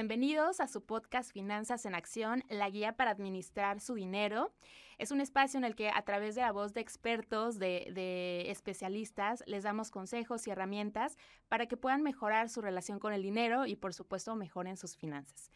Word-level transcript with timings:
Bienvenidos 0.00 0.60
a 0.60 0.66
su 0.66 0.80
podcast 0.80 1.30
Finanzas 1.30 1.84
en 1.84 1.94
Acción, 1.94 2.42
la 2.48 2.70
guía 2.70 2.96
para 2.96 3.10
administrar 3.10 3.80
su 3.80 3.92
dinero. 3.92 4.50
Es 4.96 5.10
un 5.10 5.20
espacio 5.20 5.58
en 5.58 5.64
el 5.64 5.74
que 5.74 5.90
a 5.90 6.00
través 6.06 6.34
de 6.34 6.40
la 6.40 6.52
voz 6.52 6.72
de 6.72 6.80
expertos, 6.80 7.58
de, 7.58 8.46
especialistas, 8.48 9.44
les 9.46 9.62
damos 9.62 9.90
consejos 9.90 10.46
y 10.46 10.52
herramientas 10.52 11.18
para 11.50 11.66
que 11.66 11.76
puedan 11.76 12.02
mejorar 12.02 12.48
su 12.48 12.62
relación 12.62 12.98
con 12.98 13.12
el 13.12 13.20
dinero 13.20 13.66
y 13.66 13.76
por 13.76 13.92
supuesto 13.92 14.34
mejoren 14.36 14.78
sus 14.78 14.96
finanzas. 14.96 15.50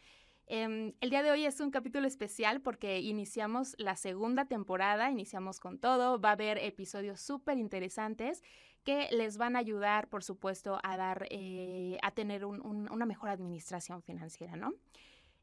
Em, 0.46 0.92
el 1.00 1.08
día 1.08 1.22
de 1.22 1.30
hoy 1.30 1.46
es 1.46 1.60
un 1.60 1.70
capítulo 1.70 2.06
especial 2.06 2.60
porque 2.60 3.00
iniciamos 3.00 3.74
la 3.78 3.96
segunda 3.96 4.44
temporada, 4.44 5.10
iniciamos 5.10 5.58
con 5.58 5.78
todo, 5.78 6.20
va 6.20 6.30
a 6.30 6.32
haber 6.32 6.58
episodios 6.58 7.20
súper 7.20 7.56
interesantes 7.56 8.42
que 8.84 9.08
les 9.10 9.38
van 9.38 9.56
a 9.56 9.60
ayudar, 9.60 10.08
por 10.08 10.22
supuesto, 10.22 10.78
a 10.82 10.96
dar, 10.98 11.26
eh, 11.30 11.96
a 12.02 12.10
tener 12.10 12.44
una 12.44 13.06
mejor 13.06 13.30
administración 13.30 14.02
financiera, 14.02 14.56
¿no? 14.56 14.74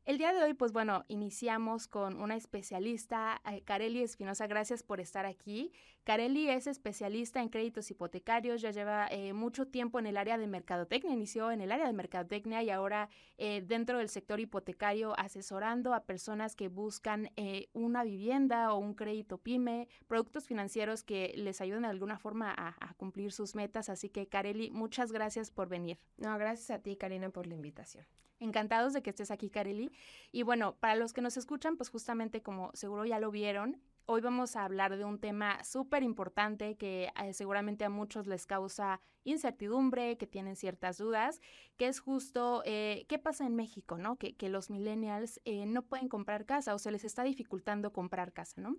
El 0.03 0.17
día 0.17 0.33
de 0.33 0.41
hoy, 0.41 0.55
pues 0.55 0.71
bueno, 0.71 1.05
iniciamos 1.09 1.87
con 1.87 2.19
una 2.19 2.35
especialista, 2.35 3.39
eh, 3.51 3.61
Kareli 3.61 4.01
Espinosa, 4.01 4.47
gracias 4.47 4.81
por 4.81 4.99
estar 4.99 5.27
aquí. 5.27 5.71
Kareli 6.03 6.49
es 6.49 6.67
especialista 6.67 7.41
en 7.41 7.49
créditos 7.49 7.91
hipotecarios, 7.91 8.61
ya 8.61 8.71
lleva 8.71 9.07
eh, 9.07 9.33
mucho 9.33 9.67
tiempo 9.67 9.99
en 9.99 10.07
el 10.07 10.17
área 10.17 10.37
de 10.37 10.47
mercadotecnia, 10.47 11.13
inició 11.13 11.51
en 11.51 11.61
el 11.61 11.71
área 11.71 11.85
de 11.85 11.93
mercadotecnia 11.93 12.63
y 12.63 12.69
ahora 12.69 13.09
eh, 13.37 13.61
dentro 13.61 13.99
del 13.99 14.09
sector 14.09 14.39
hipotecario 14.39 15.13
asesorando 15.19 15.93
a 15.93 16.03
personas 16.03 16.55
que 16.55 16.69
buscan 16.69 17.29
una 17.73 18.03
vivienda 18.03 18.73
o 18.73 18.77
un 18.77 18.93
crédito 18.93 19.37
pyme, 19.37 19.87
productos 20.07 20.47
financieros 20.47 21.03
que 21.03 21.33
les 21.35 21.61
ayuden 21.61 21.83
de 21.83 21.89
alguna 21.89 22.17
forma 22.17 22.51
a, 22.51 22.75
a 22.79 22.93
cumplir 22.95 23.31
sus 23.31 23.55
metas. 23.55 23.89
Así 23.89 24.09
que, 24.09 24.27
Kareli, 24.27 24.71
muchas 24.71 25.11
gracias 25.11 25.51
por 25.51 25.69
venir. 25.69 25.99
No, 26.17 26.37
gracias 26.37 26.71
a 26.71 26.79
ti, 26.81 26.95
Karina, 26.95 27.29
por 27.29 27.47
la 27.47 27.55
invitación. 27.55 28.05
Encantados 28.39 28.93
de 28.93 29.03
que 29.03 29.11
estés 29.11 29.29
aquí, 29.29 29.49
Kareli. 29.51 29.91
Y 30.31 30.41
bueno, 30.41 30.75
para 30.79 30.95
los 30.95 31.13
que 31.13 31.21
nos 31.21 31.37
escuchan, 31.37 31.77
pues 31.77 31.89
justamente 31.89 32.41
como 32.41 32.71
seguro 32.73 33.05
ya 33.05 33.19
lo 33.19 33.29
vieron, 33.29 33.79
Hoy 34.07 34.21
vamos 34.21 34.55
a 34.55 34.65
hablar 34.65 34.97
de 34.97 35.05
un 35.05 35.19
tema 35.19 35.63
súper 35.63 36.03
importante 36.03 36.75
que 36.75 37.11
eh, 37.23 37.33
seguramente 37.33 37.85
a 37.85 37.89
muchos 37.89 38.27
les 38.27 38.45
causa 38.45 38.99
incertidumbre, 39.23 40.17
que 40.17 40.25
tienen 40.25 40.55
ciertas 40.55 40.97
dudas, 40.97 41.39
que 41.77 41.87
es 41.87 41.99
justo 41.99 42.63
eh, 42.65 43.05
qué 43.07 43.19
pasa 43.19 43.45
en 43.45 43.55
México, 43.55 43.97
¿no? 43.97 44.17
Que, 44.17 44.35
los 44.49 44.69
millennials 44.69 45.39
eh, 45.45 45.65
no 45.67 45.83
pueden 45.83 46.09
comprar 46.09 46.45
casa 46.45 46.73
o 46.73 46.79
se 46.79 46.91
les 46.91 47.05
está 47.05 47.23
dificultando 47.23 47.93
comprar 47.93 48.33
casa, 48.33 48.59
¿no? 48.59 48.75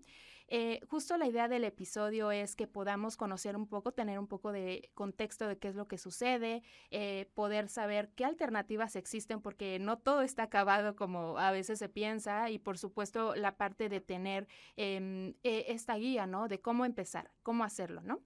Justo 0.89 1.17
la 1.17 1.27
idea 1.27 1.49
del 1.49 1.65
episodio 1.65 2.31
es 2.31 2.57
que 2.57 2.67
podamos 2.67 3.17
conocer 3.17 3.57
un 3.57 3.67
poco, 3.67 3.93
tener 3.93 4.19
un 4.19 4.27
poco 4.27 4.53
de 4.53 4.91
contexto 4.95 5.47
de 5.47 5.59
qué 5.59 5.69
es 5.69 5.75
lo 5.75 5.89
que 5.89 5.99
sucede, 5.99 6.63
poder 7.35 7.69
saber 7.69 8.11
qué 8.15 8.25
alternativas 8.25 8.97
existen, 8.97 9.41
porque 9.41 9.79
no 9.79 9.99
todo 9.99 10.23
está 10.23 10.45
acabado 10.45 10.97
como 10.97 11.39
a 11.39 11.51
veces 11.51 11.79
se 11.79 11.89
piensa 11.89 12.51
y 12.51 12.59
por 12.59 12.79
supuesto 12.79 13.35
la 13.35 13.57
parte 13.57 13.89
de 13.89 14.01
tener 14.01 14.49
em, 14.77 15.35
eh, 15.43 15.67
esta 15.69 15.97
guía, 15.97 16.27
¿no? 16.27 16.49
De 16.49 16.61
cómo 16.61 16.85
empezar, 16.85 17.31
cómo 17.43 17.65
hacerlo, 17.65 18.03
¿no? 18.03 18.21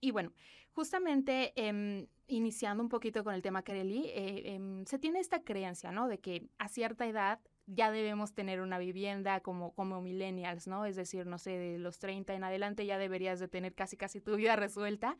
Y 0.00 0.10
bueno, 0.10 0.32
justamente 0.72 1.52
em, 1.56 2.06
iniciando 2.26 2.82
un 2.82 2.88
poquito 2.88 3.24
con 3.24 3.34
el 3.34 3.42
tema 3.42 3.62
Kareli, 3.62 4.06
eh, 4.06 4.54
em, 4.54 4.84
se 4.84 4.98
tiene 4.98 5.20
esta 5.20 5.42
creencia, 5.42 5.90
¿no? 5.92 6.08
De 6.08 6.18
que 6.18 6.48
a 6.58 6.68
cierta 6.68 7.06
edad 7.06 7.40
ya 7.66 7.90
debemos 7.90 8.32
tener 8.32 8.60
una 8.60 8.78
vivienda 8.78 9.40
como, 9.40 9.72
como 9.74 10.00
millennials, 10.00 10.66
¿no? 10.66 10.84
Es 10.86 10.96
decir, 10.96 11.26
no 11.26 11.38
sé, 11.38 11.50
de 11.50 11.78
los 11.78 11.98
30 11.98 12.34
en 12.34 12.44
adelante 12.44 12.86
ya 12.86 12.98
deberías 12.98 13.40
de 13.40 13.48
tener 13.48 13.74
casi 13.74 13.96
casi 13.96 14.20
tu 14.20 14.36
vida 14.36 14.56
resuelta, 14.56 15.16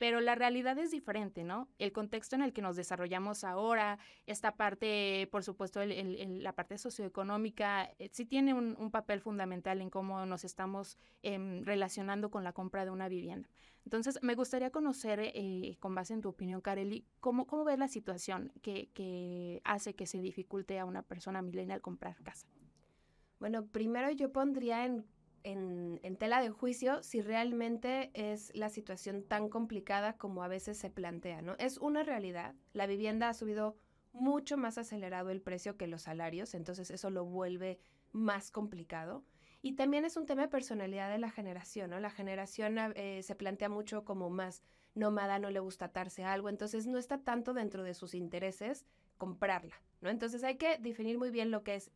pero 0.00 0.22
la 0.22 0.34
realidad 0.34 0.78
es 0.78 0.90
diferente, 0.90 1.44
¿no? 1.44 1.68
El 1.78 1.92
contexto 1.92 2.34
en 2.34 2.40
el 2.40 2.54
que 2.54 2.62
nos 2.62 2.74
desarrollamos 2.74 3.44
ahora, 3.44 3.98
esta 4.24 4.56
parte, 4.56 5.28
por 5.30 5.44
supuesto, 5.44 5.80
la 5.84 6.54
parte 6.54 6.78
socioeconómica, 6.78 7.84
eh, 7.98 8.08
sí 8.10 8.24
tiene 8.24 8.54
un, 8.54 8.90
papel 8.90 9.20
fundamental 9.20 9.82
en 9.82 9.90
cómo 9.90 10.24
nos 10.24 10.44
estamos 10.44 10.96
em, 11.22 11.66
relacionando 11.66 12.30
con 12.30 12.44
la 12.44 12.54
compra 12.54 12.86
de 12.86 12.90
una 12.90 13.10
vivienda. 13.10 13.50
Entonces, 13.84 14.18
me 14.22 14.34
gustaría 14.34 14.70
conocer, 14.70 15.20
eh, 15.20 15.76
con 15.80 15.94
base 15.94 16.14
en 16.14 16.22
tu 16.22 16.30
opinión, 16.30 16.62
Kareli, 16.62 17.04
cómo, 17.20 17.46
cómo 17.46 17.64
ves 17.64 17.78
la 17.78 17.88
situación 17.88 18.54
que, 18.62 18.88
que 18.94 19.60
hace 19.64 19.94
que 19.94 20.06
se 20.06 20.22
dificulte 20.22 20.78
a 20.78 20.86
una 20.86 21.02
persona 21.02 21.42
millennial 21.42 21.82
comprar 21.82 22.16
casa. 22.22 22.46
Bueno, 23.38 23.66
primero 23.66 24.10
yo 24.12 24.32
pondría 24.32 24.86
en 24.86 25.04
en, 25.44 26.16
tela 26.18 26.42
de 26.42 26.50
juicio 26.50 27.02
si 27.02 27.20
realmente 27.20 28.10
es 28.14 28.54
la 28.54 28.68
situación 28.68 29.22
tan 29.22 29.48
complicada 29.48 30.16
como 30.16 30.42
a 30.42 30.48
veces 30.48 30.78
se 30.78 30.90
plantea, 30.90 31.42
¿no? 31.42 31.54
Es 31.58 31.78
una 31.78 32.02
realidad. 32.02 32.54
La 32.72 32.86
vivienda 32.86 33.28
ha 33.28 33.34
subido 33.34 33.76
mucho 34.12 34.56
más 34.56 34.76
acelerado 34.76 35.30
el 35.30 35.40
precio 35.40 35.76
que 35.76 35.86
los 35.86 36.02
salarios, 36.02 36.54
entonces 36.54 36.90
eso 36.90 37.10
lo 37.10 37.24
vuelve 37.24 37.78
más 38.12 38.50
complicado. 38.50 39.24
Y 39.62 39.72
también 39.76 40.04
es 40.04 40.16
un 40.16 40.26
tema 40.26 40.42
de 40.42 40.48
personalidad 40.48 41.10
de 41.10 41.18
la 41.18 41.30
generación, 41.30 41.90
¿no? 41.90 42.00
La 42.00 42.10
generación 42.10 42.76
eh, 42.94 43.22
se 43.22 43.34
plantea 43.34 43.68
mucho 43.68 44.04
como 44.04 44.30
más 44.30 44.62
nómada, 44.94 45.38
no 45.38 45.50
le 45.50 45.60
gusta 45.60 45.86
atarse 45.86 46.24
a 46.24 46.32
algo, 46.32 46.48
entonces 46.48 46.86
no 46.86 46.98
está 46.98 47.18
tanto 47.18 47.54
dentro 47.54 47.82
de 47.82 47.94
sus 47.94 48.14
intereses 48.14 48.86
comprarla, 49.18 49.74
¿no? 50.00 50.10
Entonces 50.10 50.42
hay 50.44 50.56
que 50.56 50.78
definir 50.78 51.18
muy 51.18 51.30
bien 51.30 51.50
lo 51.50 51.62
que 51.62 51.76
es, 51.76 51.90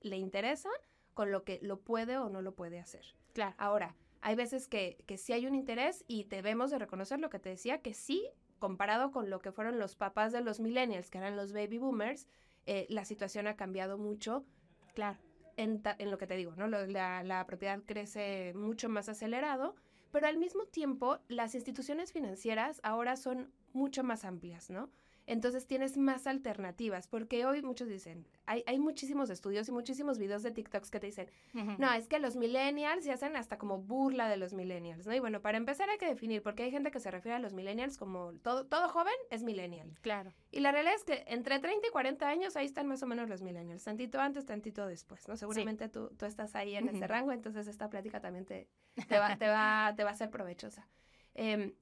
le 0.00 0.16
interesa 0.16 0.70
con 1.20 1.32
lo 1.32 1.44
que 1.44 1.58
lo 1.60 1.78
puede 1.80 2.16
o 2.16 2.30
no 2.30 2.40
lo 2.40 2.54
puede 2.54 2.80
hacer. 2.80 3.04
Claro. 3.34 3.54
Ahora, 3.58 3.94
hay 4.22 4.36
veces 4.36 4.68
que, 4.68 5.04
que 5.06 5.18
sí 5.18 5.34
hay 5.34 5.46
un 5.46 5.54
interés 5.54 6.02
y 6.08 6.24
debemos 6.24 6.70
de 6.70 6.78
reconocer 6.78 7.20
lo 7.20 7.28
que 7.28 7.38
te 7.38 7.50
decía, 7.50 7.82
que 7.82 7.92
sí, 7.92 8.26
comparado 8.58 9.12
con 9.12 9.28
lo 9.28 9.42
que 9.42 9.52
fueron 9.52 9.78
los 9.78 9.96
papás 9.96 10.32
de 10.32 10.40
los 10.40 10.60
millennials, 10.60 11.10
que 11.10 11.18
eran 11.18 11.36
los 11.36 11.52
baby 11.52 11.76
boomers, 11.76 12.26
eh, 12.64 12.86
la 12.88 13.04
situación 13.04 13.48
ha 13.48 13.56
cambiado 13.56 13.98
mucho. 13.98 14.46
Claro. 14.94 15.18
En, 15.58 15.82
en 15.98 16.10
lo 16.10 16.16
que 16.16 16.26
te 16.26 16.36
digo, 16.36 16.56
¿no? 16.56 16.68
la, 16.68 17.22
la 17.22 17.46
propiedad 17.46 17.82
crece 17.84 18.54
mucho 18.54 18.88
más 18.88 19.10
acelerado, 19.10 19.76
pero 20.12 20.26
al 20.26 20.38
mismo 20.38 20.64
tiempo 20.68 21.18
las 21.28 21.54
instituciones 21.54 22.12
financieras 22.12 22.80
ahora 22.82 23.18
son 23.18 23.52
mucho 23.74 24.02
más 24.04 24.24
amplias, 24.24 24.70
¿no? 24.70 24.88
Entonces 25.26 25.66
tienes 25.66 25.96
más 25.96 26.26
alternativas, 26.26 27.06
porque 27.06 27.46
hoy 27.46 27.62
muchos 27.62 27.88
dicen, 27.88 28.26
hay, 28.46 28.64
hay 28.66 28.78
muchísimos 28.78 29.30
estudios 29.30 29.68
y 29.68 29.72
muchísimos 29.72 30.18
videos 30.18 30.42
de 30.42 30.50
TikToks 30.50 30.90
que 30.90 31.00
te 31.00 31.06
dicen, 31.06 31.30
no, 31.52 31.92
es 31.92 32.08
que 32.08 32.18
los 32.18 32.36
millennials 32.36 33.04
se 33.04 33.12
hacen 33.12 33.36
hasta 33.36 33.58
como 33.58 33.78
burla 33.78 34.28
de 34.28 34.36
los 34.36 34.52
millennials, 34.52 35.06
¿no? 35.06 35.14
Y 35.14 35.20
bueno, 35.20 35.40
para 35.40 35.58
empezar 35.58 35.88
hay 35.88 35.98
que 35.98 36.06
definir, 36.06 36.42
porque 36.42 36.64
hay 36.64 36.70
gente 36.70 36.90
que 36.90 37.00
se 37.00 37.10
refiere 37.10 37.36
a 37.36 37.38
los 37.38 37.52
millennials 37.52 37.96
como 37.96 38.32
todo, 38.42 38.66
todo 38.66 38.88
joven 38.88 39.14
es 39.30 39.42
millennial. 39.42 39.96
Claro. 40.00 40.32
Y 40.50 40.60
la 40.60 40.72
realidad 40.72 40.94
es 40.96 41.04
que 41.04 41.24
entre 41.28 41.58
30 41.58 41.86
y 41.86 41.90
40 41.90 42.28
años 42.28 42.56
ahí 42.56 42.66
están 42.66 42.86
más 42.86 43.02
o 43.02 43.06
menos 43.06 43.28
los 43.28 43.42
millennials, 43.42 43.84
tantito 43.84 44.20
antes, 44.20 44.46
tantito 44.46 44.86
después, 44.86 45.28
¿no? 45.28 45.36
Seguramente 45.36 45.88
tú, 45.88 46.10
tú 46.18 46.26
estás 46.26 46.54
ahí 46.54 46.74
en 46.74 46.88
ese 46.88 47.06
rango, 47.06 47.32
entonces 47.32 47.66
esta 47.66 47.88
plática 47.88 48.20
también 48.20 48.44
te, 48.44 48.68
te, 49.08 49.18
va, 49.18 49.36
te, 49.36 49.48
va, 49.48 49.94
te 49.96 50.04
va 50.04 50.10
a 50.10 50.14
ser 50.16 50.30
provechosa. 50.30 50.88
Em, 51.34 51.72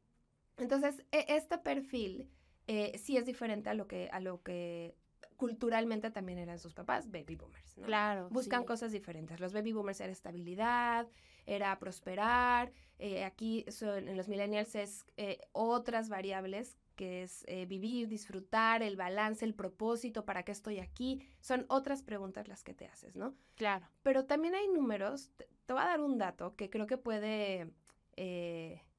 entonces, 0.59 1.05
e, 1.13 1.25
este 1.29 1.59
perfil 1.59 2.29
eh, 2.69 2.97
sí 2.99 3.17
es 3.17 3.27
diferente 3.27 3.71
a 3.71 3.75
lo 3.75 3.89
que, 3.89 4.09
a 4.13 4.21
lo 4.21 4.43
que 4.43 4.95
culturalmente 5.37 6.11
también 6.11 6.39
eran 6.39 6.59
sus 6.59 6.75
papás, 6.75 7.11
baby 7.11 7.35
boomers. 7.35 7.77
¿no? 7.79 7.87
Claro. 7.87 8.29
Buscan 8.31 8.65
cosas 8.65 8.93
diferentes. 8.93 9.41
Los 9.41 9.53
baby 9.53 9.73
boomers 9.73 10.01
era 10.01 10.13
estabilidad, 10.13 11.09
era 11.47 11.77
prosperar. 11.79 12.73
Eh, 12.99 13.25
aquí 13.25 13.65
son, 13.69 14.09
en 14.09 14.17
los 14.17 14.29
millennials 14.29 14.75
es 14.75 15.07
eh, 15.17 15.41
otras 15.53 16.09
variables 16.09 16.77
que 16.95 17.23
es 17.23 17.47
vivir, 17.69 18.09
disfrutar, 18.09 18.83
el 18.83 18.97
balance, 18.97 19.45
el 19.45 19.55
propósito, 19.55 20.25
para 20.25 20.43
qué 20.43 20.51
estoy 20.51 20.81
aquí. 20.81 21.23
Son 21.41 21.65
otras 21.69 22.03
preguntas 22.03 22.49
las 22.49 22.65
que 22.65 22.75
te 22.75 22.87
haces, 22.87 23.15
¿no? 23.15 23.37
Claro. 23.55 23.87
Pero 24.03 24.25
también 24.25 24.57
hay 24.57 24.67
números. 24.67 25.31
Te, 25.37 25.49
te 25.65 25.73
voy 25.75 25.83
a 25.83 25.87
dar 25.87 26.01
un 26.01 26.19
dato 26.19 26.57
que 26.57 26.71
creo 26.71 26.89
que 26.89 26.99
puede 26.99 27.71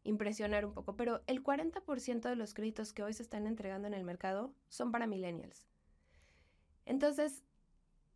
impresionar 0.04 0.66
un 0.66 0.74
poco, 0.74 0.96
pero 0.96 1.22
el 1.28 1.44
40% 1.44 2.22
de 2.22 2.36
los 2.36 2.54
créditos 2.54 2.94
que 2.94 3.04
hoy 3.04 3.14
se 3.14 3.24
están 3.24 3.48
entregando 3.48 3.88
en 3.88 3.94
el 3.94 4.04
mercado 4.04 4.54
son 4.70 4.92
para 4.92 5.08
millennials. 5.08 5.68
Entonces, 6.86 7.44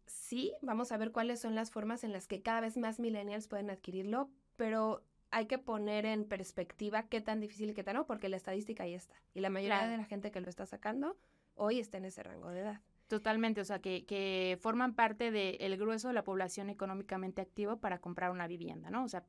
sí, 0.05 0.53
vamos 0.61 0.91
a 0.91 0.97
ver 0.97 1.11
cuáles 1.11 1.39
son 1.39 1.55
las 1.55 1.71
formas 1.71 2.03
en 2.03 2.11
las 2.11 2.27
que 2.27 2.41
cada 2.41 2.61
vez 2.61 2.77
más 2.77 2.99
millennials 2.99 3.47
pueden 3.47 3.69
adquirirlo, 3.69 4.29
pero 4.55 5.03
hay 5.31 5.47
que 5.47 5.57
poner 5.57 6.05
en 6.05 6.25
perspectiva 6.25 7.03
qué 7.03 7.19
tan 7.19 7.39
difícil 7.39 7.71
y 7.71 7.73
qué 7.73 7.83
tan 7.83 7.95
no, 7.95 8.05
porque 8.05 8.29
la 8.29 8.37
estadística 8.37 8.83
ahí 8.83 8.93
está. 8.93 9.15
Y 9.33 9.41
la 9.41 9.49
mayoría 9.49 9.87
de 9.87 9.97
la 9.97 10.05
gente 10.05 10.31
que 10.31 10.41
lo 10.41 10.49
está 10.49 10.65
sacando 10.65 11.17
hoy 11.55 11.79
está 11.79 11.97
en 11.97 12.05
ese 12.05 12.23
rango 12.23 12.49
de 12.49 12.61
edad. 12.61 12.81
Totalmente, 13.07 13.61
o 13.61 13.65
sea, 13.65 13.79
que, 13.79 14.05
que 14.05 14.57
forman 14.61 14.95
parte 14.95 15.31
del 15.31 15.77
grueso 15.77 16.07
de 16.07 16.13
la 16.13 16.23
población 16.23 16.69
económicamente 16.69 17.41
activa 17.41 17.75
para 17.75 17.99
comprar 17.99 18.31
una 18.31 18.47
vivienda, 18.47 18.89
¿no? 18.89 19.03
O 19.03 19.07
sea, 19.07 19.23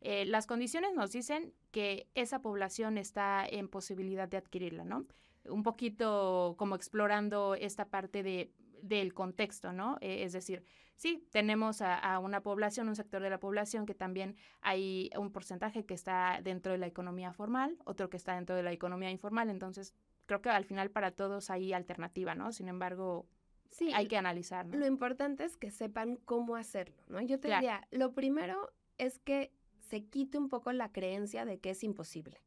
eh, 0.00 0.24
las 0.26 0.46
condiciones 0.46 0.94
nos 0.94 1.12
dicen 1.12 1.52
que 1.70 2.08
esa 2.14 2.40
población 2.40 2.98
está 2.98 3.46
en 3.46 3.68
posibilidad 3.68 4.28
de 4.28 4.36
adquirirla, 4.36 4.84
¿no? 4.84 5.06
Un 5.48 5.62
poquito 5.62 6.54
como 6.58 6.74
explorando 6.74 7.54
esta 7.54 7.88
parte 7.88 8.22
de, 8.22 8.52
del 8.82 9.14
contexto, 9.14 9.72
¿no? 9.72 9.96
Eh, 10.00 10.24
es 10.24 10.32
decir, 10.32 10.64
sí, 10.96 11.26
tenemos 11.30 11.82
a, 11.82 12.18
una 12.18 12.42
población, 12.42 12.88
un 12.88 12.96
sector 12.96 13.22
de 13.22 13.30
la 13.30 13.38
población 13.38 13.86
que 13.86 13.94
también 13.94 14.36
hay 14.60 15.10
un 15.16 15.30
porcentaje 15.32 15.84
que 15.84 15.94
está 15.94 16.40
dentro 16.42 16.72
de 16.72 16.78
la 16.78 16.86
economía 16.86 17.32
formal, 17.32 17.76
otro 17.84 18.10
que 18.10 18.16
está 18.16 18.34
dentro 18.34 18.56
de 18.56 18.62
la 18.62 18.72
economía 18.72 19.10
informal, 19.10 19.50
entonces 19.50 19.94
creo 20.26 20.42
que 20.42 20.50
al 20.50 20.64
final 20.64 20.90
para 20.90 21.10
todos 21.10 21.50
hay 21.50 21.72
alternativa, 21.72 22.34
¿no? 22.34 22.52
Sin 22.52 22.68
embargo, 22.68 23.26
sí, 23.70 23.92
hay 23.94 24.08
que 24.08 24.16
analizar. 24.16 24.66
Lo 24.66 24.86
importante 24.86 25.44
es 25.44 25.56
que 25.56 25.70
sepan 25.70 26.16
cómo 26.24 26.56
hacerlo, 26.56 26.96
¿no? 27.08 27.20
Yo 27.20 27.38
te 27.38 27.48
diría, 27.48 27.86
lo 27.90 28.12
primero 28.12 28.72
es 28.98 29.18
que 29.18 29.52
se 29.88 30.04
quite 30.04 30.38
un 30.38 30.48
poco 30.48 30.72
la 30.72 30.92
creencia 30.92 31.44
de 31.44 31.58
que 31.58 31.70
es 31.70 31.82
imposible. 31.84 32.40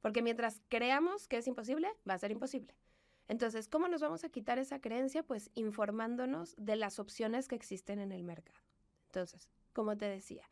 Porque 0.00 0.22
mientras 0.22 0.60
creamos 0.68 1.28
que 1.28 1.38
es 1.38 1.46
imposible, 1.46 1.88
va 2.08 2.14
a 2.14 2.18
ser 2.18 2.30
imposible. 2.30 2.74
Entonces, 3.26 3.68
¿cómo 3.68 3.88
nos 3.88 4.02
vamos 4.02 4.22
a 4.24 4.28
quitar 4.28 4.58
esa 4.58 4.80
creencia? 4.80 5.22
Pues 5.22 5.50
informándonos 5.54 6.54
de 6.58 6.76
las 6.76 6.98
opciones 6.98 7.48
que 7.48 7.54
existen 7.54 7.98
en 7.98 8.12
el 8.12 8.22
mercado. 8.22 8.58
Entonces, 9.06 9.48
como 9.72 9.96
te 9.96 10.04
decía, 10.06 10.48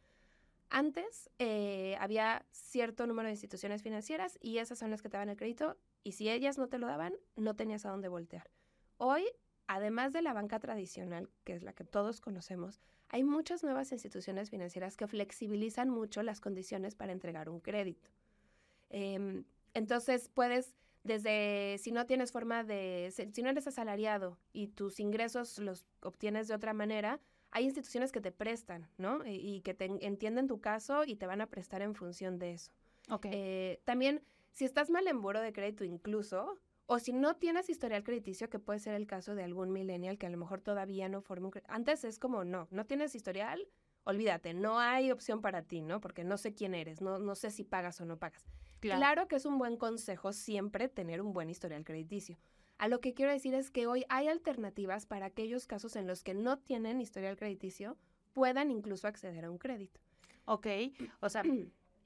antes 0.70 1.28
eh, 1.38 1.96
había 2.00 2.46
cierto 2.50 3.06
número 3.06 3.26
de 3.26 3.32
instituciones 3.32 3.82
financieras 3.82 4.38
y 4.40 4.56
esas 4.56 4.78
son 4.78 4.90
las 4.90 5.02
que 5.02 5.10
te 5.10 5.18
daban 5.18 5.28
el 5.28 5.36
crédito 5.36 5.76
y 6.02 6.12
si 6.12 6.30
ellas 6.30 6.56
no 6.56 6.68
te 6.68 6.78
lo 6.78 6.86
daban, 6.86 7.12
no 7.36 7.54
tenías 7.54 7.84
a 7.84 7.90
dónde 7.90 8.08
voltear. 8.08 8.50
Hoy, 8.96 9.26
además 9.66 10.14
de 10.14 10.22
la 10.22 10.32
banca 10.32 10.58
tradicional, 10.58 11.28
que 11.44 11.52
es 11.52 11.62
la 11.62 11.74
que 11.74 11.84
todos 11.84 12.22
conocemos, 12.22 12.80
hay 13.12 13.24
muchas 13.24 13.62
nuevas 13.62 13.92
instituciones 13.92 14.50
financieras 14.50 14.96
que 14.96 15.06
flexibilizan 15.06 15.90
mucho 15.90 16.22
las 16.22 16.40
condiciones 16.40 16.94
para 16.94 17.12
entregar 17.12 17.50
un 17.50 17.60
crédito. 17.60 18.10
Em, 18.88 19.44
entonces 19.74 20.30
puedes, 20.32 20.74
desde 21.04 21.76
si 21.78 21.92
no 21.92 22.06
tienes 22.06 22.32
forma 22.32 22.64
de, 22.64 23.12
si 23.32 23.42
no 23.42 23.50
eres 23.50 23.66
asalariado 23.66 24.38
y 24.54 24.68
tus 24.68 24.98
ingresos 24.98 25.58
los 25.58 25.86
obtienes 26.00 26.48
de 26.48 26.54
otra 26.54 26.72
manera, 26.72 27.20
hay 27.50 27.64
instituciones 27.66 28.12
que 28.12 28.22
te 28.22 28.32
prestan, 28.32 28.88
¿no? 28.96 29.20
Y, 29.26 29.60
que 29.60 29.74
te 29.74 29.84
entienden 29.84 30.46
tu 30.46 30.62
caso 30.62 31.04
y 31.04 31.16
te 31.16 31.26
van 31.26 31.42
a 31.42 31.46
prestar 31.46 31.82
en 31.82 31.94
función 31.94 32.38
de 32.38 32.52
eso. 32.52 32.72
Ok. 33.10 33.26
Eh, 33.30 33.82
también, 33.84 34.22
si 34.52 34.64
estás 34.64 34.88
mal 34.88 35.06
en 35.06 35.20
buro 35.20 35.40
de 35.42 35.52
crédito 35.52 35.84
incluso, 35.84 36.58
o 36.92 36.98
si 36.98 37.14
no 37.14 37.36
tienes 37.36 37.70
historial 37.70 38.04
crediticio, 38.04 38.50
que 38.50 38.58
puede 38.58 38.78
ser 38.78 38.92
el 38.92 39.06
caso 39.06 39.34
de 39.34 39.42
algún 39.42 39.72
millennial 39.72 40.18
que 40.18 40.26
a 40.26 40.30
lo 40.30 40.36
mejor 40.36 40.60
todavía 40.60 41.08
no 41.08 41.22
forma 41.22 41.48
un... 41.48 41.54
Antes 41.66 42.04
es 42.04 42.18
como, 42.18 42.44
no, 42.44 42.68
no 42.70 42.84
tienes 42.84 43.14
historial, 43.14 43.66
olvídate, 44.04 44.52
no 44.52 44.78
hay 44.78 45.10
opción 45.10 45.40
para 45.40 45.62
ti, 45.62 45.80
¿no? 45.80 46.02
Porque 46.02 46.22
no 46.22 46.36
sé 46.36 46.52
quién 46.52 46.74
eres, 46.74 47.00
no, 47.00 47.18
no 47.18 47.34
sé 47.34 47.50
si 47.50 47.64
pagas 47.64 47.98
o 48.02 48.04
no 48.04 48.18
pagas. 48.18 48.44
Claro. 48.80 49.26
que 49.26 49.36
es 49.36 49.46
un 49.46 49.56
buen 49.56 49.78
consejo 49.78 50.34
siempre 50.34 50.90
tener 50.90 51.22
un 51.22 51.32
buen 51.32 51.48
historial 51.48 51.82
crediticio. 51.82 52.36
A 52.76 52.88
lo 52.88 53.00
que 53.00 53.14
quiero 53.14 53.32
decir 53.32 53.54
es 53.54 53.70
que 53.70 53.86
hoy 53.86 54.04
hay 54.10 54.28
alternativas 54.28 55.06
para 55.06 55.24
aquellos 55.24 55.66
casos 55.66 55.96
en 55.96 56.06
los 56.06 56.22
que 56.22 56.34
no 56.34 56.58
tienen 56.58 57.00
historial 57.00 57.38
crediticio, 57.38 57.96
puedan 58.34 58.70
incluso 58.70 59.08
acceder 59.08 59.46
a 59.46 59.50
un 59.50 59.56
crédito. 59.56 59.98
Ok, 60.44 60.66
o 61.20 61.30
sea, 61.30 61.42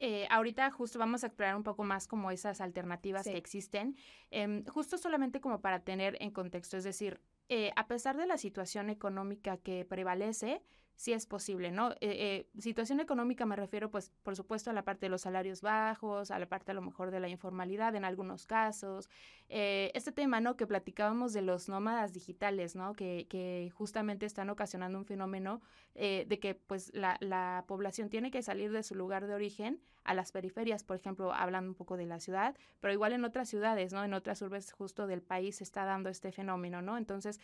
eh, 0.01 0.27
ahorita 0.31 0.71
justo 0.71 0.99
vamos 0.99 1.25
a 1.25 1.29
explorar 1.29 1.57
un 1.57 1.63
poco 1.63 1.85
más 1.85 2.07
como 2.07 2.31
esas 2.31 2.61
alternativas 2.61 3.25
que 3.25 3.37
existen, 3.37 3.97
em, 4.31 4.65
justo 4.67 4.99
solamente 4.99 5.41
como 5.41 5.61
para 5.61 5.81
tener 5.81 6.17
en 6.21 6.31
contexto, 6.31 6.77
es 6.77 6.85
decir, 6.85 7.21
eh, 7.49 7.73
a 7.77 7.87
pesar 7.87 8.17
de 8.17 8.27
la 8.27 8.39
situación 8.39 8.91
económica 8.91 9.57
que 9.57 9.85
prevalece, 9.85 10.63
sí 10.97 11.13
es 11.13 11.27
posible, 11.27 11.71
¿no? 11.71 11.93
Eh, 11.93 11.97
eh, 12.01 12.49
situación 12.59 13.01
económica 13.01 13.45
me 13.45 13.55
refiero, 13.55 13.91
pues, 13.91 14.11
por 14.23 14.35
supuesto, 14.35 14.71
a 14.71 14.73
la 14.73 14.83
parte 14.83 15.07
de 15.07 15.11
los 15.11 15.23
salarios 15.23 15.61
bajos, 15.61 16.31
a 16.31 16.39
la 16.39 16.47
parte 16.47 16.73
a 16.73 16.75
lo 16.75 16.81
mejor 16.81 17.11
de 17.11 17.21
la 17.21 17.29
informalidad 17.29 17.95
en 17.95 18.05
algunos 18.05 18.47
casos. 18.47 19.11
Eh, 19.49 19.93
este 19.95 20.11
tema, 20.11 20.41
¿no? 20.41 20.57
Que 20.57 20.67
platicábamos 20.67 21.35
de 21.35 21.43
los 21.43 21.69
nómadas 21.69 22.15
digitales, 22.15 22.75
¿no? 22.75 22.95
Que, 22.95 23.27
que 23.29 23.71
justamente 23.75 24.25
están 24.25 24.49
ocasionando 24.49 24.99
un 24.99 25.05
fenómeno 25.05 25.61
de 25.95 26.39
que, 26.41 26.55
pues, 26.55 26.93
la, 26.95 27.17
la 27.21 27.65
población 27.67 28.11
tiene 28.11 28.31
que 28.31 28.43
salir 28.43 28.71
de 28.71 28.83
su 28.83 28.95
lugar 28.95 29.27
de 29.27 29.35
origen 29.35 29.81
a 30.05 30.13
las 30.13 30.31
periferias, 30.31 30.85
por 30.85 30.97
ejemplo, 30.97 31.33
hablando 31.33 31.71
un 31.71 31.75
poco 31.75 31.97
de 31.97 32.05
la 32.05 32.21
ciudad, 32.21 32.55
pero 32.81 32.93
igual 32.93 33.15
en 33.15 33.25
otras 33.25 33.49
ciudades, 33.49 33.95
¿no? 33.95 34.05
En 34.05 34.13
otras 34.13 34.43
urbes 34.43 34.73
justo 34.73 35.07
del 35.07 35.23
país 35.23 35.57
se 35.57 35.65
está 35.65 35.87
dando 35.87 36.11
este 36.11 36.33
fenómeno, 36.33 36.83
¿no? 36.83 36.99
Entonces, 36.99 37.41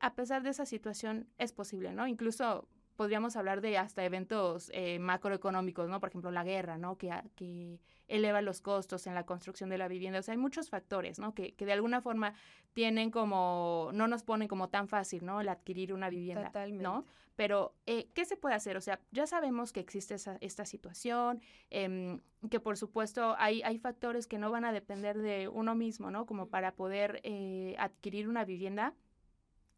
a 0.00 0.14
pesar 0.14 0.42
de 0.42 0.50
esa 0.50 0.66
situación, 0.66 1.28
es 1.38 1.52
posible, 1.52 1.92
¿no? 1.92 2.08
Incluso 2.08 2.68
podríamos 2.96 3.36
hablar 3.36 3.60
de 3.60 3.78
hasta 3.78 4.04
eventos 4.04 4.70
eh, 4.74 4.98
macroeconómicos, 4.98 5.88
¿no? 5.88 6.00
Por 6.00 6.08
ejemplo, 6.08 6.30
la 6.30 6.44
guerra, 6.44 6.78
¿no? 6.78 6.96
Que, 6.96 7.12
que 7.34 7.80
eleva 8.08 8.42
los 8.42 8.60
costos 8.60 9.06
en 9.06 9.14
la 9.14 9.24
construcción 9.24 9.70
de 9.70 9.78
la 9.78 9.88
vivienda. 9.88 10.18
O 10.18 10.22
sea, 10.22 10.32
hay 10.32 10.38
muchos 10.38 10.70
factores, 10.70 11.18
¿no? 11.18 11.34
Que, 11.34 11.54
que 11.54 11.66
de 11.66 11.72
alguna 11.72 12.00
forma 12.00 12.34
tienen 12.72 13.10
como, 13.10 13.90
no 13.92 14.08
nos 14.08 14.22
ponen 14.22 14.48
como 14.48 14.68
tan 14.68 14.88
fácil, 14.88 15.24
¿no? 15.24 15.40
El 15.40 15.48
adquirir 15.48 15.92
una 15.92 16.10
vivienda, 16.10 16.46
Totalmente. 16.46 16.82
¿no? 16.82 17.04
Pero, 17.36 17.74
eh, 17.84 18.08
¿qué 18.14 18.24
se 18.24 18.36
puede 18.36 18.54
hacer? 18.54 18.78
O 18.78 18.80
sea, 18.80 18.98
ya 19.12 19.26
sabemos 19.26 19.72
que 19.72 19.80
existe 19.80 20.14
esa, 20.14 20.38
esta 20.40 20.64
situación, 20.64 21.42
eh, 21.70 22.18
que 22.50 22.60
por 22.60 22.78
supuesto 22.78 23.34
hay, 23.38 23.62
hay 23.62 23.78
factores 23.78 24.26
que 24.26 24.38
no 24.38 24.50
van 24.50 24.64
a 24.64 24.72
depender 24.72 25.18
de 25.18 25.48
uno 25.48 25.74
mismo, 25.74 26.10
¿no? 26.10 26.24
Como 26.24 26.48
para 26.48 26.74
poder 26.74 27.20
eh, 27.24 27.76
adquirir 27.78 28.28
una 28.28 28.44
vivienda 28.46 28.94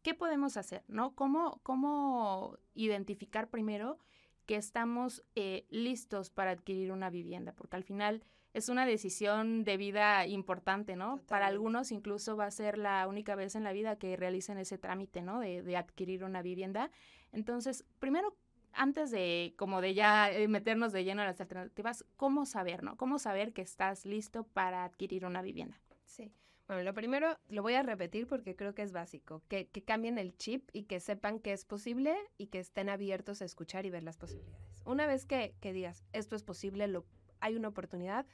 ¿qué 0.01 0.13
podemos 0.13 0.57
hacer? 0.57 0.83
¿No? 0.87 1.15
¿Cómo, 1.15 1.59
cómo 1.63 2.57
identificar 2.73 3.49
primero 3.49 3.97
que 4.45 4.55
estamos 4.55 5.23
eh, 5.35 5.65
listos 5.69 6.29
para 6.29 6.51
adquirir 6.51 6.91
una 6.91 7.09
vivienda? 7.09 7.53
Porque 7.53 7.75
al 7.75 7.83
final 7.83 8.23
es 8.53 8.69
una 8.69 8.85
decisión 8.85 9.63
de 9.63 9.77
vida 9.77 10.25
importante, 10.25 10.95
¿no? 10.95 11.21
Para 11.27 11.47
algunos 11.47 11.91
incluso 11.91 12.35
va 12.35 12.45
a 12.45 12.51
ser 12.51 12.77
la 12.77 13.07
única 13.07 13.35
vez 13.35 13.55
en 13.55 13.63
la 13.63 13.73
vida 13.73 13.97
que 13.97 14.15
realicen 14.17 14.57
ese 14.57 14.77
trámite, 14.77 15.21
¿no? 15.21 15.39
De, 15.39 15.61
de 15.61 15.77
adquirir 15.77 16.23
una 16.23 16.41
vivienda. 16.41 16.89
Entonces, 17.31 17.85
primero, 17.99 18.35
antes 18.73 19.11
de 19.11 19.53
como 19.57 19.81
de 19.81 19.93
ya 19.93 20.31
eh, 20.31 20.47
meternos 20.47 20.93
de 20.93 21.03
lleno 21.03 21.21
a 21.21 21.25
las 21.25 21.41
alternativas, 21.41 22.05
¿cómo 22.17 22.45
saber, 22.45 22.83
no? 22.83 22.97
¿Cómo 22.97 23.19
saber 23.19 23.53
que 23.53 23.61
estás 23.61 24.05
listo 24.05 24.43
para 24.45 24.83
adquirir 24.83 25.25
una 25.25 25.41
vivienda? 25.41 25.79
Sí. 26.05 26.31
Bueno, 26.69 26.83
lo 26.83 26.93
primero 26.93 27.35
lo 27.47 27.63
voy 27.63 27.73
a 27.73 27.81
repetir 27.81 28.27
porque 28.27 28.55
creo 28.55 28.75
que 28.75 28.83
es 28.83 28.91
básico, 28.91 29.41
que, 29.47 29.67
cambien 29.87 30.19
el 30.19 30.37
chip 30.37 30.69
y 30.71 30.83
que 30.83 30.99
sepan 30.99 31.39
que 31.39 31.51
es 31.51 31.65
posible 31.65 32.15
y 32.37 32.45
que 32.45 32.59
estén 32.59 32.89
abiertos 32.89 33.41
a 33.41 33.45
escuchar 33.45 33.87
y 33.87 33.89
ver 33.89 34.03
las 34.03 34.17
posibilidades. 34.17 34.83
Una 34.85 35.07
vez 35.07 35.25
que, 35.25 35.55
digas, 35.63 36.05
esto 36.13 36.35
es 36.35 36.43
posible, 36.43 36.87
lo, 36.87 37.07
hay 37.39 37.55
una 37.55 37.69
oportunidad, 37.69 38.27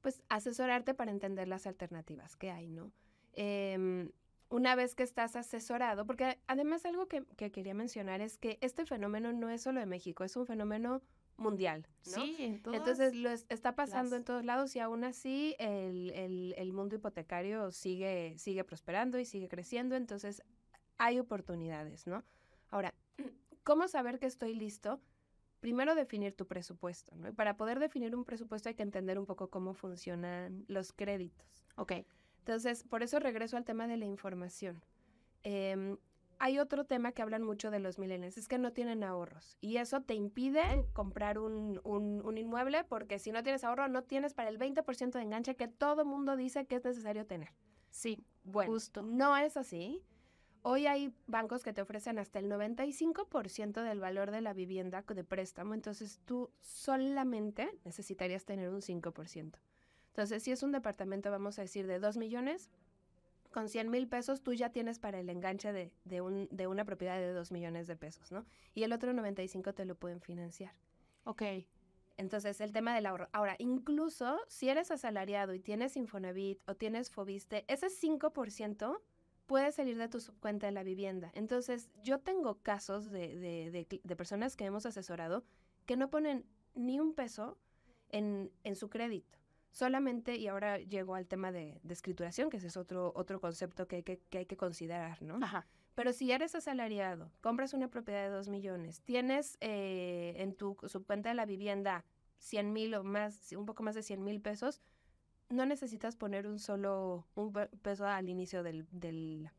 pues 0.00 0.20
asesorarte 0.28 0.94
para 0.94 1.12
entender 1.12 1.46
las 1.46 1.68
alternativas 1.68 2.34
que 2.34 2.50
hay, 2.50 2.66
¿no? 2.66 2.90
Em, 3.34 4.10
una 4.48 4.74
vez 4.74 4.96
que 4.96 5.04
estás 5.04 5.36
asesorado, 5.36 6.04
porque 6.06 6.40
además 6.48 6.84
algo 6.84 7.06
que, 7.06 7.22
que, 7.36 7.52
quería 7.52 7.74
mencionar 7.74 8.20
es 8.20 8.36
que 8.36 8.58
este 8.62 8.84
fenómeno 8.84 9.32
no 9.32 9.48
es 9.48 9.62
solo 9.62 9.78
de 9.78 9.86
México, 9.86 10.24
es 10.24 10.34
un 10.34 10.44
fenómeno 10.44 11.02
mundial. 11.40 11.86
¿no? 12.06 12.24
Sí, 12.24 12.36
en 12.38 12.62
Entonces 12.74 13.14
lo 13.14 13.30
está 13.30 13.74
pasando 13.74 14.16
en 14.16 14.24
todos 14.24 14.44
lados 14.44 14.74
y 14.76 14.78
aún 14.78 15.04
así 15.04 15.56
el, 15.58 16.72
mundo 16.72 16.96
hipotecario 16.96 17.72
sigue, 17.72 18.34
sigue 18.38 18.64
prosperando 18.64 19.18
y 19.18 19.24
sigue 19.24 19.48
creciendo, 19.48 19.96
entonces 19.96 20.42
hay 20.98 21.18
oportunidades, 21.18 22.06
¿no? 22.06 22.22
Ahora, 22.68 22.94
¿cómo 23.64 23.88
saber 23.88 24.18
que 24.18 24.26
estoy 24.26 24.54
listo? 24.54 25.00
Primero 25.60 25.94
definir 25.94 26.34
tu 26.34 26.46
presupuesto, 26.46 27.14
¿no? 27.16 27.28
Y 27.28 27.32
para 27.32 27.56
poder 27.56 27.80
definir 27.80 28.14
un 28.14 28.24
presupuesto 28.24 28.68
hay 28.68 28.74
que 28.74 28.82
entender 28.82 29.18
un 29.18 29.26
poco 29.26 29.50
cómo 29.50 29.74
funcionan 29.74 30.64
los 30.68 30.92
créditos. 30.92 31.64
Ok. 31.76 31.92
Entonces, 32.38 32.84
por 32.84 33.02
eso 33.02 33.18
regreso 33.18 33.56
al 33.56 33.64
tema 33.64 33.86
de 33.86 33.98
la 33.98 34.06
información. 34.06 34.82
Eh, 35.42 35.96
hay 36.40 36.58
otro 36.58 36.84
tema 36.84 37.12
que 37.12 37.20
hablan 37.20 37.42
mucho 37.42 37.70
de 37.70 37.80
los 37.80 37.98
millennials, 37.98 38.38
es 38.38 38.48
que 38.48 38.56
no 38.56 38.72
tienen 38.72 39.04
ahorros. 39.04 39.58
Y 39.60 39.76
eso 39.76 40.00
te 40.00 40.14
impide 40.14 40.86
comprar 40.94 41.38
un, 41.38 41.78
inmueble 42.34 42.82
porque 42.84 43.18
si 43.18 43.30
no 43.30 43.42
tienes 43.42 43.62
ahorro, 43.62 43.88
no 43.88 44.04
tienes 44.04 44.32
para 44.32 44.48
el 44.48 44.58
20% 44.58 45.12
de 45.12 45.22
enganche 45.22 45.54
que 45.54 45.68
todo 45.68 46.06
mundo 46.06 46.36
dice 46.36 46.64
que 46.64 46.76
es 46.76 46.84
necesario 46.84 47.26
tener. 47.26 47.50
Sí, 47.90 48.24
bueno, 48.42 48.72
justo. 48.72 49.02
No 49.02 49.36
es 49.36 49.58
así. 49.58 50.02
Hoy 50.62 50.86
hay 50.86 51.14
bancos 51.26 51.62
que 51.62 51.74
te 51.74 51.82
ofrecen 51.82 52.18
hasta 52.18 52.38
el 52.38 52.50
95% 52.50 53.82
del 53.82 54.00
valor 54.00 54.30
de 54.30 54.40
la 54.40 54.54
vivienda 54.54 55.02
de 55.02 55.24
préstamo, 55.24 55.74
entonces 55.74 56.20
tú 56.24 56.50
solamente 56.60 57.70
necesitarías 57.84 58.46
tener 58.46 58.70
un 58.70 58.80
5%. 58.80 59.58
Entonces, 60.08 60.42
si 60.42 60.52
es 60.52 60.62
un 60.62 60.72
departamento, 60.72 61.30
vamos 61.30 61.58
a 61.58 61.62
decir, 61.62 61.86
de 61.86 61.98
2 61.98 62.16
millones, 62.16 62.70
con 63.50 63.68
100 63.68 63.90
mil 63.90 64.08
pesos 64.08 64.42
tú 64.42 64.52
ya 64.52 64.70
tienes 64.70 64.98
para 64.98 65.20
el 65.20 65.28
enganche 65.28 65.72
de, 65.72 65.92
de, 66.04 66.20
un, 66.20 66.48
de 66.50 66.66
una 66.66 66.84
propiedad 66.84 67.18
de 67.18 67.32
2 67.32 67.52
millones 67.52 67.86
de 67.86 67.96
pesos, 67.96 68.30
¿no? 68.32 68.46
Y 68.74 68.84
el 68.84 68.92
otro 68.92 69.12
95 69.12 69.74
te 69.74 69.84
lo 69.84 69.94
pueden 69.96 70.20
financiar. 70.20 70.74
Ok. 71.24 71.42
Entonces, 72.16 72.60
el 72.60 72.72
tema 72.72 72.94
del 72.94 73.06
ahorro. 73.06 73.28
Ahora, 73.32 73.56
incluso 73.58 74.38
si 74.46 74.68
eres 74.68 74.90
asalariado 74.90 75.54
y 75.54 75.60
tienes 75.60 75.96
Infonavit 75.96 76.60
o 76.68 76.74
tienes 76.74 77.10
Fobiste, 77.10 77.64
ese 77.66 77.86
5% 77.88 79.00
puede 79.46 79.72
salir 79.72 79.96
de 79.96 80.08
tu 80.08 80.18
cuenta 80.38 80.66
de 80.66 80.72
la 80.72 80.82
vivienda. 80.82 81.30
Entonces, 81.34 81.90
yo 82.04 82.20
tengo 82.20 82.58
casos 82.62 83.10
de, 83.10 83.36
de, 83.38 84.00
de, 84.04 84.16
personas 84.16 84.54
que 84.54 84.64
hemos 84.64 84.86
asesorado 84.86 85.44
que 85.86 85.96
no 85.96 86.10
ponen 86.10 86.44
ni 86.74 87.00
un 87.00 87.14
peso 87.14 87.58
en, 88.10 88.52
en 88.64 88.76
su 88.76 88.90
crédito 88.90 89.39
solamente, 89.70 90.36
y 90.36 90.48
ahora 90.48 90.78
llego 90.78 91.14
al 91.14 91.26
tema 91.26 91.52
de, 91.52 91.80
escrituración, 91.88 92.50
que 92.50 92.58
ese 92.58 92.68
es 92.68 92.76
otro, 92.76 93.12
otro 93.14 93.40
concepto 93.40 93.86
que 93.86 93.96
hay 93.96 94.02
que, 94.02 94.20
hay 94.32 94.46
que 94.46 94.56
considerar, 94.56 95.22
¿no? 95.22 95.38
Ajá. 95.42 95.66
Pero 95.94 96.12
si 96.12 96.32
eres 96.32 96.54
asalariado, 96.54 97.30
compras 97.40 97.74
una 97.74 97.88
propiedad 97.88 98.22
de 98.22 98.30
dos 98.30 98.48
millones, 98.48 99.02
tienes 99.02 99.58
eh, 99.60 100.34
en 100.36 100.54
tu 100.54 100.76
subcuenta 100.86 101.28
de 101.28 101.34
la 101.34 101.46
vivienda 101.46 102.04
100 102.38 102.72
mil 102.72 102.94
o 102.94 103.04
más, 103.04 103.52
un 103.52 103.66
poco 103.66 103.82
más 103.82 103.94
de 103.94 104.02
100 104.02 104.24
mil 104.24 104.40
pesos, 104.40 104.80
no 105.50 105.66
necesitas 105.66 106.16
poner 106.16 106.46
un 106.46 106.58
solo 106.58 107.26
un 107.34 107.52
peso 107.82 108.06
al 108.06 108.28
inicio 108.28 108.62
del, 108.62 108.86
del, 108.92 109.50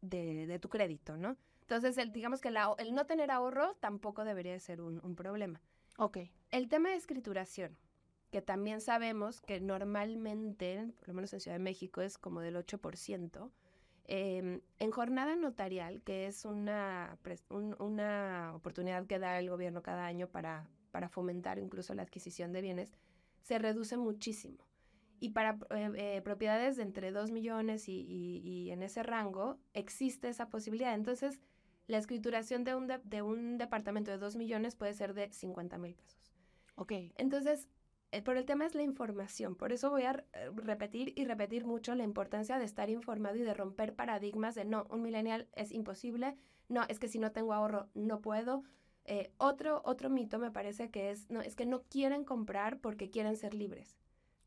de, 0.00 0.58
tu 0.58 0.68
crédito, 0.68 1.16
¿no? 1.16 1.36
Entonces, 1.60 1.98
el, 1.98 2.10
digamos 2.10 2.40
que 2.40 2.48
el 2.48 2.94
no 2.94 3.06
tener 3.06 3.30
ahorro 3.30 3.74
tampoco 3.76 4.24
debería 4.24 4.58
ser 4.58 4.80
un, 4.80 5.00
un 5.04 5.14
problema. 5.14 5.60
Ok. 5.98 6.18
El 6.50 6.68
tema 6.68 6.88
de 6.88 6.96
escrituración, 6.96 7.76
que 8.30 8.42
también 8.42 8.80
sabemos 8.80 9.40
que 9.40 9.60
normalmente, 9.60 10.88
por 10.98 11.08
lo 11.08 11.14
menos 11.14 11.32
en 11.32 11.40
Ciudad 11.40 11.56
de 11.56 11.62
México, 11.62 12.00
es 12.00 12.18
como 12.18 12.40
del 12.40 12.56
8%. 12.56 13.50
Em, 14.12 14.60
en 14.78 14.90
jornada 14.90 15.36
notarial, 15.36 16.02
que 16.02 16.26
es 16.26 16.44
una, 16.44 17.16
una 17.78 18.52
oportunidad 18.56 19.06
que 19.06 19.18
da 19.18 19.38
el 19.38 19.48
gobierno 19.48 19.82
cada 19.82 20.04
año 20.04 20.28
para, 20.28 20.68
para 20.90 21.08
fomentar 21.08 21.58
incluso 21.58 21.94
la 21.94 22.02
adquisición 22.02 22.52
de 22.52 22.60
bienes, 22.60 22.92
se 23.42 23.58
reduce 23.58 23.96
muchísimo. 23.96 24.66
Y 25.20 25.30
para 25.30 25.58
eh, 25.70 25.92
eh, 25.96 26.22
propiedades 26.22 26.76
de 26.76 26.82
entre 26.82 27.12
2 27.12 27.30
millones 27.30 27.88
y, 27.88 28.00
y, 28.00 28.70
en 28.70 28.82
ese 28.82 29.02
rango 29.02 29.58
existe 29.74 30.28
esa 30.28 30.48
posibilidad. 30.48 30.94
Entonces, 30.94 31.40
la 31.86 31.98
escrituración 31.98 32.64
de 32.64 32.74
un, 32.74 32.86
de, 32.86 33.22
un 33.22 33.58
departamento 33.58 34.10
de 34.10 34.18
2 34.18 34.36
millones 34.36 34.76
puede 34.76 34.94
ser 34.94 35.12
de 35.12 35.30
50 35.30 35.76
mil 35.78 35.94
pesos. 35.94 36.32
Ok. 36.74 36.92
Entonces, 37.16 37.68
eh, 38.12 38.22
por 38.22 38.36
el 38.36 38.44
tema 38.44 38.66
es 38.66 38.74
la 38.74 38.82
información. 38.82 39.54
Por 39.54 39.72
eso 39.72 39.90
voy 39.90 40.02
a 40.02 40.24
repetir 40.54 41.12
y 41.16 41.24
repetir 41.24 41.64
mucho 41.64 41.94
la 41.94 42.04
importancia 42.04 42.58
de 42.58 42.64
estar 42.64 42.90
informado 42.90 43.36
y 43.36 43.42
de 43.42 43.54
romper 43.54 43.94
paradigmas 43.94 44.54
de 44.54 44.64
no, 44.64 44.86
un 44.90 45.02
millennial 45.02 45.48
es 45.54 45.72
imposible, 45.72 46.36
no, 46.68 46.82
es 46.88 46.98
que 46.98 47.08
si 47.08 47.18
no 47.18 47.32
tengo 47.32 47.52
ahorro 47.52 47.88
no 47.94 48.20
puedo. 48.20 48.62
otro, 49.38 49.82
otro 49.84 50.08
mito 50.08 50.38
me 50.38 50.50
parece 50.50 50.90
que 50.90 51.10
es, 51.10 51.28
no, 51.30 51.40
es 51.40 51.56
que 51.56 51.66
no 51.66 51.82
quieren 51.82 52.24
comprar 52.24 52.78
porque 52.80 53.10
quieren 53.10 53.36
ser 53.36 53.54
libres. 53.54 53.98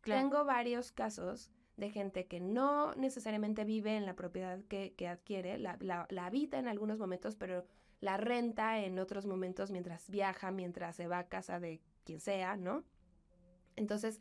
Tengo 0.04 0.44
varios 0.44 0.92
casos 0.92 1.52
de 1.78 1.90
gente 1.90 2.28
que 2.28 2.40
no 2.40 2.94
necesariamente 2.96 3.64
vive 3.64 3.96
en 3.98 4.06
la 4.06 4.16
propiedad 4.16 4.60
que, 4.66 5.08
adquiere, 5.08 5.58
la, 5.58 6.08
habita 6.20 6.60
en 6.60 6.68
algunos 6.68 7.00
momentos, 7.00 7.36
pero 7.36 7.66
la 8.00 8.18
renta 8.18 8.80
en 8.80 9.00
otros 9.00 9.26
momentos 9.26 9.72
mientras 9.72 10.10
viaja, 10.10 10.52
mientras 10.52 10.96
se 10.96 11.08
va 11.08 11.20
a 11.20 11.28
casa 11.30 11.60
de 11.60 11.82
quien 12.04 12.20
sea, 12.20 12.58
¿no? 12.58 12.84
Entonces, 13.76 14.20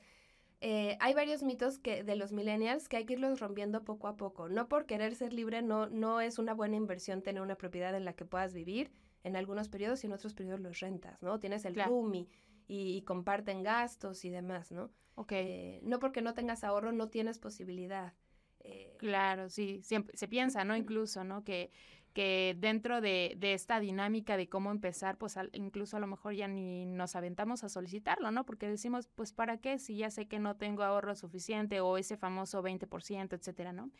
eh, 0.60 0.96
hay 1.00 1.12
varios 1.12 1.42
mitos 1.42 1.78
que, 1.78 2.04
de 2.04 2.14
los 2.14 2.32
millennials 2.32 2.88
que 2.88 2.96
hay 2.96 3.04
que 3.04 3.14
irlos 3.14 3.40
rompiendo 3.40 3.84
poco 3.84 4.06
a 4.06 4.16
poco. 4.16 4.48
No 4.48 4.68
por 4.68 4.86
querer 4.86 5.14
ser 5.16 5.32
libre, 5.32 5.60
no, 5.60 5.88
no 5.88 6.20
es 6.20 6.38
una 6.38 6.54
buena 6.54 6.76
inversión 6.76 7.22
tener 7.22 7.42
una 7.42 7.56
propiedad 7.56 7.94
en 7.96 8.04
la 8.04 8.12
que 8.12 8.24
puedas 8.24 8.54
vivir 8.54 8.92
en 9.24 9.36
algunos 9.36 9.68
periodos 9.68 10.04
y 10.04 10.06
en 10.06 10.12
otros 10.12 10.34
periodos 10.34 10.60
los 10.60 10.80
rentas, 10.80 11.20
¿no? 11.22 11.40
Tienes 11.40 11.64
el 11.64 11.74
roomie 11.74 12.28
y, 12.68 13.02
comparten 13.02 13.62
gastos 13.62 14.24
y 14.24 14.30
demás, 14.30 14.70
¿no? 14.70 14.90
Ok. 15.16 15.32
Eh, 15.32 15.80
no 15.82 15.98
porque 15.98 16.22
no 16.22 16.32
tengas 16.32 16.64
ahorro 16.64 16.92
no 16.92 17.08
tienes 17.08 17.38
posibilidad. 17.38 18.14
Eh, 18.60 18.94
claro, 18.98 19.48
sí, 19.48 19.82
siempre 19.82 20.16
se 20.16 20.28
piensa, 20.28 20.64
¿no? 20.64 20.76
Incluso, 20.76 21.24
¿no? 21.24 21.42
Que, 21.42 21.72
que 22.12 22.56
dentro 22.58 23.00
de, 23.00 23.34
de, 23.38 23.54
esta 23.54 23.80
dinámica 23.80 24.36
de 24.36 24.48
cómo 24.48 24.70
empezar, 24.70 25.18
pues 25.18 25.36
incluso 25.52 25.96
a 25.96 26.00
lo 26.00 26.06
mejor 26.06 26.34
ya 26.34 26.48
ni 26.48 26.86
nos 26.86 27.16
aventamos 27.16 27.64
a 27.64 27.68
solicitarlo, 27.68 28.30
¿no? 28.30 28.44
Porque 28.44 28.68
decimos, 28.68 29.08
pues 29.14 29.32
¿para 29.32 29.58
qué? 29.58 29.78
Si 29.78 29.96
ya 29.96 30.10
sé 30.10 30.28
que 30.28 30.38
no 30.38 30.56
tengo 30.56 30.82
ahorro 30.82 31.14
suficiente 31.14 31.80
o 31.80 31.96
ese 31.98 32.16
famoso 32.16 32.62
20%, 32.62 33.32
etcétera, 33.32 33.72
¿no? 33.72 33.90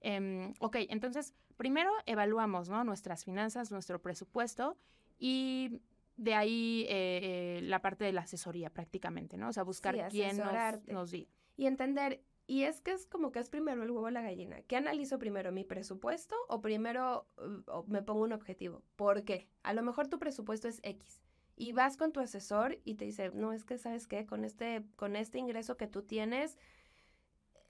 Eh, 0.00 0.52
ok, 0.60 0.76
entonces, 0.88 1.34
primero 1.56 1.90
evaluamos, 2.06 2.68
¿no? 2.68 2.84
Nuestras 2.84 3.24
finanzas, 3.24 3.70
nuestro 3.70 4.00
presupuesto 4.00 4.76
y 5.18 5.80
de 6.16 6.34
ahí 6.34 6.86
eh, 6.88 7.58
eh, 7.58 7.60
la 7.62 7.80
parte 7.82 8.04
de 8.04 8.12
la 8.12 8.22
asesoría 8.22 8.70
prácticamente, 8.70 9.36
¿no? 9.36 9.48
O 9.48 9.52
sea, 9.52 9.62
buscar 9.62 10.08
quién 10.08 10.38
nos, 10.38 10.86
nos 10.86 11.10
diga. 11.10 11.30
Y 11.56 11.66
entender, 11.66 12.22
y 12.46 12.62
es 12.62 12.80
que 12.80 12.92
es 12.92 13.06
como 13.06 13.32
que 13.32 13.40
es 13.40 13.50
primero 13.50 13.82
el 13.82 13.90
huevo 13.90 14.06
o 14.06 14.10
la 14.10 14.22
gallina. 14.22 14.62
¿Qué 14.62 14.76
analizo 14.76 15.18
primero, 15.18 15.52
mi 15.52 15.64
presupuesto 15.64 16.36
o 16.48 16.60
primero 16.60 17.26
uh, 17.38 17.82
me 17.88 18.02
pongo 18.02 18.22
un 18.22 18.32
objetivo? 18.32 18.82
¿Por 18.96 19.24
qué? 19.24 19.48
A 19.62 19.72
lo 19.72 19.82
mejor 19.82 20.08
tu 20.08 20.18
presupuesto 20.18 20.68
es 20.68 20.80
X 20.82 21.20
y 21.56 21.72
vas 21.72 21.96
con 21.96 22.12
tu 22.12 22.20
asesor 22.20 22.78
y 22.84 22.94
te 22.94 23.04
dice, 23.04 23.30
no, 23.34 23.52
es 23.52 23.64
que 23.64 23.78
sabes 23.78 24.06
qué, 24.06 24.26
con 24.26 24.44
este, 24.44 24.84
con 24.96 25.16
este 25.16 25.38
ingreso 25.38 25.76
que 25.76 25.88
tú 25.88 26.02
tienes, 26.02 26.56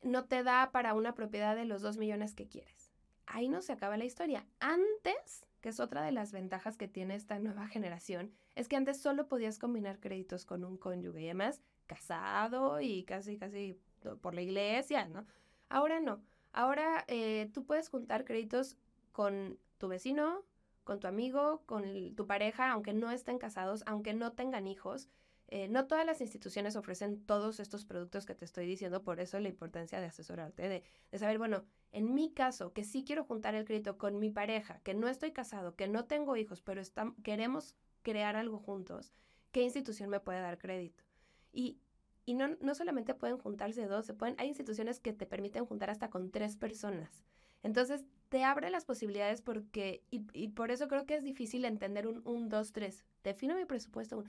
no 0.02 0.24
te 0.24 0.42
da 0.42 0.70
para 0.72 0.94
una 0.94 1.14
propiedad 1.14 1.56
de 1.56 1.64
los 1.64 1.82
dos 1.82 1.96
millones 1.96 2.34
que 2.34 2.48
quieres. 2.48 2.92
Ahí 3.26 3.48
no 3.48 3.62
se 3.62 3.72
acaba 3.72 3.96
la 3.96 4.04
historia. 4.04 4.46
Antes 4.60 5.46
que 5.60 5.70
es 5.70 5.80
otra 5.80 6.02
de 6.02 6.12
las 6.12 6.32
ventajas 6.32 6.76
que 6.76 6.86
tiene 6.86 7.14
esta 7.14 7.38
nueva 7.38 7.66
generación, 7.66 8.32
es 8.54 8.68
que 8.68 8.76
antes 8.76 9.00
solo 9.00 9.26
podías 9.26 9.58
combinar 9.58 9.98
créditos 9.98 10.44
con 10.44 10.64
un 10.64 10.76
cónyuge 10.76 11.22
y 11.22 11.24
además 11.24 11.60
casado 11.86 12.80
y 12.80 13.04
casi, 13.04 13.36
casi 13.36 13.80
por 14.20 14.34
la 14.34 14.42
iglesia, 14.42 15.06
¿no? 15.08 15.26
Ahora 15.68 16.00
no. 16.00 16.22
Ahora 16.52 17.04
eh, 17.08 17.50
tú 17.52 17.64
puedes 17.64 17.88
juntar 17.88 18.24
créditos 18.24 18.76
con 19.12 19.58
tu 19.78 19.88
vecino, 19.88 20.44
con 20.84 21.00
tu 21.00 21.06
amigo, 21.06 21.62
con 21.66 22.14
tu 22.14 22.26
pareja, 22.26 22.70
aunque 22.70 22.92
no 22.92 23.10
estén 23.10 23.38
casados, 23.38 23.82
aunque 23.86 24.14
no 24.14 24.32
tengan 24.32 24.66
hijos. 24.66 25.08
Eh, 25.48 25.68
no 25.68 25.86
todas 25.86 26.04
las 26.04 26.20
instituciones 26.20 26.74
ofrecen 26.74 27.24
todos 27.24 27.60
estos 27.60 27.84
productos 27.84 28.26
que 28.26 28.34
te 28.34 28.44
estoy 28.44 28.66
diciendo, 28.66 29.02
por 29.02 29.20
eso 29.20 29.38
la 29.38 29.48
importancia 29.48 30.00
de 30.00 30.06
asesorarte, 30.06 30.68
de, 30.68 30.82
de, 31.12 31.18
saber, 31.18 31.38
bueno, 31.38 31.64
en 31.92 32.14
mi 32.14 32.32
caso, 32.32 32.72
que 32.72 32.82
sí 32.82 33.04
quiero 33.04 33.24
juntar 33.24 33.54
el 33.54 33.64
crédito 33.64 33.96
con 33.96 34.18
mi 34.18 34.30
pareja, 34.30 34.80
que 34.80 34.94
no 34.94 35.06
estoy 35.06 35.30
casado, 35.30 35.76
que 35.76 35.86
no 35.86 36.06
tengo 36.06 36.36
hijos, 36.36 36.62
pero 36.62 36.82
queremos 37.22 37.76
crear 38.02 38.34
algo 38.34 38.58
juntos, 38.58 39.12
¿qué 39.52 39.62
institución 39.62 40.10
me 40.10 40.18
puede 40.18 40.40
dar 40.40 40.58
crédito? 40.58 41.04
Y, 41.52 41.78
y 42.26 42.34
no, 42.34 42.48
no 42.60 42.74
solamente 42.74 43.14
pueden 43.14 43.38
juntarse 43.38 43.86
dos, 43.86 44.04
se 44.04 44.12
pueden, 44.12 44.34
hay 44.38 44.48
instituciones 44.48 45.00
que 45.00 45.12
te 45.12 45.26
permiten 45.26 45.64
juntar 45.64 45.88
hasta 45.88 46.10
con 46.10 46.30
tres 46.30 46.56
personas. 46.56 47.24
Entonces, 47.62 48.04
te 48.28 48.44
abre 48.44 48.68
las 48.68 48.84
posibilidades 48.84 49.40
porque, 49.40 50.02
y, 50.10 50.26
y 50.32 50.48
por 50.48 50.70
eso 50.70 50.88
creo 50.88 51.06
que 51.06 51.14
es 51.14 51.22
difícil 51.22 51.64
entender 51.64 52.06
un 52.06 52.20
1, 52.24 52.48
2, 52.48 52.72
3. 52.72 53.04
Defino 53.24 53.56
mi 53.56 53.64
presupuesto. 53.64 54.24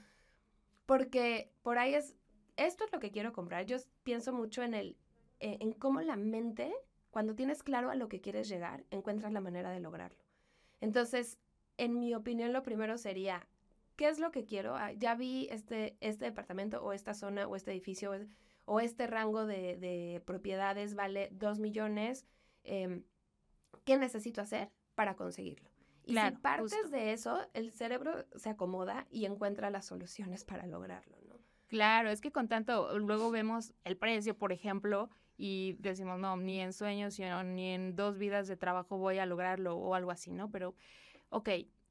Porque 0.86 1.51
por 1.63 1.77
ahí 1.77 1.96
es, 1.96 2.16
esto 2.56 2.86
es 2.86 2.92
lo 2.92 3.00
que 3.00 3.12
quiero 3.12 3.34
comprar. 3.34 3.66
Yo 3.66 3.77
pienso 4.04 4.32
mucho 4.32 4.63
en 4.63 4.74
el, 4.74 4.98
eh, 5.39 5.58
en 5.60 5.74
cómo 5.74 6.01
la 6.01 6.16
mente, 6.16 6.74
cuando 7.12 7.36
tienes 7.36 7.63
claro 7.63 7.89
a 7.89 7.96
lo 7.96 8.08
que 8.08 8.22
quieres 8.22 8.48
llegar, 8.48 8.86
encuentras 8.92 9.34
la 9.34 9.42
manera 9.42 9.72
de 9.72 9.80
lograrlo. 9.80 10.24
Entonces, 10.82 11.38
en 11.77 12.00
mi 12.00 12.13
opinión, 12.13 12.54
lo 12.54 12.63
primero 12.63 12.98
sería, 12.98 13.48
¿qué 13.98 14.08
es 14.08 14.20
lo 14.20 14.32
que 14.32 14.46
quiero? 14.46 14.77
Ah, 14.77 14.94
ya 14.94 15.16
vi 15.16 15.48
este, 15.51 15.98
este 16.00 16.25
departamento 16.25 16.82
o 16.82 16.94
esta 16.94 17.13
zona 17.13 17.48
o 17.48 17.56
este 17.56 17.72
edificio 17.72 18.12
o, 18.66 18.80
este 18.80 19.08
rango 19.08 19.46
de, 19.46 20.22
propiedades 20.25 20.96
vale 20.96 21.30
dos 21.32 21.60
millones. 21.60 22.25
Em, 22.63 23.04
¿Qué 23.84 23.98
necesito 23.98 24.42
hacer 24.42 24.70
para 24.96 25.16
conseguirlo? 25.16 25.70
Y 26.06 26.16
si 26.16 26.32
partes 26.42 26.89
de 26.89 27.12
eso, 27.12 27.46
el 27.54 27.72
cerebro 27.72 28.25
se 28.36 28.50
acomoda 28.50 29.08
y 29.10 29.25
encuentra 29.25 29.70
las 29.70 29.86
soluciones 29.86 30.46
para 30.46 30.66
lograrlo, 30.66 31.18
¿no? 31.27 31.36
Claro, 31.68 32.10
es 32.10 32.22
que 32.22 32.32
con 32.32 32.48
tanto, 32.48 32.98
luego 32.98 33.30
vemos 33.30 33.74
el 33.84 33.98
precio, 33.98 34.38
por 34.38 34.54
ejemplo, 34.54 35.10
y 35.38 35.74
decimos, 35.80 36.18
no, 36.18 36.38
ni 36.38 36.62
en 36.62 36.72
sueños, 36.72 37.20
ni 37.20 37.72
en 37.72 37.96
dos 37.96 38.18
vidas 38.18 38.48
de 38.48 38.56
trabajo 38.56 38.98
voy 38.98 39.18
a 39.18 39.25
lograrlo 39.25 39.75
o 39.75 39.96
algo 39.96 40.12
así, 40.12 40.32
¿no? 40.32 40.50
Pero, 40.50 40.75
ok, 41.30 41.50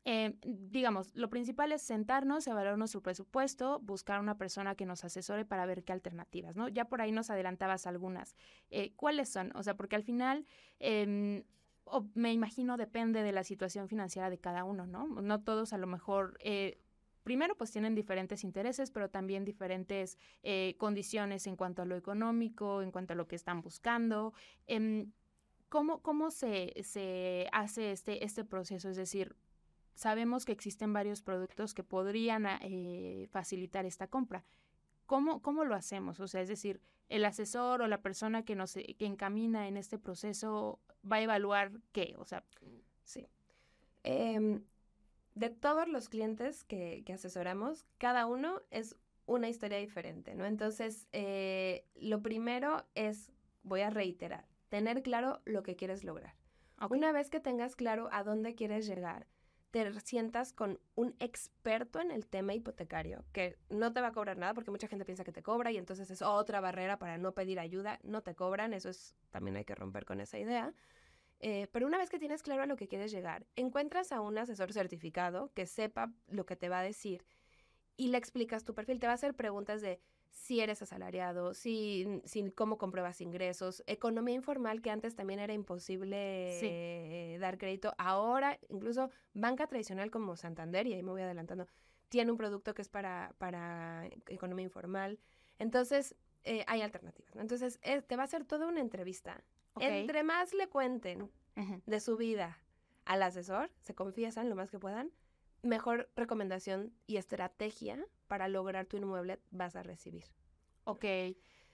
eh, 0.08 0.38
digamos, 0.44 1.10
lo 1.16 1.28
principal 1.28 1.72
es 1.72 1.82
sentarnos, 1.82 2.46
evaluar 2.46 2.78
nuestro 2.78 3.02
presupuesto, 3.02 3.80
buscar 3.80 4.20
una 4.20 4.38
persona 4.38 4.76
que 4.76 4.86
nos 4.86 5.04
asesore 5.04 5.44
para 5.44 5.66
ver 5.66 5.82
qué 5.82 5.92
alternativas, 5.92 6.54
¿no? 6.54 6.68
Ya 6.68 6.84
por 6.84 7.00
ahí 7.00 7.10
nos 7.10 7.28
adelantabas 7.28 7.88
algunas. 7.88 8.36
Eh, 8.70 8.92
¿Cuáles 8.94 9.28
son? 9.28 9.50
O 9.56 9.64
sea, 9.64 9.76
porque 9.76 9.96
al 9.96 10.04
final... 10.04 10.46
Eh, 10.78 11.44
o 11.88 12.04
me 12.14 12.32
imagino 12.32 12.76
depende 12.76 13.22
de 13.22 13.30
la 13.30 13.44
situación 13.44 13.88
financiera 13.88 14.28
de 14.28 14.38
cada 14.38 14.64
uno, 14.64 14.86
¿no? 14.88 15.06
No 15.06 15.42
todos 15.44 15.72
a 15.72 15.78
lo 15.78 15.86
mejor, 15.86 16.36
eh, 16.40 16.80
primero 17.22 17.56
pues 17.56 17.70
tienen 17.70 17.94
diferentes 17.94 18.42
intereses, 18.42 18.90
pero 18.90 19.08
también 19.08 19.44
diferentes 19.44 20.18
condiciones 20.78 21.46
en 21.46 21.54
cuanto 21.54 21.82
a 21.82 21.84
lo 21.84 21.94
económico, 21.94 22.82
en 22.82 22.90
cuanto 22.90 23.12
a 23.12 23.16
lo 23.16 23.28
que 23.28 23.36
están 23.36 23.60
buscando. 23.60 24.34
Em, 24.66 25.12
¿Cómo, 25.68 26.02
cómo 26.02 26.32
se, 26.32 26.74
se, 26.82 27.48
hace 27.52 27.92
este, 27.92 28.24
este 28.24 28.44
proceso? 28.44 28.88
Es 28.88 28.96
decir, 28.96 29.36
sabemos 29.96 30.44
que 30.44 30.52
existen 30.52 30.92
varios 30.92 31.22
productos 31.22 31.74
que 31.74 31.82
podrían 31.82 32.46
eh, 32.46 33.26
facilitar 33.32 33.86
esta 33.86 34.06
compra. 34.06 34.44
¿Cómo, 35.06 35.42
¿Cómo 35.42 35.64
lo 35.64 35.74
hacemos? 35.74 36.20
O 36.20 36.28
sea, 36.28 36.42
es 36.42 36.48
decir, 36.48 36.80
el 37.08 37.24
asesor 37.24 37.80
o 37.82 37.88
la 37.88 38.02
persona 38.02 38.44
que 38.44 38.54
nos 38.54 38.74
que 38.74 39.06
encamina 39.06 39.68
en 39.68 39.76
este 39.76 39.98
proceso 39.98 40.80
va 41.10 41.16
a 41.16 41.22
evaluar 41.22 41.72
qué, 41.92 42.14
o 42.18 42.24
sea. 42.24 42.44
Sí. 43.04 43.26
Em, 44.04 44.62
de 45.34 45.50
todos 45.50 45.88
los 45.88 46.08
clientes 46.08 46.64
que, 46.64 47.04
asesoramos, 47.12 47.86
cada 47.98 48.26
uno 48.26 48.60
es 48.70 48.96
una 49.26 49.48
historia 49.48 49.78
diferente, 49.78 50.34
¿no? 50.34 50.44
Entonces, 50.44 51.08
eh, 51.12 51.86
lo 51.94 52.22
primero 52.22 52.84
es, 52.94 53.32
voy 53.62 53.80
a 53.80 53.90
reiterar, 53.90 54.46
tener 54.68 55.02
claro 55.02 55.40
lo 55.44 55.62
que 55.62 55.76
quieres 55.76 56.04
lograr. 56.04 56.34
Una 56.90 57.12
vez 57.12 57.30
que 57.30 57.40
tengas 57.40 57.76
claro 57.76 58.08
a 58.12 58.22
dónde 58.22 58.54
quieres 58.54 58.86
llegar, 58.86 59.26
te 59.70 60.00
sientas 60.00 60.52
con 60.52 60.80
un 60.94 61.14
experto 61.18 62.00
en 62.00 62.10
el 62.10 62.26
tema 62.26 62.54
hipotecario, 62.54 63.24
que 63.32 63.58
no 63.68 63.92
te 63.92 64.00
va 64.00 64.08
a 64.08 64.12
cobrar 64.12 64.38
nada 64.38 64.54
porque 64.54 64.70
mucha 64.70 64.88
gente 64.88 65.04
piensa 65.04 65.24
que 65.24 65.32
te 65.32 65.42
cobra 65.42 65.70
y 65.70 65.76
entonces 65.76 66.10
es 66.10 66.22
otra 66.22 66.60
barrera 66.60 66.98
para 66.98 67.18
no 67.18 67.32
pedir 67.32 67.58
ayuda, 67.60 67.98
no 68.02 68.22
te 68.22 68.34
cobran, 68.34 68.72
eso 68.72 68.88
es 68.88 69.14
también 69.30 69.56
hay 69.56 69.64
que 69.64 69.74
romper 69.74 70.04
con 70.04 70.20
esa 70.20 70.38
idea. 70.38 70.72
Eh, 71.40 71.68
pero 71.72 71.86
una 71.86 71.98
vez 71.98 72.08
que 72.08 72.18
tienes 72.18 72.42
claro 72.42 72.62
a 72.62 72.66
lo 72.66 72.76
que 72.76 72.88
quieres 72.88 73.12
llegar, 73.12 73.46
encuentras 73.56 74.12
a 74.12 74.20
un 74.20 74.38
asesor 74.38 74.72
certificado 74.72 75.52
que 75.52 75.66
sepa 75.66 76.12
lo 76.28 76.46
que 76.46 76.56
te 76.56 76.68
va 76.68 76.80
a 76.80 76.82
decir 76.82 77.26
y 77.96 78.08
le 78.08 78.18
explicas 78.18 78.64
tu 78.64 78.74
perfil. 78.74 79.00
Te 79.00 79.06
va 79.06 79.12
a 79.12 79.16
hacer 79.16 79.34
preguntas 79.34 79.82
de 79.82 80.00
si 80.30 80.60
eres 80.60 80.82
asalariado, 80.82 81.54
si, 81.54 82.20
si 82.24 82.50
cómo 82.50 82.78
compruebas 82.78 83.20
ingresos, 83.20 83.82
economía 83.86 84.34
informal 84.34 84.82
que 84.82 84.90
antes 84.90 85.14
también 85.16 85.40
era 85.40 85.52
imposible 85.52 87.38
dar 87.40 87.58
crédito. 87.58 87.94
Ahora, 87.98 88.58
incluso 88.68 89.10
banca 89.34 89.66
tradicional 89.66 90.10
como 90.10 90.36
Santander, 90.36 90.86
y 90.86 90.94
ahí 90.94 91.02
me 91.02 91.10
voy 91.10 91.22
adelantando, 91.22 91.66
tiene 92.08 92.30
un 92.30 92.36
producto 92.36 92.74
que 92.74 92.82
es 92.82 92.88
para, 92.88 93.34
para 93.38 94.06
economía 94.28 94.64
informal. 94.64 95.18
Entonces, 95.58 96.14
eh, 96.44 96.64
hay 96.68 96.82
alternativas. 96.82 97.34
Entonces, 97.36 97.80
eh, 97.82 98.02
te 98.02 98.16
va 98.16 98.22
a 98.22 98.26
hacer 98.26 98.44
toda 98.44 98.66
una 98.66 98.80
entrevista. 98.80 99.42
Entre 99.78 100.22
más 100.22 100.54
le 100.54 100.68
cuenten 100.68 101.30
de 101.84 102.00
su 102.00 102.16
vida 102.16 102.58
al 103.04 103.22
asesor, 103.22 103.70
se 103.82 103.94
confiesan 103.94 104.48
lo 104.48 104.56
más 104.56 104.70
que 104.70 104.78
puedan, 104.78 105.10
mejor 105.66 106.10
recomendación 106.16 106.92
y 107.06 107.16
estrategia 107.16 107.98
para 108.26 108.48
lograr 108.48 108.86
tu 108.86 108.96
inmueble 108.96 109.40
vas 109.50 109.76
a 109.76 109.82
recibir. 109.82 110.24
Ok, 110.84 111.04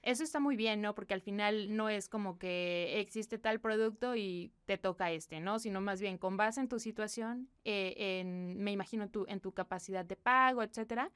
eso 0.03 0.25
está 0.25 0.41
muy 0.41 0.57
bien, 0.57 0.81
¿no? 0.81 0.95
Porque 0.95 1.15
al 1.15 1.21
final 1.21 1.77
no 1.77 1.89
es 1.89 2.09
como 2.09 2.39
que 2.39 2.99
existe 3.01 3.39
tal 3.39 3.61
producto 3.61 4.17
y 4.17 4.53
te 4.65 4.77
toca 4.77 5.13
este, 5.13 5.39
¿no? 5.39 5.59
Sino 5.59 5.81
más 5.81 6.01
bien 6.01 6.19
con 6.19 6.37
base 6.37 6.61
en 6.61 6.69
tu 6.69 6.81
situación, 6.81 7.49
eh, 7.65 7.95
en, 7.97 8.59
me 8.59 8.73
imagino 8.73 9.09
tu, 9.09 9.25
en 9.29 9.41
tu 9.41 9.53
capacidad 9.53 10.05
de 10.05 10.17
pago, 10.17 10.63
etcétera, 10.63 11.13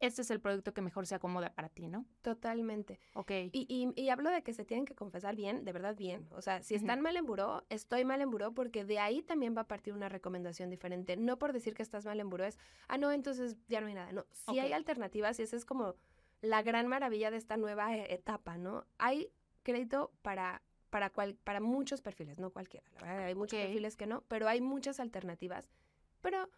este 0.00 0.22
es 0.22 0.30
el 0.30 0.40
producto 0.40 0.72
que 0.72 0.80
mejor 0.80 1.06
se 1.06 1.14
acomoda 1.14 1.52
para 1.52 1.68
ti, 1.68 1.86
¿no? 1.86 2.06
Totalmente. 2.22 2.98
Ok. 3.14 3.30
Y, 3.52 3.92
y, 3.94 4.08
hablo 4.08 4.30
de 4.30 4.42
que 4.42 4.54
se 4.54 4.64
tienen 4.64 4.86
que 4.86 4.94
confesar 4.94 5.36
bien, 5.36 5.64
de 5.64 5.72
verdad 5.72 5.94
bien. 5.94 6.26
O 6.30 6.40
sea, 6.40 6.62
si 6.62 6.74
están 6.74 7.02
mal 7.02 7.16
en 7.16 7.26
buró, 7.26 7.64
estoy 7.68 8.04
mal 8.04 8.20
en 8.22 8.30
buró 8.30 8.52
porque 8.52 8.84
de 8.84 8.98
ahí 8.98 9.22
también 9.22 9.54
va 9.56 9.62
a 9.62 9.68
partir 9.68 9.92
una 9.92 10.08
recomendación 10.08 10.70
diferente. 10.70 11.16
No 11.16 11.38
por 11.38 11.52
decir 11.52 11.74
que 11.74 11.82
estás 11.82 12.06
mal 12.06 12.18
en 12.18 12.30
buró 12.30 12.44
es, 12.44 12.58
ah, 12.88 12.96
no, 12.96 13.12
entonces 13.12 13.56
ya 13.68 13.80
no 13.80 13.88
hay 13.88 13.94
nada. 13.94 14.12
No, 14.12 14.24
si 14.32 14.58
hay 14.58 14.72
alternativas 14.72 15.38
y 15.38 15.42
esa 15.42 15.56
es 15.56 15.64
como 15.64 15.94
la 16.40 16.62
gran 16.62 16.86
maravilla 16.86 17.30
de 17.30 17.36
esta 17.36 17.58
nueva 17.58 17.94
e, 17.94 18.14
etapa, 18.14 18.56
¿no? 18.56 18.86
Hay 18.98 19.30
crédito 19.62 20.12
para 20.22 20.62
para 20.88 21.10
cual, 21.10 21.36
para 21.44 21.60
muchos 21.60 22.02
perfiles, 22.02 22.40
no 22.40 22.50
cualquiera. 22.50 22.84
La 23.00 23.12
verdad, 23.12 23.26
hay 23.26 23.34
muchos 23.36 23.60
perfiles 23.60 23.96
que 23.96 24.06
no, 24.06 24.22
pero 24.22 24.48
hay 24.48 24.60
muchas 24.60 24.98
alternativas. 24.98 25.68
Pero 26.20 26.48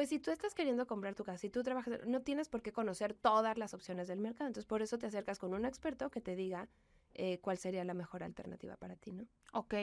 pues 0.00 0.08
si 0.08 0.18
tú 0.18 0.30
estás 0.30 0.54
queriendo 0.54 0.86
comprar 0.86 1.14
tu 1.14 1.24
casa, 1.24 1.36
si 1.36 1.50
tú 1.50 1.62
trabajas, 1.62 2.06
no 2.06 2.22
tienes 2.22 2.48
por 2.48 2.62
qué 2.62 2.72
conocer 2.72 3.12
todas 3.12 3.58
las 3.58 3.74
opciones 3.74 4.08
del 4.08 4.18
mercado. 4.18 4.46
Entonces, 4.46 4.64
por 4.64 4.80
eso 4.80 4.96
te 4.96 5.04
acercas 5.04 5.38
con 5.38 5.52
un 5.52 5.66
experto 5.66 6.10
que 6.10 6.22
te 6.22 6.36
diga 6.36 6.70
eh, 7.12 7.38
cuál 7.42 7.58
sería 7.58 7.84
la 7.84 7.92
mejor 7.92 8.22
alternativa 8.22 8.78
para 8.78 8.96
ti, 8.96 9.12
¿no? 9.12 9.26
Ok. 9.52 9.74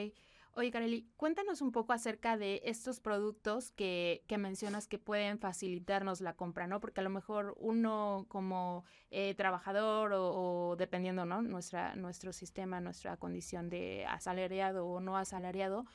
Oye, 0.54 0.72
Kareli, 0.72 1.08
cuéntanos 1.16 1.62
un 1.62 1.70
poco 1.70 1.92
acerca 1.92 2.36
de 2.36 2.60
estos 2.64 2.98
productos 2.98 3.70
que, 3.70 4.24
mencionas 4.40 4.88
que 4.88 4.98
pueden 4.98 5.38
facilitarnos 5.38 6.20
la 6.20 6.34
compra, 6.34 6.66
¿no? 6.66 6.80
Porque 6.80 6.98
a 6.98 7.04
lo 7.04 7.10
mejor 7.10 7.54
uno 7.56 8.26
como 8.26 8.84
eh, 9.12 9.36
trabajador 9.36 10.14
o, 10.14 10.32
o, 10.32 10.74
dependiendo, 10.74 11.26
¿no? 11.26 11.42
Nuestra, 11.42 11.94
nuestro 11.94 12.32
sistema, 12.32 12.80
nuestra 12.80 13.18
condición 13.18 13.70
de 13.70 14.04
asalariado 14.06 14.84
o 14.84 14.98
no 14.98 15.16
asalariado, 15.16 15.86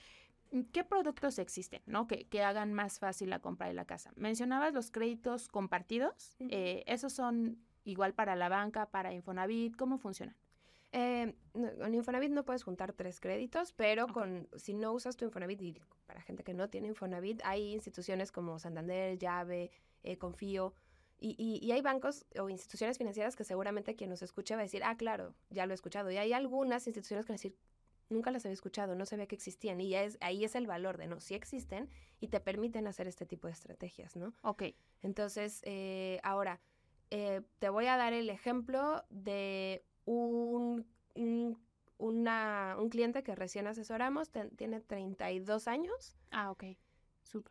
¿Qué 0.72 0.84
productos 0.84 1.40
existen, 1.40 1.82
no? 1.88 2.08
Que, 2.08 2.28
hagan 2.44 2.74
más 2.74 3.00
fácil 3.00 3.30
la 3.30 3.40
compra 3.40 3.68
de 3.68 3.74
la 3.74 3.86
casa. 3.86 4.12
Mencionabas 4.16 4.74
los 4.74 4.92
créditos 4.92 5.48
compartidos. 5.48 6.36
Eh, 6.40 6.84
¿Esos 6.86 7.14
son 7.14 7.58
igual 7.86 8.14
para 8.14 8.36
la 8.36 8.50
banca, 8.50 8.86
para 8.92 9.14
Infonavit? 9.14 9.76
¿Cómo 9.76 9.98
funcionan? 9.98 10.36
Eh, 10.92 11.34
con 11.54 11.96
Infonavit 11.96 12.32
no 12.32 12.46
puedes 12.46 12.64
juntar 12.64 12.94
tres 12.94 13.20
créditos, 13.20 13.74
pero 13.74 14.08
con 14.08 14.48
si 14.56 14.76
no 14.76 14.94
usas 14.94 15.18
tu 15.18 15.26
Infonavit, 15.26 15.62
y 15.62 15.82
para 16.06 16.22
gente 16.22 16.44
que 16.44 16.54
no 16.54 16.70
tiene 16.70 16.90
Infonavit, 16.90 17.42
hay 17.46 17.74
instituciones 17.74 18.32
como 18.32 18.60
Santander, 18.60 19.18
Llave, 19.18 19.72
eh, 20.04 20.18
Confío, 20.18 20.76
y, 21.20 21.62
y, 21.64 21.72
hay 21.72 21.82
bancos 21.82 22.26
o 22.38 22.50
instituciones 22.50 22.98
financieras 22.98 23.38
que 23.38 23.46
seguramente 23.46 23.96
quien 23.96 24.10
nos 24.10 24.22
escuche 24.22 24.56
va 24.56 24.60
a 24.60 24.64
decir, 24.64 24.84
ah, 24.84 24.98
claro, 24.98 25.34
ya 25.50 25.66
lo 25.66 25.72
he 25.72 25.76
escuchado. 25.76 26.12
Y 26.12 26.18
hay 26.18 26.34
algunas 26.34 26.86
instituciones 26.86 27.26
que 27.26 27.32
van 27.32 27.36
a 27.36 27.40
decir, 27.40 27.56
nunca 28.10 28.32
las 28.32 28.46
había 28.46 28.54
escuchado, 28.54 28.96
no 28.96 29.06
sabía 29.06 29.28
que 29.28 29.36
existían. 29.36 29.82
Y 29.82 29.96
es, 29.96 30.18
ahí 30.22 30.44
es 30.44 30.56
el 30.56 30.68
valor 30.68 30.98
de, 30.98 31.08
no, 31.08 31.20
sí 31.20 31.34
existen 31.34 31.90
y 32.20 32.28
te 32.28 32.40
permiten 32.40 32.88
hacer 32.88 33.08
este 33.08 33.26
tipo 33.26 33.48
de 33.48 33.54
estrategias, 33.54 34.16
¿no? 34.16 34.34
Ok. 34.42 34.64
Entonces, 35.02 35.62
eh, 35.64 36.20
ahora, 36.24 36.62
eh, 37.12 37.42
te 37.60 37.70
voy 37.70 37.88
a 37.88 37.98
dar 37.98 38.14
el 38.14 38.30
ejemplo 38.30 39.04
de 39.10 39.86
un, 40.06 40.86
un, 41.16 41.60
una, 41.98 42.76
un 42.80 42.90
cliente 42.90 43.24
que 43.24 43.36
recién 43.36 43.68
asesoramos, 43.68 44.32
tiene 44.56 44.82
32 44.82 45.68
años. 45.68 46.18
Ah, 46.32 46.52
ok. 46.52 46.64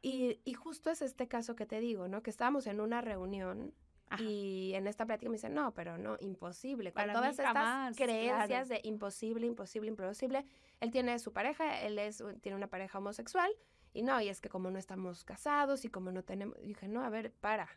Y, 0.01 0.41
y 0.45 0.55
justo 0.55 0.91
es 0.91 1.03
este 1.03 1.29
caso 1.29 1.57
que 1.57 1.67
te 1.67 1.81
digo, 1.81 2.09
¿no? 2.09 2.23
Que 2.23 2.31
estábamos 2.31 2.67
en 2.67 2.81
una 2.81 3.01
reunión 3.01 3.75
y 4.19 4.73
en 4.75 4.87
esta 4.87 5.07
plática 5.07 5.29
me 5.31 5.37
dicen, 5.37 5.55
no, 5.55 5.73
pero 5.75 5.99
no, 5.99 6.17
imposible. 6.21 6.93
Con 6.93 7.13
todas 7.13 7.39
estas 7.39 7.97
creencias 7.97 8.69
de 8.69 8.81
imposible, 8.85 9.47
imposible, 9.47 9.89
imposible. 9.89 10.45
Él 10.81 10.91
tiene 10.91 11.19
su 11.19 11.33
pareja, 11.33 11.81
él 11.83 11.99
es, 11.99 12.23
tiene 12.41 12.57
una 12.57 12.69
pareja 12.69 12.99
homosexual. 12.99 13.51
Y 13.95 14.03
no, 14.03 14.21
y 14.21 14.29
es 14.29 14.41
que 14.41 14.49
como 14.49 14.71
no 14.71 14.79
estamos 14.79 15.25
casados 15.25 15.85
y 15.85 15.89
como 15.89 16.13
no 16.13 16.23
tenemos... 16.25 16.57
dije, 16.63 16.89
no, 16.89 17.05
a 17.05 17.11
ver, 17.11 17.33
para. 17.33 17.69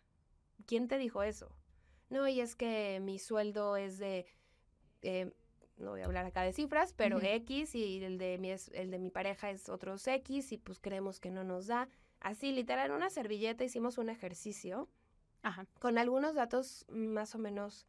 ¿Quién 0.66 0.88
te 0.88 0.98
dijo 0.98 1.24
eso? 1.24 1.52
No, 2.10 2.28
y 2.28 2.40
es 2.40 2.56
que 2.56 3.00
mi 3.02 3.20
sueldo 3.20 3.76
es 3.76 3.98
de... 3.98 4.26
Eh, 5.02 5.34
no 5.78 5.92
voy 5.92 6.02
a 6.02 6.06
hablar 6.06 6.26
acá 6.26 6.44
de 6.44 6.54
cifras, 6.54 6.94
pero 6.94 7.20
X 7.22 7.76
y 7.76 8.02
el 8.02 8.18
de, 8.18 8.38
mi, 8.38 8.50
el 8.50 8.92
de 8.92 8.98
mi 8.98 9.10
pareja 9.10 9.50
es 9.50 9.68
otros 9.68 10.08
X 10.08 10.54
y 10.54 10.58
pues 10.58 10.80
creemos 10.80 11.20
que 11.20 11.32
no 11.32 11.44
nos 11.44 11.68
da. 11.68 11.90
Así, 12.22 12.54
literal, 12.54 12.90
en 12.90 12.96
una 12.96 13.10
servilleta 13.10 13.66
hicimos 13.66 13.98
un 13.98 14.10
ejercicio 14.10 14.88
con 15.80 15.98
algunos 15.98 16.36
datos 16.36 16.86
más 16.90 17.36
o 17.36 17.38
menos 17.38 17.86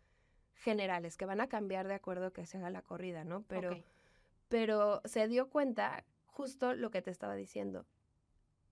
generales 0.55 1.17
que 1.17 1.27
van 1.27 1.41
a 1.41 1.49
cambiar 1.49 1.87
de 1.87 1.95
acuerdo 1.95 2.33
que 2.33 2.47
se 2.47 2.59
haga 2.59 2.71
la 2.71 2.83
corrida, 2.83 3.25
¿no? 3.25 3.43
Pero, 3.43 3.71
pero 4.49 5.01
se 5.05 5.29
dio 5.29 5.49
cuenta 5.49 6.05
justo 6.27 6.75
lo 6.75 6.91
que 6.91 7.03
te 7.03 7.11
estaba 7.11 7.35
diciendo. 7.35 7.87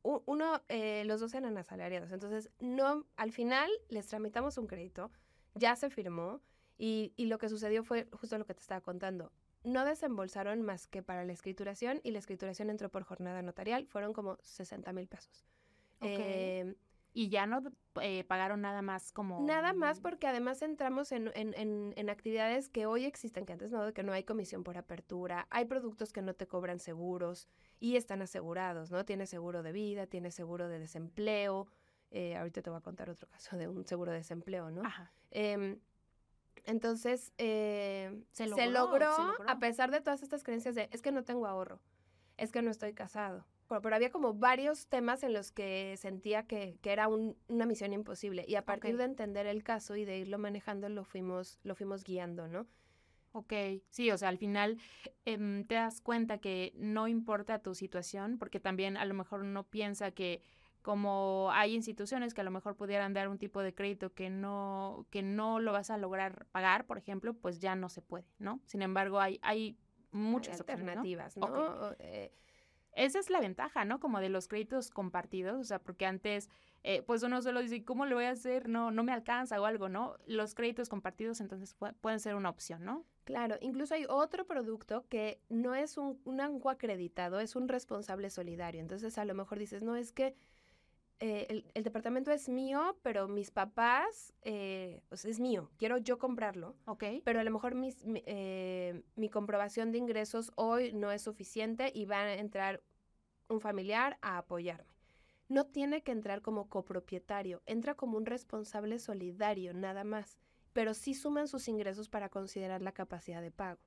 Uno, 0.03 0.61
eh, 0.68 1.05
los 1.07 1.20
dos 1.20 1.33
eran 1.33 1.57
asalariados, 1.57 2.12
entonces 2.12 2.51
no, 2.61 3.07
al 3.16 3.33
final 3.33 3.70
les 3.88 4.07
tramitamos 4.07 4.59
un 4.59 4.66
crédito, 4.66 5.11
ya 5.55 5.77
se 5.77 5.88
firmó 5.88 6.42
y, 6.77 7.14
y 7.16 7.27
lo 7.27 7.38
que 7.38 7.49
sucedió 7.49 7.85
fue 7.85 8.07
justo 8.12 8.37
lo 8.37 8.44
que 8.44 8.53
te 8.53 8.61
estaba 8.61 8.83
contando. 8.83 9.33
No 9.62 9.87
desembolsaron 9.87 10.61
más 10.61 10.87
que 10.87 11.03
para 11.03 11.25
la 11.25 11.33
escrituración 11.33 12.01
y 12.03 12.11
la 12.11 12.18
escrituración 12.18 12.68
entró 12.68 12.90
por 12.90 13.03
jornada 13.03 13.40
notarial, 13.40 13.87
fueron 13.87 14.12
como 14.12 14.37
60 14.42 14.92
mil 14.92 15.09
pesos. 15.09 15.47
Eh, 16.03 16.75
y 17.16 17.29
ya 17.29 17.46
no 17.46 17.62
eh, 18.03 18.24
pagaron 18.24 18.61
nada 18.61 18.83
más 18.83 19.12
como... 19.12 19.40
Nada 19.40 19.72
más 19.72 20.00
porque 20.00 20.27
además 20.27 20.61
entramos 20.62 21.12
en, 21.12 21.31
en, 21.35 21.94
en, 21.96 22.11
actividades 22.11 22.68
que 22.68 22.87
hoy 22.87 23.05
existen, 23.05 23.46
que 23.46 23.53
antes 23.53 23.70
no, 23.70 23.94
que 23.94 24.03
no 24.03 24.12
hay 24.12 24.24
comisión 24.24 24.64
por 24.64 24.77
apertura, 24.77 25.46
hay 25.50 25.64
productos 25.64 26.12
que 26.12 26.20
no 26.20 26.35
te 26.35 26.48
cobran 26.48 26.81
seguros 26.81 27.48
y 27.79 27.94
están 27.94 28.20
asegurados, 28.20 28.90
¿no? 28.90 29.05
Tienes 29.05 29.31
seguro 29.31 29.62
de 29.62 29.70
vida, 29.70 30.09
tienes 30.09 30.35
seguro 30.35 30.68
de 30.68 30.81
desempleo, 30.81 31.68
eh, 32.11 32.37
ahorita 32.37 32.62
te 32.62 32.70
voy 32.70 32.79
a 32.79 32.83
contar 32.83 33.09
otro 33.09 33.29
caso 33.29 33.57
de 33.57 33.68
un 33.68 33.87
seguro 33.87 34.11
de 34.11 34.18
desempleo, 34.18 34.70
¿no? 34.72 34.85
Ajá. 34.85 35.12
Em, 35.31 35.79
entonces, 36.64 37.33
eh, 37.38 38.24
se, 38.33 38.48
logró, 38.48 38.64
se, 38.64 38.70
logró, 38.70 39.48
a 39.48 39.59
pesar 39.61 39.92
de 39.92 40.00
todas 40.00 40.24
estas 40.24 40.42
creencias 40.42 40.74
de, 40.74 40.88
es 40.90 41.00
que 41.00 41.12
no 41.12 41.22
tengo 41.22 41.46
ahorro, 41.46 41.81
es 42.38 42.50
que 42.50 42.61
no 42.61 42.72
estoy 42.72 42.92
casado, 42.92 43.46
pero 43.68 43.94
había 43.94 44.11
como 44.11 44.35
varios 44.35 44.87
temas 44.87 45.22
en 45.22 45.33
los 45.33 45.53
que 45.53 45.96
sentía 45.96 46.46
que, 46.46 46.79
que 46.83 46.92
era 46.92 47.09
una 47.09 47.66
misión 47.66 47.92
imposible. 47.92 48.44
Y 48.46 48.57
a 48.57 48.64
partir 48.64 48.96
de 48.96 49.05
entender 49.05 49.46
el 49.46 49.62
caso 49.62 49.96
y 49.96 50.05
de 50.05 50.18
irlo 50.18 50.38
manejando, 50.38 50.88
lo 50.88 51.05
fuimos, 51.05 51.59
lo 51.62 51.74
fuimos 51.74 52.05
guiando, 52.05 52.46
¿no? 52.48 52.66
Ok, 53.33 53.53
sí, 53.90 54.12
o 54.12 54.16
sea, 54.16 54.29
al 54.29 54.38
final 54.38 54.79
em, 55.24 55.64
te 55.64 55.74
das 55.74 56.00
cuenta 56.00 56.38
que 56.38 56.72
no 56.77 57.09
importa 57.09 57.59
tu 57.59 57.74
situación, 57.74 58.38
porque 58.38 58.61
también 58.61 58.96
a 58.96 59.05
lo 59.05 59.14
mejor 59.14 59.40
uno 59.40 59.64
piensa 59.64 60.12
que 60.12 60.40
como 60.83 61.48
hay 61.50 61.74
instituciones 61.74 62.33
que 62.33 62.42
a 62.42 62.44
lo 62.44 62.53
mejor 62.53 62.77
pudieran 62.77 63.12
dar 63.12 63.29
un 63.29 63.38
tipo 63.38 63.61
de 63.61 63.74
crédito 63.74 64.12
que 64.12 64.31
no, 64.31 65.07
que 65.11 65.22
no 65.22 65.59
lo 65.59 65.72
vas 65.72 65.90
a 65.90 65.96
lograr 65.96 66.46
pagar, 66.53 66.87
por 66.87 66.96
ejemplo, 66.98 67.35
pues 67.35 67.59
ya 67.59 67.74
no 67.74 67.88
se 67.88 68.03
puede, 68.03 68.27
¿no? 68.38 68.61
Sin 68.66 68.83
embargo, 68.83 69.18
hay, 69.18 69.40
hay 69.42 69.79
muchas 70.12 70.61
alternativas, 70.61 71.37
¿no? 71.37 71.92
Eh, 71.98 72.31
esa 72.96 73.18
es 73.18 73.30
la 73.30 73.40
ventaja, 73.40 73.85
¿no? 73.85 74.00
Como 74.00 74.20
de 74.20 74.28
los 74.28 74.48
créditos 74.48 74.90
compartidos, 74.90 75.61
o 75.61 75.64
sea, 75.64 75.78
porque 75.78 76.07
antes, 76.07 76.48
eh, 76.83 77.02
pues 77.02 77.22
uno 77.22 77.42
solo 77.42 77.61
dice, 77.61 77.85
¿cómo 77.85 78.07
lo 78.07 78.16
voy 78.16 78.24
a 78.24 78.30
hacer? 78.30 78.68
No, 78.68 78.90
no 78.90 79.02
me 79.04 79.12
alcanza 79.12 79.61
o 79.61 79.64
algo, 79.64 79.88
¿no? 79.88 80.16
Los 80.26 80.54
créditos 80.54 80.88
compartidos 80.88 81.40
entonces 81.40 81.76
pueden 82.00 82.20
ser 82.20 82.35
una 82.35 82.50
opción, 82.50 82.85
¿no? 82.85 83.04
Claro, 83.24 83.57
incluso 83.61 83.94
hay 83.94 84.04
otro 84.09 84.46
producto 84.46 85.07
que 85.09 85.40
no 85.48 85.74
es 85.74 85.96
un, 85.96 86.20
un 86.24 86.40
acreditado, 86.68 87.40
es 87.40 87.57
un 87.57 87.68
responsable 87.68 88.28
solidario. 88.30 88.80
Entonces 88.80 89.16
a 89.16 89.24
lo 89.24 89.35
mejor 89.35 89.59
dices, 89.59 89.83
no, 89.83 89.96
es 89.96 90.12
que 90.12 90.37
eh, 91.20 91.64
el, 91.74 91.85
departamento 91.85 92.33
es 92.33 92.48
mío, 92.48 92.98
pero 93.03 93.29
mis 93.29 93.50
papás, 93.50 94.35
eh, 94.42 95.03
es 95.11 95.40
mío, 95.40 95.70
quiero 95.77 95.98
yo 95.98 96.18
comprarlo. 96.18 96.77
Ok. 96.87 97.05
Pero 97.24 97.40
a 97.40 97.44
lo 97.44 97.50
mejor 97.50 97.74
mis, 97.74 98.05
mi, 98.05 98.22
eh, 98.27 99.03
mi, 99.14 99.29
comprobación 99.29 99.92
de 99.92 99.98
ingresos 99.98 100.53
hoy 100.57 100.92
no 100.92 101.12
es 101.12 101.22
suficiente 101.22 101.92
y 101.94 102.05
va 102.05 102.20
a 102.20 102.35
entrar 102.35 102.83
un 103.48 103.61
familiar 103.61 104.18
a 104.22 104.38
apoyarme. 104.38 104.92
No 105.48 105.66
tiene 105.66 106.03
que 106.03 106.12
entrar 106.12 106.42
como 106.42 106.68
copropietario, 106.68 107.62
entra 107.66 107.94
como 107.94 108.16
un 108.16 108.27
responsable 108.27 108.98
solidario, 108.98 109.72
nada 109.72 110.03
más. 110.05 110.38
Pero 110.72 110.94
sí 110.94 111.14
suman 111.14 111.46
sus 111.46 111.68
ingresos 111.68 112.09
para 112.09 112.29
considerar 112.29 112.83
la 112.83 112.92
capacidad 112.92 113.40
de 113.40 113.53
pago. 113.53 113.81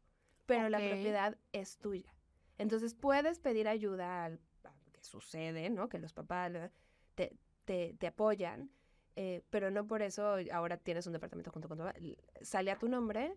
Pero 0.45 0.69
la 0.69 0.77
propiedad 0.77 1.37
es 1.51 1.77
tuya. 1.77 2.15
Entonces 2.57 2.95
puedes 2.95 3.39
pedir 3.39 3.67
ayuda 3.67 4.23
al 4.23 4.39
que 4.93 5.03
sucede, 5.03 5.69
¿no? 5.69 5.89
Que 5.89 5.99
los 5.99 6.13
papás. 6.13 6.71
Te, 7.17 7.35
te, 7.65 7.95
te 7.99 8.07
apoyan, 8.07 8.69
eh, 9.15 9.41
pero 9.49 9.71
no 9.71 9.87
por 9.87 10.01
eso 10.03 10.35
ahora 10.53 10.77
tienes 10.77 11.07
un 11.07 11.13
departamento 11.13 11.49
junto 11.51 11.67
con 11.67 11.77
tu 11.79 11.83
Sale 12.41 12.69
a 12.71 12.77
tu 12.77 12.87
nombre, 12.87 13.33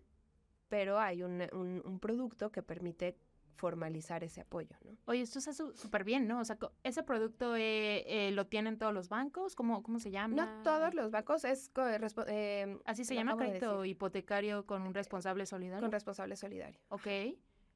pero 0.69 0.99
hay 0.99 1.23
un, 1.23 1.41
un- 1.51 1.81
un 1.83 1.99
producto 1.99 2.51
que 2.51 2.61
permite 2.61 3.17
formalizar 3.55 4.23
ese 4.23 4.41
apoyo, 4.41 4.75
¿no? 4.85 4.95
Oye, 5.05 5.21
esto 5.21 5.39
está 5.39 5.53
súper 5.53 6.03
bien, 6.03 6.27
¿no? 6.27 6.39
O 6.39 6.45
sea, 6.45 6.57
ese 6.83 7.03
producto 7.03 7.55
eh, 7.55 8.03
eh, 8.07 8.31
lo 8.31 8.47
tienen 8.47 8.77
todos 8.77 8.93
los 8.93 9.09
bancos, 9.09 9.55
¿cómo, 9.55 9.83
cómo 9.83 9.99
se 9.99 10.09
llama? 10.11 10.35
No 10.35 10.63
todos 10.63 10.93
los 10.93 11.11
bancos 11.11 11.43
es 11.43 11.71
respo- 11.73 12.25
eh, 12.27 12.79
Así 12.85 13.03
se 13.03 13.13
llama 13.15 13.33
de 13.35 13.37
crédito 13.45 13.79
decir, 13.81 13.91
hipotecario 13.91 14.65
con 14.65 14.81
un 14.83 14.93
responsable 14.93 15.45
solidario. 15.45 15.81
con 15.83 15.91
responsable 15.91 16.35
solidario. 16.37 16.79
Ok. 16.89 17.07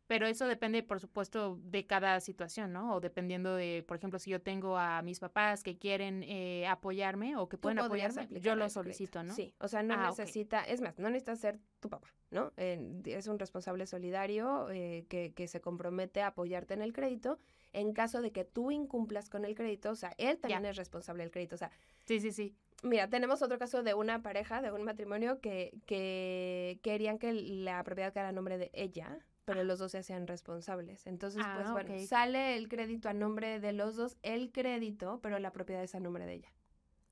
Pero 0.08 0.28
eso 0.28 0.48
depende, 0.48 0.84
por 0.84 1.00
supuesto, 1.00 1.60
de 1.64 1.88
cada 1.88 2.20
situación, 2.20 2.74
¿no? 2.74 2.96
O 2.96 3.00
dependiendo 3.00 3.56
de, 3.56 3.84
por 3.88 3.98
ejemplo, 3.98 4.20
si 4.20 4.30
yo 4.30 4.42
tengo 4.42 4.78
a 4.78 5.02
mis 5.02 5.20
papás 5.20 5.64
que 5.64 5.78
quieren 5.78 6.24
eh, 6.24 6.68
apoyarme 6.68 7.36
o 7.38 7.50
que 7.50 7.58
pueden 7.58 7.80
apoyarme, 7.80 8.28
yo 8.40 8.56
lo 8.56 8.70
solicito, 8.70 9.24
¿no? 9.24 9.34
Sí, 9.34 9.54
o 9.60 9.68
sea, 9.68 9.82
no 9.82 9.96
Ah, 9.96 10.10
necesita, 10.10 10.64
es 10.64 10.82
más, 10.82 11.00
no 11.00 11.10
necesita 11.10 11.36
ser 11.36 11.60
tu 11.80 11.90
papá, 11.90 12.14
¿no? 12.30 12.54
Eh, 12.58 13.02
es 13.06 13.28
un 13.28 13.40
responsable 13.40 13.88
solidario 13.88 14.70
eh, 14.70 15.06
que, 15.10 15.34
que 15.34 15.48
se 15.48 15.60
compromete 15.62 16.22
a 16.22 16.28
apoyarte 16.28 16.74
en 16.76 16.82
el 16.82 16.94
crédito 16.94 17.40
en 17.74 17.92
caso 17.92 18.22
de 18.22 18.32
que 18.32 18.46
tú 18.46 18.72
incumplas 18.72 19.30
con 19.30 19.44
el 19.44 19.54
crédito, 19.56 19.92
o 19.92 19.96
sea, 19.96 20.14
él 20.18 20.38
también 20.38 20.66
es 20.66 20.78
responsable 20.78 21.24
del 21.24 21.32
crédito, 21.32 21.56
o 21.56 21.58
sea, 21.58 21.72
Sí, 22.06 22.20
sí, 22.20 22.32
sí. 22.32 22.56
Mira, 22.84 23.10
tenemos 23.10 23.42
otro 23.42 23.58
caso 23.58 23.82
de 23.82 23.96
una 23.96 24.22
pareja, 24.22 24.62
de 24.62 24.72
un 24.72 24.84
matrimonio 24.84 25.42
que, 25.42 25.74
que 25.88 26.80
querían 26.84 27.18
que 27.18 27.34
la 27.34 27.84
propiedad 27.84 28.14
quedara 28.14 28.30
a 28.30 28.32
nombre 28.32 28.58
de 28.60 28.70
ella, 28.74 29.18
pero 29.46 29.64
los 29.64 29.80
dos 29.80 29.92
se 29.92 30.00
hacían 30.00 30.28
responsables. 30.28 31.06
Entonces, 31.08 31.42
pues 31.56 31.68
Ah, 31.68 31.72
bueno, 31.72 31.94
sale 32.08 32.58
el 32.58 32.68
crédito 32.68 33.08
a 33.08 33.14
nombre 33.14 33.60
de 33.60 33.72
los 33.72 33.96
dos, 33.96 34.18
el 34.24 34.52
crédito, 34.52 35.20
pero 35.22 35.40
la 35.40 35.52
propiedad 35.52 35.84
es 35.84 35.96
a 35.96 36.00
nombre 36.00 36.26
de 36.26 36.34
ella. 36.34 36.54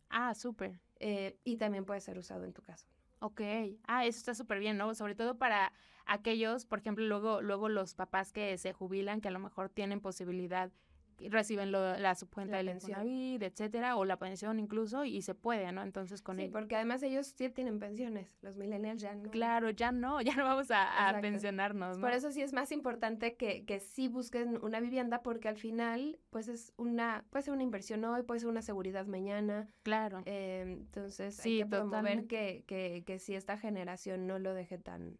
Ah, 0.09 0.33
súper. 0.33 0.79
Eh, 0.99 1.37
y 1.43 1.57
también 1.57 1.85
puede 1.85 2.01
ser 2.01 2.17
usado 2.17 2.43
en 2.43 2.53
tu 2.53 2.61
caso. 2.61 2.87
Ok. 3.19 3.41
Ah, 3.87 4.05
eso 4.05 4.17
está 4.17 4.35
súper 4.35 4.59
bien, 4.59 4.77
¿no? 4.77 4.93
Sobre 4.95 5.15
todo 5.15 5.37
para 5.37 5.71
aquellos, 6.05 6.65
por 6.65 6.79
ejemplo, 6.79 7.05
luego, 7.05 7.41
luego 7.41 7.69
los 7.69 7.93
papás 7.93 8.33
que 8.33 8.57
se 8.57 8.73
jubilan, 8.73 9.21
que 9.21 9.29
a 9.29 9.31
lo 9.31 9.39
mejor 9.39 9.69
tienen 9.69 10.01
posibilidad, 10.01 10.71
reciben 11.29 11.71
lo- 11.71 11.97
la 11.97 12.15
subcuenta 12.15 12.61
La 12.61 12.71
pensión. 12.71 12.91
Infonavit, 13.05 13.43
etcétera, 13.43 13.95
o 13.97 14.05
la 14.05 14.17
pensión 14.17 14.59
incluso, 14.59 15.05
y 15.05 15.21
se 15.21 15.35
puede, 15.35 15.71
¿no? 15.71 15.81
Entonces 15.83 16.21
con 16.21 16.37
Sí, 16.37 16.47
porque 16.51 16.75
además 16.75 17.03
ellos 17.03 17.27
sí 17.27 17.49
tienen 17.49 17.79
pensiones, 17.79 18.37
los 18.41 18.55
millennials 18.57 19.01
ya 19.01 19.13
no. 19.15 19.29
Claro, 19.31 19.69
ya 19.69 19.91
no, 19.91 20.21
ya 20.35 20.35
no 20.35 20.43
vamos 20.43 20.71
a, 20.71 21.09
a 21.09 21.21
pensionarnos, 21.21 21.97
¿no? 21.97 22.01
Por 22.05 22.13
eso 22.13 22.31
sí 22.31 22.41
es 22.41 22.53
más 22.53 22.71
importante 22.71 23.35
que, 23.35 23.65
que 23.65 23.79
sí 23.79 24.07
busquen 24.07 24.59
una 24.63 24.79
vivienda 24.79 25.21
porque 25.23 25.47
al 25.47 25.57
final 25.57 26.19
pues 26.29 26.47
es 26.47 26.73
una, 26.77 27.25
puede 27.29 27.43
ser 27.43 27.53
una 27.53 27.63
inversión 27.63 28.03
hoy, 28.05 28.23
puede 28.23 28.39
ser 28.39 28.49
una 28.49 28.61
seguridad 28.61 29.05
mañana. 29.05 29.69
Claro. 29.83 30.21
eh, 30.25 30.61
entonces 30.67 31.35
Sí, 31.35 31.57
hay 31.57 31.57
que 31.63 31.65
promover 31.65 32.27
que, 32.27 32.63
que, 32.67 33.03
que 33.05 33.19
si 33.19 33.35
esta 33.35 33.57
generación 33.57 34.27
no 34.27 34.39
lo 34.39 34.53
deje 34.53 34.77
tan 34.77 35.17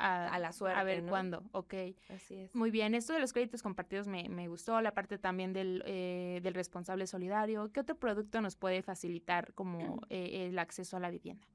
a, 0.00 0.28
a 0.28 0.38
la 0.38 0.52
suerte, 0.52 0.78
A 0.78 0.84
ver 0.84 1.02
¿no? 1.02 1.10
cuándo, 1.10 1.42
ok. 1.52 1.74
así 2.08 2.34
es. 2.36 2.54
Muy 2.54 2.70
bien, 2.70 2.94
esto 2.94 3.12
de 3.12 3.20
los 3.20 3.32
créditos 3.32 3.62
compartidos 3.62 4.06
me, 4.06 4.28
me 4.28 4.48
gustó, 4.48 4.80
la 4.80 4.92
parte 4.92 5.18
también 5.18 5.52
del, 5.52 5.82
eh, 5.86 6.40
del 6.42 6.54
responsable 6.54 7.06
solidario. 7.06 7.70
¿Qué 7.72 7.80
otro 7.80 7.96
producto 7.96 8.40
nos 8.40 8.56
puede 8.56 8.82
facilitar 8.82 9.52
como 9.54 10.00
eh, 10.10 10.48
el 10.48 10.58
acceso 10.58 10.96
a 10.96 11.00
la 11.00 11.10
vivienda? 11.10 11.46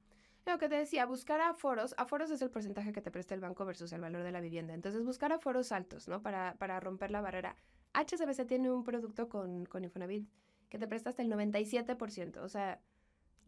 Lo 0.46 0.58
que 0.58 0.68
te 0.68 0.76
decía, 0.76 1.06
buscar 1.06 1.40
aforos, 1.40 1.94
aforos 1.98 2.30
es 2.30 2.40
el 2.40 2.50
porcentaje 2.50 2.92
que 2.92 3.00
te 3.02 3.10
presta 3.10 3.34
el 3.34 3.40
banco 3.40 3.64
versus 3.64 3.92
el 3.92 4.00
valor 4.00 4.22
de 4.22 4.30
la 4.30 4.40
vivienda. 4.40 4.74
Entonces, 4.74 5.04
buscar 5.04 5.32
aforos 5.32 5.72
altos, 5.72 6.06
¿no? 6.06 6.22
Para, 6.22 6.54
para 6.58 6.78
romper 6.78 7.10
la 7.10 7.20
barrera. 7.20 7.56
HCBC 7.94 8.46
tiene 8.46 8.70
un 8.70 8.84
producto 8.84 9.28
con, 9.28 9.66
con 9.66 9.82
Infonavit 9.82 10.28
que 10.68 10.78
te 10.78 10.86
presta 10.86 11.10
hasta 11.10 11.22
el 11.22 11.30
97%. 11.32 12.38
O 12.38 12.48
sea, 12.48 12.80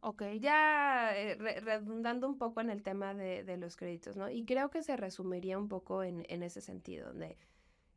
Ok, 0.01 0.23
ya 0.41 1.17
eh, 1.17 1.35
re- 1.35 1.61
redundando 1.61 2.29
un 2.29 2.39
poco 2.39 2.61
en 2.61 2.71
el 2.71 2.83
tema 2.85 3.15
de, 3.15 3.43
de 3.43 3.57
los 3.57 3.77
créditos, 3.77 4.17
¿no? 4.17 4.31
Y 4.31 4.45
creo 4.45 4.71
que 4.71 4.83
se 4.83 4.97
resumiría 4.97 5.59
un 5.59 5.69
poco 5.69 6.05
en, 6.05 6.25
en 6.29 6.43
ese 6.45 6.61
sentido, 6.61 7.09
donde 7.09 7.37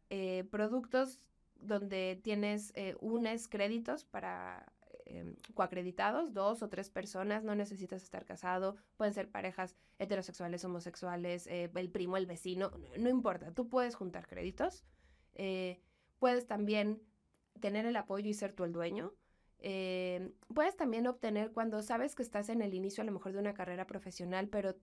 eh, 0.10 0.44
productos 0.52 1.20
donde 1.60 2.20
tienes 2.24 2.74
eh, 2.76 2.96
unes 3.02 3.48
créditos 3.48 4.04
para 4.06 4.74
eh, 5.06 5.36
coacreditados, 5.54 6.34
dos 6.34 6.64
o 6.64 6.70
tres 6.70 6.90
personas, 6.90 7.44
no 7.44 7.54
necesitas 7.56 8.02
estar 8.04 8.26
casado, 8.26 8.78
pueden 8.98 9.14
ser 9.14 9.30
parejas 9.30 9.76
heterosexuales, 10.00 10.66
homosexuales, 10.66 11.46
eh, 11.48 11.70
el 11.76 11.92
primo, 11.92 12.18
el 12.18 12.26
vecino, 12.26 12.72
no, 12.72 12.88
no 12.98 13.10
importa, 13.10 13.54
tú 13.54 13.70
puedes 13.70 13.94
juntar 13.96 14.28
créditos, 14.28 14.84
puedes 16.20 16.48
también 16.48 17.02
tener 17.60 17.86
el 17.86 17.96
apoyo 17.96 18.30
y 18.30 18.34
ser 18.34 18.54
tú 18.54 18.64
el 18.64 18.72
dueño, 18.74 19.14
eh, 19.62 20.34
puedes 20.54 20.76
también 20.76 21.08
obtener 21.08 21.52
cuando 21.52 21.82
sabes 21.84 22.16
que 22.16 22.24
estás 22.24 22.50
en 22.50 22.62
el 22.62 22.74
inicio 22.74 23.04
a 23.04 23.06
lo 23.06 23.12
mejor 23.12 23.34
de 23.34 23.40
una 23.40 23.54
carrera 23.54 23.86
profesional, 23.86 24.48
pero 24.48 24.76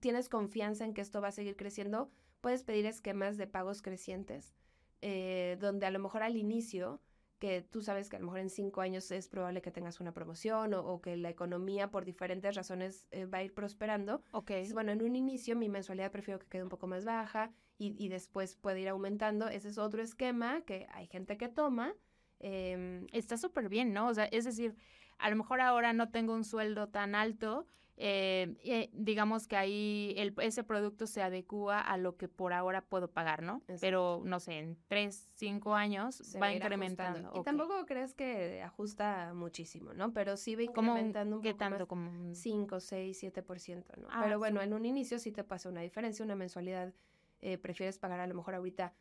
tienes 0.00 0.28
confianza 0.28 0.84
en 0.84 0.94
que 0.94 1.00
esto 1.00 1.20
va 1.20 1.28
a 1.28 1.32
seguir 1.32 1.56
creciendo, 1.56 2.10
puedes 2.40 2.64
pedir 2.64 2.86
esquemas 2.86 3.36
de 3.36 3.46
pagos 3.46 3.82
crecientes, 3.82 4.54
eh, 5.00 5.56
donde 5.60 5.86
a 5.86 5.90
lo 5.90 6.00
mejor 6.00 6.22
al 6.22 6.36
inicio, 6.36 7.00
que 7.38 7.62
tú 7.62 7.80
sabes 7.82 8.10
que 8.10 8.16
a 8.16 8.18
lo 8.18 8.26
mejor 8.26 8.40
en 8.40 8.50
cinco 8.50 8.82
años 8.82 9.10
es 9.10 9.28
probable 9.28 9.62
que 9.62 9.70
tengas 9.70 10.00
una 10.00 10.12
promoción 10.12 10.74
o, 10.74 10.84
o 10.84 11.00
que 11.00 11.16
la 11.16 11.30
economía 11.30 11.90
por 11.90 12.04
diferentes 12.04 12.54
razones 12.54 13.06
eh, 13.12 13.24
va 13.24 13.38
a 13.38 13.42
ir 13.44 13.54
prosperando. 13.54 14.22
ok. 14.32 14.50
Dices, 14.50 14.74
bueno, 14.74 14.92
en 14.92 15.02
un 15.02 15.16
inicio 15.16 15.56
mi 15.56 15.68
mensualidad 15.68 16.10
prefiero 16.10 16.38
que 16.38 16.48
quede 16.48 16.64
un 16.64 16.68
poco 16.68 16.86
más 16.86 17.04
baja 17.04 17.50
y, 17.78 17.94
y 17.96 18.08
después 18.08 18.56
puede 18.56 18.80
ir 18.80 18.88
aumentando. 18.88 19.48
Ese 19.48 19.68
es 19.68 19.78
otro 19.78 20.02
esquema 20.02 20.62
que 20.62 20.86
hay 20.92 21.06
gente 21.06 21.38
que 21.38 21.48
toma. 21.48 21.94
Em, 22.40 23.06
Está 23.12 23.36
súper 23.36 23.68
bien, 23.68 23.92
¿no? 23.92 24.08
O 24.08 24.14
sea, 24.14 24.24
es 24.26 24.44
decir, 24.44 24.74
a 25.18 25.30
lo 25.30 25.36
mejor 25.36 25.60
ahora 25.60 25.92
no 25.92 26.10
tengo 26.10 26.34
un 26.34 26.44
sueldo 26.44 26.88
tan 26.88 27.14
alto, 27.14 27.66
eh, 28.02 28.56
eh, 28.64 28.88
digamos 28.94 29.46
que 29.46 29.56
ahí 29.58 30.14
el, 30.16 30.32
ese 30.40 30.64
producto 30.64 31.06
se 31.06 31.20
adecua 31.22 31.80
a 31.82 31.98
lo 31.98 32.16
que 32.16 32.28
por 32.28 32.54
ahora 32.54 32.80
puedo 32.80 33.08
pagar, 33.10 33.42
¿no? 33.42 33.56
Exacto. 33.68 33.80
Pero, 33.82 34.22
no 34.24 34.40
sé, 34.40 34.58
en 34.58 34.78
tres, 34.88 35.28
cinco 35.34 35.74
años 35.74 36.14
se 36.14 36.38
va 36.40 36.50
incrementando. 36.50 37.18
ajustando. 37.28 37.40
Y 37.40 37.44
tampoco 37.44 37.84
crees 37.84 38.14
que 38.14 38.62
ajusta 38.62 39.34
muchísimo, 39.34 39.92
¿no? 39.92 40.14
Pero 40.14 40.38
sí 40.38 40.54
va 40.56 40.64
¿Cómo, 40.72 40.92
incrementando 40.92 41.36
un 41.36 41.42
¿Qué 41.42 41.50
poco 41.50 41.58
tanto? 41.58 41.78
más. 41.80 41.88
Como 41.88 42.10
un- 42.10 42.34
5, 42.34 42.80
6, 42.80 43.18
7%, 43.18 43.92
¿no? 44.00 44.08
Ah, 44.10 44.20
Pero 44.24 44.38
bueno, 44.38 44.60
sí. 44.60 44.66
en 44.66 44.72
un 44.72 44.86
inicio 44.86 45.18
sí 45.18 45.30
te 45.30 45.44
pasa 45.44 45.68
una 45.68 45.82
diferencia, 45.82 46.24
una 46.24 46.36
mensualidad, 46.36 46.94
eh, 47.42 47.58
prefieres 47.58 47.98
pagar 47.98 48.20
a 48.20 48.26
lo 48.26 48.34
mejor 48.34 48.54
ahorita 48.54 48.94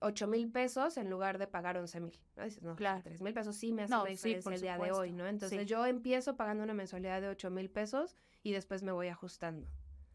8 0.00 0.26
mil 0.26 0.50
pesos 0.50 0.96
en 0.98 1.08
lugar 1.10 1.38
de 1.38 1.46
pagar 1.46 1.76
11 1.78 2.00
mil, 2.00 2.18
¿no? 2.36 2.44
Dices, 2.44 2.62
no, 2.62 2.76
Claro. 2.76 3.00
3 3.02 3.22
mil 3.22 3.32
pesos 3.34 3.56
sí 3.56 3.72
me 3.72 3.82
hace 3.82 3.90
No, 3.92 4.02
una 4.02 4.10
diferencia 4.10 4.54
el 4.54 4.60
día 4.60 4.78
de 4.78 4.92
hoy. 4.92 5.12
¿no? 5.12 5.26
Entonces 5.26 5.60
Sí. 5.60 5.66
yo 5.66 5.86
empiezo 5.86 6.36
pagando 6.36 6.62
una 6.62 6.74
mensualidad 6.74 7.20
de 7.20 7.28
8 7.28 7.50
mil 7.50 7.70
pesos 7.70 8.16
y 8.42 8.52
después 8.52 8.82
me 8.82 8.92
voy 8.92 9.08
ajustando. 9.08 9.66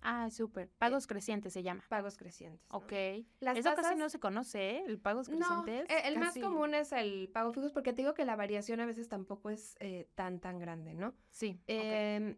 Ah, 0.04 0.32
súper. 0.32 0.68
Pagos 0.80 1.06
crecientes 1.06 1.54
se 1.54 1.62
llama. 1.62 1.84
Pagos 1.88 2.18
crecientes. 2.18 2.66
¿no? 2.72 2.78
Ok. 2.78 2.92
Las 3.40 3.56
Eso 3.58 3.76
casi 3.76 3.96
no 3.96 4.10
se 4.10 4.20
conoce, 4.20 4.78
¿eh? 4.78 4.84
El 4.88 5.00
pagos 5.00 5.28
crecientes. 5.30 5.86
eh, 5.90 6.02
el 6.06 6.18
más 6.18 6.30
casi- 6.30 6.42
común 6.42 6.74
es 6.74 6.92
el 6.92 7.30
pago 7.30 7.54
fijos 7.54 7.72
porque 7.72 7.94
te 7.94 8.02
digo 8.02 8.16
que 8.16 8.26
la 8.26 8.36
variación 8.36 8.80
a 8.80 8.88
veces 8.88 9.10
tampoco 9.10 9.52
es 9.52 9.76
eh, 9.80 10.08
tan, 10.16 10.40
tan 10.40 10.58
grande, 10.58 10.96
¿no? 10.96 11.14
Sí. 11.30 11.60
ok. 11.68 12.38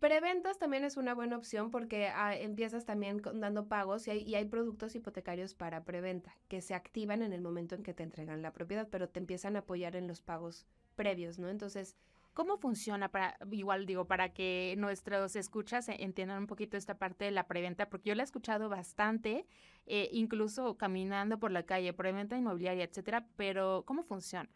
Preventas 0.00 0.58
también 0.58 0.84
es 0.84 0.96
una 0.96 1.14
buena 1.14 1.36
opción 1.36 1.70
porque 1.70 2.08
ah, 2.08 2.34
empiezas 2.34 2.86
también 2.86 3.20
dando 3.34 3.68
pagos 3.68 4.08
y 4.08 4.10
hay, 4.10 4.22
y 4.22 4.34
hay 4.34 4.46
productos 4.46 4.94
hipotecarios 4.94 5.54
para 5.54 5.84
preventa 5.84 6.34
que 6.48 6.62
se 6.62 6.74
activan 6.74 7.20
en 7.22 7.34
el 7.34 7.42
momento 7.42 7.74
en 7.74 7.82
que 7.82 7.92
te 7.92 8.02
entregan 8.02 8.40
la 8.40 8.52
propiedad, 8.54 8.88
pero 8.90 9.10
te 9.10 9.20
empiezan 9.20 9.56
a 9.56 9.60
apoyar 9.60 9.96
en 9.96 10.08
los 10.08 10.22
pagos 10.22 10.66
previos, 10.96 11.38
¿no? 11.38 11.48
Entonces, 11.48 11.96
¿Cómo 12.32 12.58
funciona 12.58 13.10
para, 13.10 13.36
igual 13.50 13.86
digo, 13.86 14.06
para 14.06 14.32
que 14.32 14.76
nuestros 14.78 15.34
escuchas 15.34 15.88
e- 15.88 15.96
entiendan 16.04 16.38
un 16.38 16.46
poquito 16.46 16.76
esta 16.76 16.96
parte 16.96 17.24
de 17.24 17.32
la 17.32 17.48
preventa? 17.48 17.90
Porque 17.90 18.10
yo 18.10 18.14
la 18.14 18.22
he 18.22 18.24
escuchado 18.24 18.68
bastante, 18.68 19.46
eh, 19.86 20.08
incluso 20.12 20.76
caminando 20.78 21.40
por 21.40 21.50
la 21.50 21.64
calle, 21.64 21.92
preventa 21.92 22.36
inmobiliaria, 22.38 22.84
etcétera, 22.84 23.26
pero 23.36 23.82
¿cómo 23.84 24.04
funciona? 24.04 24.48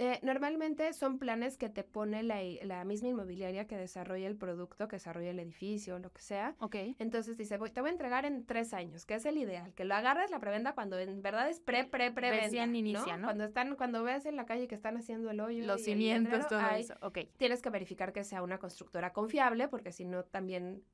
Eh, 0.00 0.20
normalmente 0.22 0.92
son 0.92 1.18
planes 1.18 1.58
que 1.58 1.68
te 1.68 1.82
pone 1.82 2.22
la, 2.22 2.84
misma 2.84 3.08
inmobiliaria 3.08 3.66
que 3.66 3.76
desarrolla 3.76 4.28
el 4.28 4.36
producto, 4.36 4.86
que 4.86 4.94
desarrolla 4.96 5.30
el 5.30 5.40
edificio, 5.40 5.98
lo 5.98 6.12
que 6.12 6.22
sea. 6.22 6.54
Ok. 6.60 6.76
Entonces 7.00 7.36
dice, 7.36 7.58
voy, 7.58 7.70
te 7.70 7.80
voy 7.80 7.88
a 7.88 7.92
entregar 7.92 8.24
en 8.24 8.46
tres 8.46 8.72
años, 8.74 9.04
que 9.04 9.14
es 9.14 9.26
el 9.26 9.38
ideal, 9.38 9.74
que 9.74 9.84
lo 9.84 9.96
agarres 9.96 10.30
la 10.30 10.38
preventa 10.38 10.74
cuando 10.74 10.96
en 11.00 11.20
verdad 11.20 11.50
es 11.50 11.58
pre, 11.58 11.84
pre, 11.84 12.12
preventa. 12.12 12.44
Recién 12.44 12.76
inicia, 12.76 13.16
¿no? 13.16 13.26
Cuando 13.26 13.44
están, 13.44 13.74
cuando 13.74 14.04
ves 14.04 14.24
en 14.24 14.36
la 14.36 14.46
calle 14.46 14.68
que 14.68 14.76
están 14.76 14.96
haciendo 14.96 15.30
el 15.30 15.40
hoyo. 15.40 15.66
Los 15.66 15.82
cimientos, 15.82 16.46
todo 16.46 16.60
ahí 16.60 16.82
eso. 16.82 16.94
Ok. 17.02 17.18
Tienes 17.36 17.60
que 17.60 17.70
verificar 17.70 18.12
que 18.12 18.22
sea 18.22 18.42
una 18.42 18.58
constructora 18.58 19.12
confiable, 19.12 19.66
porque 19.66 19.90
si 19.90 20.04
no 20.04 20.22
también 20.22 20.84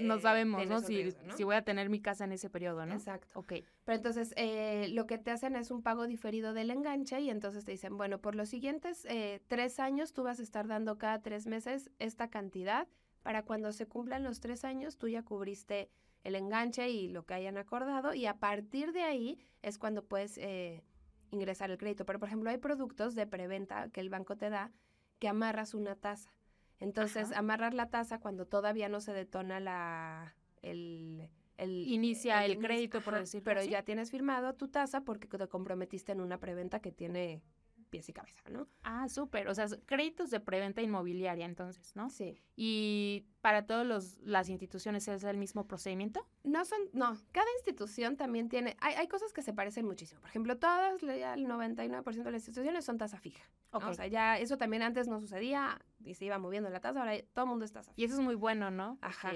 no 0.00 0.16
eh, 0.16 0.20
sabemos, 0.20 0.66
¿no? 0.66 0.80
Si, 0.80 1.02
riesgo, 1.02 1.22
¿no? 1.26 1.36
si 1.36 1.44
voy 1.44 1.56
a 1.56 1.62
tener 1.62 1.88
mi 1.88 2.00
casa 2.00 2.24
en 2.24 2.32
ese 2.32 2.50
periodo, 2.50 2.86
¿no? 2.86 2.94
Exacto. 2.94 3.38
Ok. 3.38 3.54
Pero 3.84 3.96
entonces 3.96 4.32
eh, 4.36 4.88
lo 4.90 5.06
que 5.06 5.18
te 5.18 5.30
hacen 5.30 5.56
es 5.56 5.70
un 5.70 5.82
pago 5.82 6.06
diferido 6.06 6.52
del 6.52 6.70
enganche 6.70 7.20
y 7.20 7.30
entonces 7.30 7.64
te 7.64 7.72
dicen, 7.72 7.96
bueno, 7.96 8.20
por 8.20 8.34
los 8.34 8.48
siguientes 8.48 9.04
eh, 9.06 9.40
tres 9.48 9.80
años 9.80 10.12
tú 10.12 10.22
vas 10.22 10.40
a 10.40 10.42
estar 10.42 10.66
dando 10.66 10.98
cada 10.98 11.20
tres 11.20 11.46
meses 11.46 11.90
esta 11.98 12.28
cantidad. 12.28 12.88
Para 13.22 13.42
cuando 13.44 13.72
se 13.72 13.86
cumplan 13.86 14.22
los 14.22 14.40
tres 14.40 14.64
años 14.64 14.96
tú 14.96 15.08
ya 15.08 15.22
cubriste 15.22 15.90
el 16.24 16.34
enganche 16.34 16.88
y 16.88 17.08
lo 17.08 17.24
que 17.24 17.34
hayan 17.34 17.56
acordado 17.56 18.14
y 18.14 18.26
a 18.26 18.38
partir 18.38 18.92
de 18.92 19.02
ahí 19.02 19.38
es 19.62 19.78
cuando 19.78 20.04
puedes 20.04 20.38
eh, 20.38 20.82
ingresar 21.30 21.70
el 21.70 21.78
crédito. 21.78 22.06
Pero 22.06 22.18
por 22.18 22.28
ejemplo 22.28 22.50
hay 22.50 22.58
productos 22.58 23.14
de 23.14 23.26
preventa 23.26 23.88
que 23.90 24.00
el 24.00 24.10
banco 24.10 24.36
te 24.36 24.50
da 24.50 24.72
que 25.18 25.28
amarras 25.28 25.74
una 25.74 25.96
tasa. 25.96 26.32
Entonces 26.80 27.30
Ajá. 27.30 27.40
amarrar 27.40 27.74
la 27.74 27.90
tasa 27.90 28.20
cuando 28.20 28.46
todavía 28.46 28.88
no 28.88 29.00
se 29.00 29.12
detona 29.12 29.60
la... 29.60 30.34
El, 30.62 31.28
el, 31.56 31.86
Inicia 31.88 32.44
el 32.44 32.58
crédito, 32.58 33.00
por 33.00 33.14
decirlo 33.14 33.44
Pero 33.44 33.60
así. 33.60 33.70
ya 33.70 33.82
tienes 33.82 34.10
firmado 34.10 34.54
tu 34.54 34.68
tasa 34.68 35.00
porque 35.02 35.26
te 35.26 35.48
comprometiste 35.48 36.12
en 36.12 36.20
una 36.20 36.38
preventa 36.38 36.80
que 36.80 36.92
tiene 36.92 37.42
pies 37.88 38.08
y 38.08 38.12
cabeza, 38.12 38.42
¿no? 38.50 38.68
Ah, 38.82 39.08
súper. 39.08 39.48
O 39.48 39.54
sea, 39.54 39.66
créditos 39.86 40.30
de 40.30 40.40
preventa 40.40 40.82
inmobiliaria, 40.82 41.44
entonces, 41.44 41.94
¿no? 41.96 42.10
Sí. 42.10 42.40
Y 42.56 43.26
para 43.40 43.66
todas 43.66 44.18
las 44.22 44.48
instituciones 44.48 45.08
es 45.08 45.24
el 45.24 45.36
mismo 45.36 45.66
procedimiento. 45.66 46.26
No 46.44 46.64
son, 46.64 46.78
no, 46.92 47.16
cada 47.32 47.46
institución 47.56 48.16
también 48.16 48.48
tiene, 48.48 48.76
hay, 48.80 48.94
hay 48.94 49.08
cosas 49.08 49.32
que 49.32 49.42
se 49.42 49.52
parecen 49.52 49.86
muchísimo. 49.86 50.20
Por 50.20 50.30
ejemplo, 50.30 50.58
todas, 50.58 51.00
ya 51.00 51.34
el 51.34 51.46
99% 51.46 52.04
de 52.22 52.30
las 52.30 52.42
instituciones 52.42 52.84
son 52.84 52.98
tasa 52.98 53.18
fija. 53.18 53.42
¿no? 53.72 53.78
Ok. 53.78 53.84
O 53.88 53.94
sea, 53.94 54.06
ya 54.06 54.38
eso 54.38 54.56
también 54.58 54.82
antes 54.82 55.08
no 55.08 55.20
sucedía 55.20 55.80
y 56.04 56.14
se 56.14 56.24
iba 56.24 56.38
moviendo 56.38 56.70
la 56.70 56.80
tasa, 56.80 57.00
ahora 57.00 57.14
todo 57.32 57.44
el 57.44 57.50
mundo 57.50 57.64
es 57.64 57.72
tasa 57.72 57.92
fija. 57.92 58.00
Y 58.00 58.04
eso 58.04 58.14
es 58.14 58.20
muy 58.20 58.34
bueno, 58.34 58.70
¿no? 58.70 58.98
Ajá. 59.00 59.32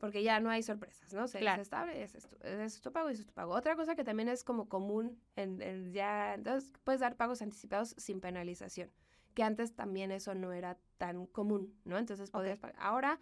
Porque 0.00 0.22
ya 0.22 0.40
no 0.40 0.48
hay 0.50 0.62
sorpresas, 0.62 1.12
¿no? 1.12 1.28
Se, 1.28 1.38
Claro. 1.40 1.58
se 1.58 1.62
estable, 1.62 2.02
es, 2.02 2.14
ese 2.14 2.64
es 2.64 2.80
tu 2.80 2.90
pago 2.90 3.10
y 3.10 3.12
es 3.12 3.26
tu 3.26 3.34
pago. 3.34 3.52
Otra 3.54 3.76
cosa 3.76 3.94
que 3.94 4.02
también 4.02 4.28
es 4.28 4.42
como 4.42 4.66
común, 4.68 5.20
en, 5.36 5.60
en 5.60 5.92
ya, 5.92 6.34
entonces 6.34 6.72
puedes 6.84 7.00
dar 7.02 7.16
pagos 7.16 7.42
anticipados 7.42 7.94
sin 7.98 8.18
penalización, 8.20 8.90
que 9.34 9.42
antes 9.42 9.74
también 9.76 10.10
eso 10.10 10.34
no 10.34 10.52
era 10.54 10.78
tan 10.96 11.26
común, 11.26 11.78
¿no? 11.84 11.98
Entonces 11.98 12.30
podías 12.30 12.58
pagar. 12.58 12.76
Ahora, 12.80 13.20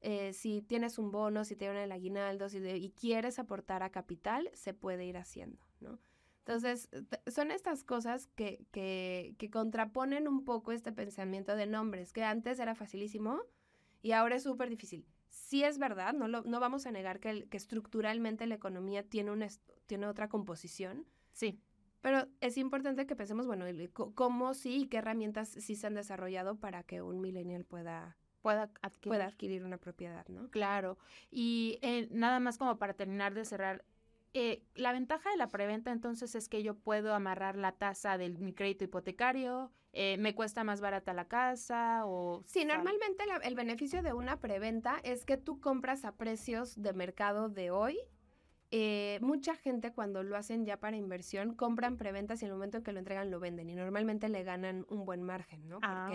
eh, 0.00 0.32
si 0.32 0.62
tienes 0.62 0.98
un 0.98 1.12
bono, 1.12 1.44
si 1.44 1.54
te 1.54 1.64
dieron 1.66 1.78
el 1.80 1.92
aguinaldo 1.92 2.48
si 2.48 2.58
de- 2.58 2.76
y 2.76 2.90
quieres 2.90 3.38
aportar 3.38 3.82
a 3.84 3.90
capital, 3.90 4.50
se 4.52 4.74
puede 4.74 5.06
ir 5.06 5.16
haciendo, 5.16 5.64
¿no? 5.80 5.98
Entonces, 6.40 6.88
son 7.28 7.50
estas 7.50 7.82
cosas 7.82 8.26
que, 8.36 8.66
que, 8.72 9.34
que 9.38 9.50
contraponen 9.50 10.28
un 10.28 10.44
poco 10.44 10.72
este 10.72 10.92
pensamiento 10.92 11.56
de 11.56 11.66
nombres, 11.66 12.12
que 12.12 12.22
antes 12.24 12.58
era 12.60 12.74
facilísimo 12.74 13.40
y 14.02 14.12
ahora 14.12 14.36
es 14.36 14.42
súper 14.44 14.70
difícil. 14.70 15.06
Sí 15.46 15.62
es 15.62 15.78
verdad, 15.78 16.12
no, 16.12 16.26
lo, 16.26 16.42
no 16.42 16.58
vamos 16.58 16.86
a 16.86 16.90
negar 16.90 17.20
que, 17.20 17.30
el- 17.30 17.48
que 17.48 17.56
estructuralmente 17.56 18.48
la 18.48 18.56
economía 18.56 19.04
tiene, 19.04 19.30
una, 19.30 19.46
tiene 19.86 20.08
otra 20.08 20.28
composición, 20.28 21.06
Sí, 21.32 21.60
pero 22.00 22.26
es 22.40 22.58
importante 22.58 23.06
que 23.06 23.14
pensemos, 23.14 23.46
bueno, 23.46 23.64
el- 23.64 23.92
cómo 23.92 24.54
sí 24.54 24.82
y 24.82 24.86
qué 24.88 24.96
herramientas 24.96 25.48
sí 25.50 25.76
se 25.76 25.86
han 25.86 25.94
desarrollado 25.94 26.56
para 26.56 26.82
que 26.82 27.00
un 27.00 27.20
millennial 27.20 27.64
pueda, 27.64 28.16
pueda 28.42 28.70
adquirir. 28.82 29.08
pueda 29.08 29.26
adquirir 29.26 29.62
una 29.62 29.78
propiedad, 29.78 30.26
¿no? 30.26 30.50
Claro. 30.50 30.98
Y 31.30 31.78
eh, 31.80 32.08
nada 32.10 32.40
más 32.40 32.58
como 32.58 32.76
para 32.76 32.94
terminar 32.94 33.32
de 33.34 33.44
cerrar. 33.44 33.84
Eh, 34.38 34.62
la 34.74 34.92
ventaja 34.92 35.30
de 35.30 35.36
la 35.36 35.48
preventa 35.48 35.90
entonces 35.92 36.34
es 36.34 36.48
que 36.48 36.62
yo 36.62 36.74
puedo 36.74 37.14
amarrar 37.14 37.56
la 37.56 37.72
tasa 37.72 38.18
de 38.18 38.28
mi 38.30 38.52
crédito 38.52 38.84
hipotecario, 38.84 39.72
eh, 39.92 40.16
me 40.18 40.34
cuesta 40.34 40.62
más 40.62 40.80
barata 40.82 41.14
la 41.14 41.26
casa 41.26 42.02
o... 42.04 42.42
Sí, 42.46 42.64
normalmente 42.66 43.24
la- 43.26 43.36
el 43.38 43.54
beneficio 43.54 44.02
de 44.02 44.12
una 44.12 44.38
preventa 44.40 45.00
es 45.04 45.24
que 45.24 45.38
tú 45.38 45.58
compras 45.60 46.04
a 46.04 46.16
precios 46.16 46.80
de 46.82 46.92
mercado 46.92 47.48
de 47.48 47.70
hoy. 47.70 47.98
Eh, 48.72 49.18
mucha 49.22 49.54
gente 49.54 49.92
cuando 49.92 50.22
lo 50.24 50.36
hacen 50.36 50.66
ya 50.66 50.76
para 50.80 50.96
inversión 50.96 51.54
compran 51.54 51.96
preventas 51.96 52.42
y 52.42 52.44
en 52.44 52.50
el 52.50 52.56
momento 52.56 52.78
en 52.78 52.82
que 52.82 52.92
lo 52.92 52.98
entregan 52.98 53.30
lo 53.30 53.38
venden 53.40 53.70
y 53.70 53.74
normalmente 53.74 54.28
le 54.28 54.42
ganan 54.42 54.84
un 54.90 55.04
buen 55.06 55.22
margen, 55.22 55.68
¿no? 55.68 55.78
Ah, 55.82 56.08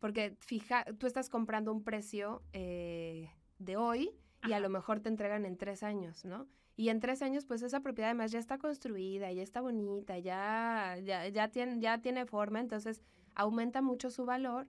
Porque, 0.00 0.36
fija, 0.40 0.84
tú 0.98 1.06
estás 1.06 1.30
comprando 1.30 1.72
un 1.72 1.84
precio 1.84 2.42
eh, 2.52 3.30
de 3.58 3.76
hoy 3.76 4.10
y 4.46 4.52
a 4.52 4.60
lo 4.60 4.68
mejor 4.68 5.00
te 5.00 5.08
entregan 5.08 5.46
en 5.46 5.56
tres 5.56 5.82
años, 5.84 6.24
¿no? 6.24 6.46
Y 6.76 6.88
en 6.88 6.98
tres 7.00 7.22
años, 7.22 7.44
pues 7.44 7.62
esa 7.62 7.80
propiedad 7.80 8.10
además 8.10 8.32
ya 8.32 8.38
está 8.40 8.58
construida, 8.58 9.30
ya 9.32 9.42
está 9.42 9.60
bonita, 9.60 10.18
ya, 10.18 10.96
ya, 11.04 11.28
ya, 11.28 11.48
tiene, 11.48 11.80
ya 11.80 11.98
tiene 12.00 12.26
forma, 12.26 12.60
entonces 12.60 13.00
aumenta 13.34 13.80
mucho 13.82 14.10
su 14.10 14.24
valor. 14.24 14.66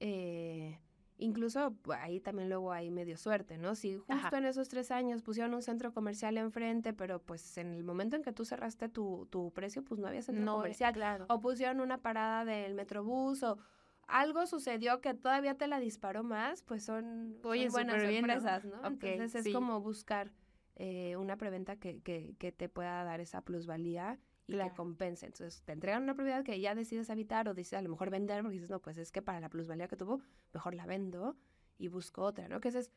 eh, 0.00 0.78
incluso 1.20 1.74
pues, 1.82 1.98
ahí 2.00 2.20
también 2.20 2.48
luego 2.48 2.70
hay 2.72 2.92
medio 2.92 3.16
suerte, 3.16 3.58
¿no? 3.58 3.74
Si 3.74 3.96
justo 3.96 4.12
Ajá. 4.12 4.38
en 4.38 4.44
esos 4.44 4.68
tres 4.68 4.92
años 4.92 5.22
pusieron 5.22 5.52
un 5.52 5.62
centro 5.62 5.92
comercial 5.92 6.38
enfrente, 6.38 6.92
pero 6.92 7.20
pues 7.20 7.58
en 7.58 7.74
el 7.74 7.82
momento 7.82 8.14
en 8.14 8.22
que 8.22 8.32
tú 8.32 8.44
cerraste 8.44 8.88
tu, 8.88 9.26
tu 9.28 9.50
precio, 9.52 9.82
pues 9.82 9.98
no 10.00 10.06
había 10.06 10.22
centro 10.22 10.44
No, 10.44 10.56
comercial 10.58 10.92
claro. 10.92 11.24
o 11.28 11.40
pusieron 11.40 11.80
una 11.80 11.98
parada 11.98 12.44
del 12.44 12.74
metrobús 12.74 13.42
o 13.42 13.58
algo 14.06 14.46
sucedió 14.46 15.00
que 15.00 15.12
todavía 15.14 15.54
te 15.56 15.66
la 15.66 15.80
disparó 15.80 16.22
más, 16.22 16.62
pues 16.62 16.84
son, 16.84 17.38
son 17.42 17.50
Oye, 17.50 17.68
buenas 17.68 17.96
súper 17.96 18.08
bien, 18.10 18.24
¿no? 18.26 18.34
sorpresas, 18.40 18.64
Entonces 18.84 19.34
es 19.34 19.44
sí. 19.44 19.52
como 19.52 19.80
buscar 19.80 20.30
eh, 20.78 21.16
una 21.16 21.36
preventa 21.36 21.76
que, 21.76 22.00
que, 22.00 22.34
que 22.38 22.52
te 22.52 22.68
pueda 22.68 23.02
dar 23.04 23.20
esa 23.20 23.42
plusvalía 23.42 24.18
y 24.46 24.52
Claro. 24.52 24.70
que 24.70 24.76
compense. 24.76 25.26
Entonces 25.26 25.62
te 25.62 25.72
entregan 25.72 26.04
una 26.04 26.14
propiedad 26.14 26.42
que 26.44 26.58
ya 26.58 26.74
decides 26.74 27.10
habitar 27.10 27.48
o 27.48 27.54
decides 27.54 27.80
a 27.80 27.82
lo 27.82 27.90
mejor 27.90 28.10
vender 28.10 28.42
porque 28.42 28.54
dices, 28.54 28.70
no, 28.70 28.80
pues 28.80 28.96
es 28.96 29.12
que 29.12 29.20
para 29.20 29.40
la 29.40 29.50
plusvalía 29.50 29.88
que 29.88 29.96
tuvo, 29.96 30.22
mejor 30.54 30.74
la 30.74 30.86
vendo 30.86 31.36
y 31.78 31.88
busco 31.88 32.22
otra, 32.22 32.48
¿no? 32.48 32.60
Que 32.60 32.68
esa 32.68 32.78
es 32.78 32.90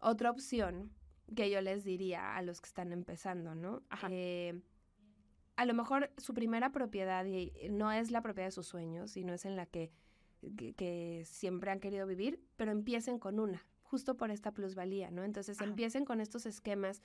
otra 0.00 0.30
opción 0.30 0.92
que 1.34 1.50
yo 1.50 1.60
les 1.60 1.84
diría 1.84 2.36
a 2.36 2.42
los 2.42 2.60
que 2.60 2.66
están 2.66 2.92
empezando, 2.92 3.54
¿no? 3.54 3.82
Ajá. 3.90 4.08
Eh, 4.10 4.60
a 5.56 5.64
lo 5.66 5.74
mejor 5.74 6.10
su 6.18 6.34
primera 6.34 6.70
propiedad 6.70 7.24
y 7.24 7.52
no 7.70 7.90
es 7.90 8.10
la 8.10 8.22
propiedad 8.22 8.48
de 8.48 8.52
sus 8.52 8.66
sueños 8.66 9.16
y 9.16 9.24
no 9.24 9.34
es 9.34 9.44
en 9.44 9.56
la 9.56 9.66
que, 9.66 9.90
que, 10.56 10.74
que 10.74 11.22
siempre 11.24 11.70
han 11.70 11.80
querido 11.80 12.06
vivir, 12.06 12.40
pero 12.56 12.70
empiecen 12.72 13.18
con 13.18 13.40
una, 13.40 13.66
justo 13.88 14.16
por 14.16 14.30
esta 14.30 14.52
plusvalía, 14.52 15.10
¿no? 15.10 15.24
Entonces 15.24 15.58
Ajá. 15.58 15.68
empiecen 15.68 16.04
con 16.04 16.20
estos 16.20 16.44
esquemas 16.46 17.02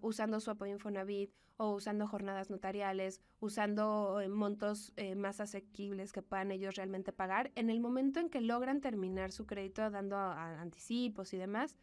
usando 0.00 0.40
su 0.40 0.50
apoyo 0.50 0.72
Infonavit 0.72 1.30
o 1.58 1.74
usando 1.74 2.06
jornadas 2.06 2.48
notariales, 2.50 3.20
usando 3.40 4.20
eh, 4.20 4.28
montos 4.28 4.92
eh, 4.96 5.14
más 5.14 5.40
asequibles 5.40 6.12
que 6.12 6.22
puedan 6.22 6.50
ellos 6.50 6.76
realmente 6.76 7.12
pagar. 7.12 7.52
En 7.54 7.68
el 7.68 7.80
momento 7.80 8.18
en 8.18 8.30
que 8.30 8.40
logran 8.40 8.80
terminar 8.80 9.30
su 9.32 9.44
crédito 9.44 9.90
dando 9.90 10.16
a- 10.16 10.32
a 10.34 10.60
anticipos 10.62 11.34
y 11.34 11.36
demás, 11.36 11.76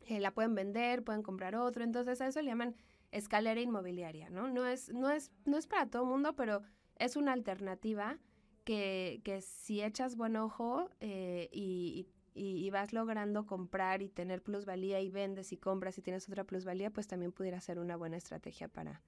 eh, 0.00 0.20
la 0.20 0.32
pueden 0.32 0.54
vender, 0.54 1.04
pueden 1.04 1.22
comprar 1.22 1.54
otro. 1.54 1.84
Entonces 1.84 2.20
a 2.20 2.26
eso 2.26 2.40
le 2.42 2.48
llaman 2.48 2.74
escalera 3.12 3.60
inmobiliaria, 3.60 4.28
¿no? 4.30 4.48
No 4.48 4.66
es, 4.66 4.92
no 4.92 5.10
es, 5.10 5.30
no 5.44 5.56
es 5.56 5.66
para 5.66 5.86
todo 5.86 6.02
el 6.02 6.08
mundo, 6.08 6.34
pero 6.34 6.62
es 6.96 7.14
una 7.16 7.32
alternativa 7.32 8.18
que, 8.64 9.20
que 9.22 9.40
si 9.42 9.82
echas 9.82 10.16
buen 10.16 10.34
ojo 10.36 10.90
eh, 11.00 11.48
y, 11.52 12.08
y- 12.36 12.64
y 12.64 12.70
vas 12.70 12.92
logrando 12.92 13.46
comprar 13.46 14.02
y 14.02 14.08
tener 14.08 14.42
plusvalía 14.42 15.00
y 15.00 15.08
vendes 15.10 15.52
y 15.52 15.56
compras 15.56 15.98
y 15.98 16.02
tienes 16.02 16.28
otra 16.28 16.44
plusvalía, 16.44 16.90
pues 16.90 17.06
también 17.06 17.32
pudiera 17.32 17.60
ser 17.60 17.78
una 17.78 17.96
buena 17.96 18.16
estrategia 18.16 18.68
para, 18.68 19.00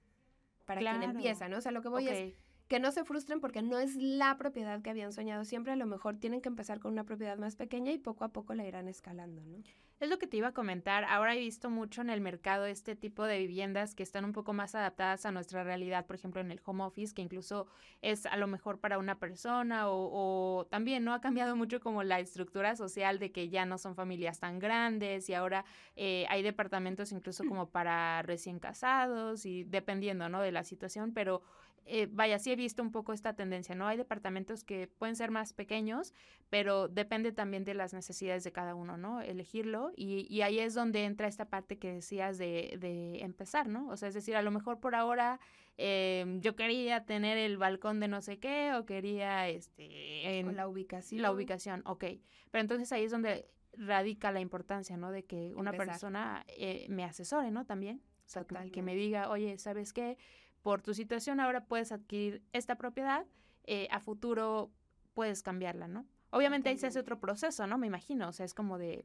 para 0.64 0.80
quien 0.80 1.02
empieza, 1.16 1.48
¿no? 1.48 1.58
O 1.58 1.60
sea, 1.60 1.72
lo 1.72 1.82
que 1.82 1.88
voy 1.88 2.04
es 2.08 2.34
que 2.68 2.80
no 2.80 2.90
se 2.92 3.04
frustren 3.04 3.40
porque 3.40 3.62
no 3.62 3.78
es 3.78 3.94
la 3.96 4.36
propiedad 4.36 4.82
que 4.82 4.90
habían 4.90 5.12
soñado. 5.12 5.44
Siempre 5.44 5.72
a 5.72 5.76
lo 5.76 5.86
mejor 5.86 6.18
tienen 6.18 6.40
que 6.42 6.48
empezar 6.48 6.80
con 6.80 6.92
una 6.92 7.04
propiedad 7.04 7.38
más 7.38 7.56
pequeña 7.56 7.92
y 7.92 7.98
poco 7.98 8.24
a 8.24 8.28
poco 8.28 8.54
la 8.54 8.66
irán 8.66 8.88
escalando, 8.88 9.42
¿no? 9.46 9.58
Es 10.00 10.08
lo 10.08 10.18
que 10.20 10.28
te 10.28 10.36
iba 10.36 10.48
a 10.48 10.52
comentar. 10.52 11.02
Ahora 11.04 11.34
he 11.34 11.40
visto 11.40 11.70
mucho 11.70 12.02
en 12.02 12.10
el 12.10 12.20
mercado 12.20 12.66
este 12.66 12.94
tipo 12.94 13.24
de 13.24 13.38
viviendas 13.38 13.96
que 13.96 14.04
están 14.04 14.24
un 14.24 14.32
poco 14.32 14.52
más 14.52 14.76
adaptadas 14.76 15.26
a 15.26 15.32
nuestra 15.32 15.64
realidad, 15.64 16.06
por 16.06 16.14
ejemplo, 16.14 16.40
en 16.40 16.52
el 16.52 16.60
home 16.64 16.84
office, 16.84 17.12
que 17.12 17.22
incluso 17.22 17.66
es 18.00 18.24
a 18.26 18.36
lo 18.36 18.46
mejor 18.46 18.78
para 18.78 18.98
una 18.98 19.18
persona 19.18 19.88
o, 19.88 20.60
o 20.60 20.66
también 20.66 21.02
no 21.02 21.14
ha 21.14 21.20
cambiado 21.20 21.56
mucho 21.56 21.80
como 21.80 22.04
la 22.04 22.20
estructura 22.20 22.76
social 22.76 23.18
de 23.18 23.32
que 23.32 23.48
ya 23.48 23.66
no 23.66 23.76
son 23.76 23.96
familias 23.96 24.38
tan 24.38 24.60
grandes 24.60 25.28
y 25.28 25.34
ahora 25.34 25.64
eh, 25.96 26.26
hay 26.28 26.42
departamentos 26.42 27.10
incluso 27.10 27.44
como 27.44 27.70
para 27.70 28.22
recién 28.22 28.60
casados 28.60 29.46
y 29.46 29.64
dependiendo, 29.64 30.28
¿no? 30.28 30.40
De 30.40 30.52
la 30.52 30.62
situación, 30.62 31.12
pero 31.12 31.42
eh, 31.88 32.06
vaya, 32.10 32.38
sí 32.38 32.52
he 32.52 32.56
visto 32.56 32.82
un 32.82 32.92
poco 32.92 33.12
esta 33.12 33.34
tendencia, 33.34 33.74
¿no? 33.74 33.86
Hay 33.88 33.96
departamentos 33.96 34.62
que 34.62 34.86
pueden 34.86 35.16
ser 35.16 35.30
más 35.30 35.52
pequeños, 35.52 36.14
pero 36.50 36.86
depende 36.88 37.32
también 37.32 37.64
de 37.64 37.74
las 37.74 37.94
necesidades 37.94 38.44
de 38.44 38.52
cada 38.52 38.74
uno, 38.74 38.96
¿no? 38.96 39.20
Elegirlo 39.20 39.90
y, 39.96 40.26
y 40.32 40.42
ahí 40.42 40.58
es 40.58 40.74
donde 40.74 41.04
entra 41.04 41.26
esta 41.28 41.46
parte 41.46 41.78
que 41.78 41.92
decías 41.92 42.38
de, 42.38 42.76
de 42.78 43.20
empezar, 43.22 43.68
¿no? 43.68 43.88
O 43.88 43.96
sea, 43.96 44.08
es 44.08 44.14
decir, 44.14 44.36
a 44.36 44.42
lo 44.42 44.50
mejor 44.50 44.80
por 44.80 44.94
ahora 44.94 45.40
eh, 45.78 46.24
yo 46.40 46.56
quería 46.56 47.04
tener 47.06 47.38
el 47.38 47.56
balcón 47.56 48.00
de 48.00 48.08
no 48.08 48.20
sé 48.20 48.38
qué 48.38 48.72
o 48.74 48.84
quería, 48.84 49.48
este, 49.48 50.38
en 50.38 50.48
O 50.48 50.52
la 50.52 50.68
ubicación. 50.68 51.22
la 51.22 51.32
ubicación, 51.32 51.82
ok. 51.86 52.04
Pero 52.50 52.62
entonces 52.62 52.90
ahí 52.92 53.04
es 53.04 53.10
donde 53.12 53.48
radica 53.74 54.32
la 54.32 54.40
importancia, 54.40 54.96
¿no? 54.96 55.12
De 55.12 55.24
que 55.24 55.52
una 55.54 55.70
Empezar. 55.70 55.86
persona 55.94 56.44
eh, 56.48 56.86
me 56.88 57.04
asesore, 57.04 57.50
¿no? 57.50 57.64
También. 57.64 58.02
O 58.26 58.28
sea, 58.30 58.44
que- 58.44 58.70
que, 58.72 58.82
me 58.82 58.94
diga, 58.94 59.30
oye, 59.30 59.56
¿sabes 59.58 59.92
qué? 59.92 60.18
Por 60.62 60.82
tu 60.82 60.94
situación 60.94 61.40
ahora 61.40 61.64
puedes 61.64 61.92
adquirir 61.92 62.42
esta 62.52 62.76
propiedad, 62.76 63.26
eh, 63.64 63.88
a 63.90 64.00
futuro 64.00 64.70
puedes 65.14 65.42
cambiarla, 65.42 65.88
¿no? 65.88 66.06
Obviamente 66.30 66.68
ahí 66.68 66.78
se 66.78 66.86
hace 66.86 66.98
otro 66.98 67.20
proceso, 67.20 67.66
¿no? 67.66 67.78
Me 67.78 67.86
imagino, 67.86 68.28
o 68.28 68.32
sea, 68.32 68.44
es 68.44 68.54
como 68.54 68.78
de... 68.78 69.04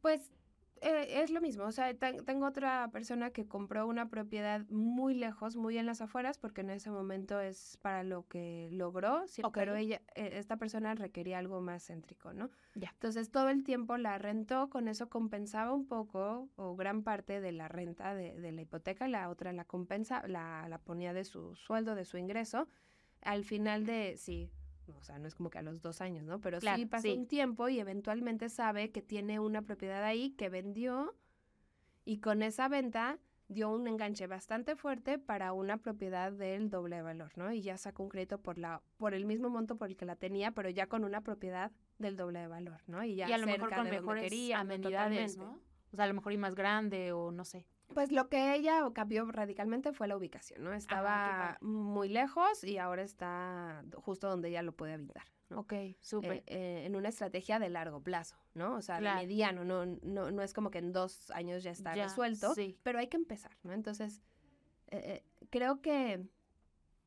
Pues 0.00 0.30
eh, 0.84 1.22
es 1.22 1.30
lo 1.30 1.40
mismo, 1.40 1.64
o 1.64 1.72
sea, 1.72 1.92
tengo 1.94 2.46
otra 2.46 2.88
persona 2.92 3.30
que 3.30 3.46
compró 3.46 3.86
una 3.86 4.08
propiedad 4.08 4.66
muy 4.68 5.14
lejos, 5.14 5.56
muy 5.56 5.78
en 5.78 5.86
las 5.86 6.00
afueras, 6.00 6.38
porque 6.38 6.60
en 6.60 6.70
ese 6.70 6.90
momento 6.90 7.40
es 7.40 7.78
para 7.82 8.02
lo 8.02 8.28
que 8.28 8.68
logró, 8.70 9.24
pero 9.52 9.74
ella, 9.74 10.02
eh, 10.14 10.30
esta 10.34 10.56
persona 10.56 10.94
requería 10.94 11.38
algo 11.38 11.60
más 11.60 11.86
céntrico, 11.86 12.32
¿no? 12.32 12.50
Ya. 12.74 12.90
Entonces 12.92 13.30
todo 13.30 13.48
el 13.48 13.64
tiempo 13.64 13.96
la 13.96 14.18
rentó, 14.18 14.70
con 14.70 14.88
eso 14.88 15.08
compensaba 15.08 15.72
un 15.72 15.86
poco 15.86 16.48
o 16.56 16.76
gran 16.76 17.02
parte 17.02 17.40
de 17.40 17.52
la 17.52 17.68
renta 17.68 18.14
de, 18.14 18.38
de 18.40 18.52
la 18.52 18.62
hipoteca, 18.62 19.08
la 19.08 19.28
otra 19.30 19.52
la 19.52 19.64
compensa, 19.64 20.26
la, 20.28 20.68
la 20.68 20.78
ponía 20.78 21.12
de 21.12 21.24
su 21.24 21.56
sueldo, 21.56 21.94
de 21.94 22.04
su 22.04 22.18
ingreso. 22.18 22.68
Al 23.22 23.44
final 23.44 23.86
de, 23.86 24.16
sí, 24.18 24.50
o 24.92 25.02
sea, 25.02 25.18
no 25.18 25.26
es 25.26 25.34
como 25.34 25.50
que 25.50 25.58
a 25.58 25.62
los 25.62 25.80
dos 25.80 26.00
años, 26.00 26.24
¿no? 26.24 26.40
Pero 26.40 26.60
sí 26.60 26.86
pasa 26.86 27.12
un 27.12 27.26
tiempo 27.26 27.68
y 27.68 27.80
eventualmente 27.80 28.48
sabe 28.48 28.90
que 28.90 29.02
tiene 29.02 29.40
una 29.40 29.62
propiedad 29.62 30.02
ahí 30.04 30.30
que 30.30 30.48
vendió 30.48 31.14
y 32.04 32.18
con 32.18 32.42
esa 32.42 32.68
venta 32.68 33.18
dio 33.48 33.70
un 33.70 33.86
enganche 33.86 34.26
bastante 34.26 34.76
fuerte 34.76 35.18
para 35.18 35.52
una 35.52 35.78
propiedad 35.78 36.32
del 36.32 36.70
doble 36.70 37.02
valor, 37.02 37.32
¿no? 37.36 37.52
Y 37.52 37.62
ya 37.62 37.76
sacó 37.76 38.02
un 38.02 38.08
crédito 38.08 38.38
por 38.38 38.58
la 38.58 38.82
por 38.96 39.14
el 39.14 39.26
mismo 39.26 39.50
monto 39.50 39.76
por 39.76 39.88
el 39.88 39.96
que 39.96 40.06
la 40.06 40.16
tenía, 40.16 40.52
pero 40.52 40.70
ya 40.70 40.86
con 40.86 41.04
una 41.04 41.20
propiedad 41.20 41.72
del 41.98 42.16
doble 42.16 42.40
de 42.40 42.48
valor, 42.48 42.80
¿no? 42.86 43.04
Y 43.04 43.16
ya 43.16 43.26
a 43.26 43.38
lo 43.38 43.46
mejor 43.46 43.74
con 43.74 43.88
mejores 43.88 44.52
amenidades, 44.54 45.36
¿no? 45.36 45.60
O 45.92 45.96
sea, 45.96 46.04
a 46.04 46.08
lo 46.08 46.14
mejor 46.14 46.32
y 46.32 46.38
más 46.38 46.54
grande 46.54 47.12
o 47.12 47.30
no 47.30 47.44
sé. 47.44 47.66
Pues 47.94 48.12
lo 48.12 48.28
que 48.28 48.54
ella 48.54 48.82
cambió 48.92 49.24
radicalmente 49.30 49.92
fue 49.92 50.08
la 50.08 50.16
ubicación, 50.16 50.64
¿no? 50.64 50.72
Estaba 50.74 51.56
muy 51.60 52.08
lejos 52.08 52.64
y 52.64 52.78
ahora 52.78 53.02
está 53.02 53.84
justo 53.94 54.28
donde 54.28 54.48
ella 54.48 54.62
lo 54.62 54.72
puede 54.72 54.94
habitar. 54.94 55.24
¿no? 55.48 55.60
Ok, 55.60 55.74
súper. 56.00 56.38
Eh, 56.38 56.44
eh, 56.46 56.82
en 56.86 56.96
una 56.96 57.08
estrategia 57.08 57.58
de 57.58 57.68
largo 57.68 58.02
plazo, 58.02 58.36
¿no? 58.54 58.74
O 58.74 58.82
sea, 58.82 59.00
de 59.00 59.14
mediano, 59.14 59.64
no, 59.64 59.86
no, 59.86 60.30
no 60.30 60.42
es 60.42 60.52
como 60.52 60.70
que 60.70 60.78
en 60.78 60.92
dos 60.92 61.30
años 61.30 61.62
ya 61.62 61.70
está 61.70 61.94
resuelto, 61.94 62.54
pero 62.82 62.98
hay 62.98 63.08
que 63.08 63.16
empezar, 63.16 63.52
¿no? 63.62 63.72
Entonces, 63.72 64.22
eh, 64.88 65.22
creo 65.50 65.80
que 65.80 66.26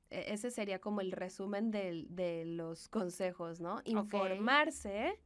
ese 0.10 0.52
sería 0.52 0.80
como 0.80 1.02
el 1.02 1.12
resumen 1.12 1.72
de, 1.72 2.44
los 2.46 2.88
consejos, 2.90 3.60
¿no? 3.60 3.82
Informarse. 3.86 5.20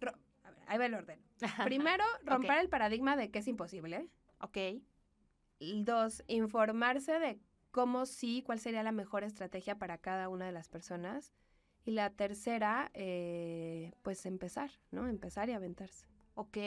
a 0.00 0.50
ver, 0.50 0.62
ahí 0.66 0.78
va 0.78 0.86
el 0.86 0.94
orden. 0.94 1.20
Primero, 1.64 2.04
romper 2.24 2.58
el 2.58 2.68
paradigma 2.68 3.16
de 3.16 3.30
que 3.30 3.40
es 3.40 3.48
imposible. 3.48 4.08
Ok. 4.40 4.58
Dos, 5.60 6.22
informarse 6.28 7.18
de 7.18 7.40
cómo 7.70 8.06
sí, 8.06 8.42
cuál 8.44 8.60
sería 8.60 8.82
la 8.82 8.92
mejor 8.92 9.24
estrategia 9.24 9.78
para 9.78 9.98
cada 9.98 10.28
una 10.28 10.46
de 10.46 10.52
las 10.52 10.68
personas. 10.68 11.32
Y 11.84 11.92
la 11.92 12.10
tercera, 12.10 12.90
eh, 12.94 13.92
pues 14.02 14.26
empezar, 14.26 14.70
¿no? 14.90 15.08
Empezar 15.08 15.48
y 15.48 15.52
aventarse. 15.52 16.06
Ok. 16.34 16.58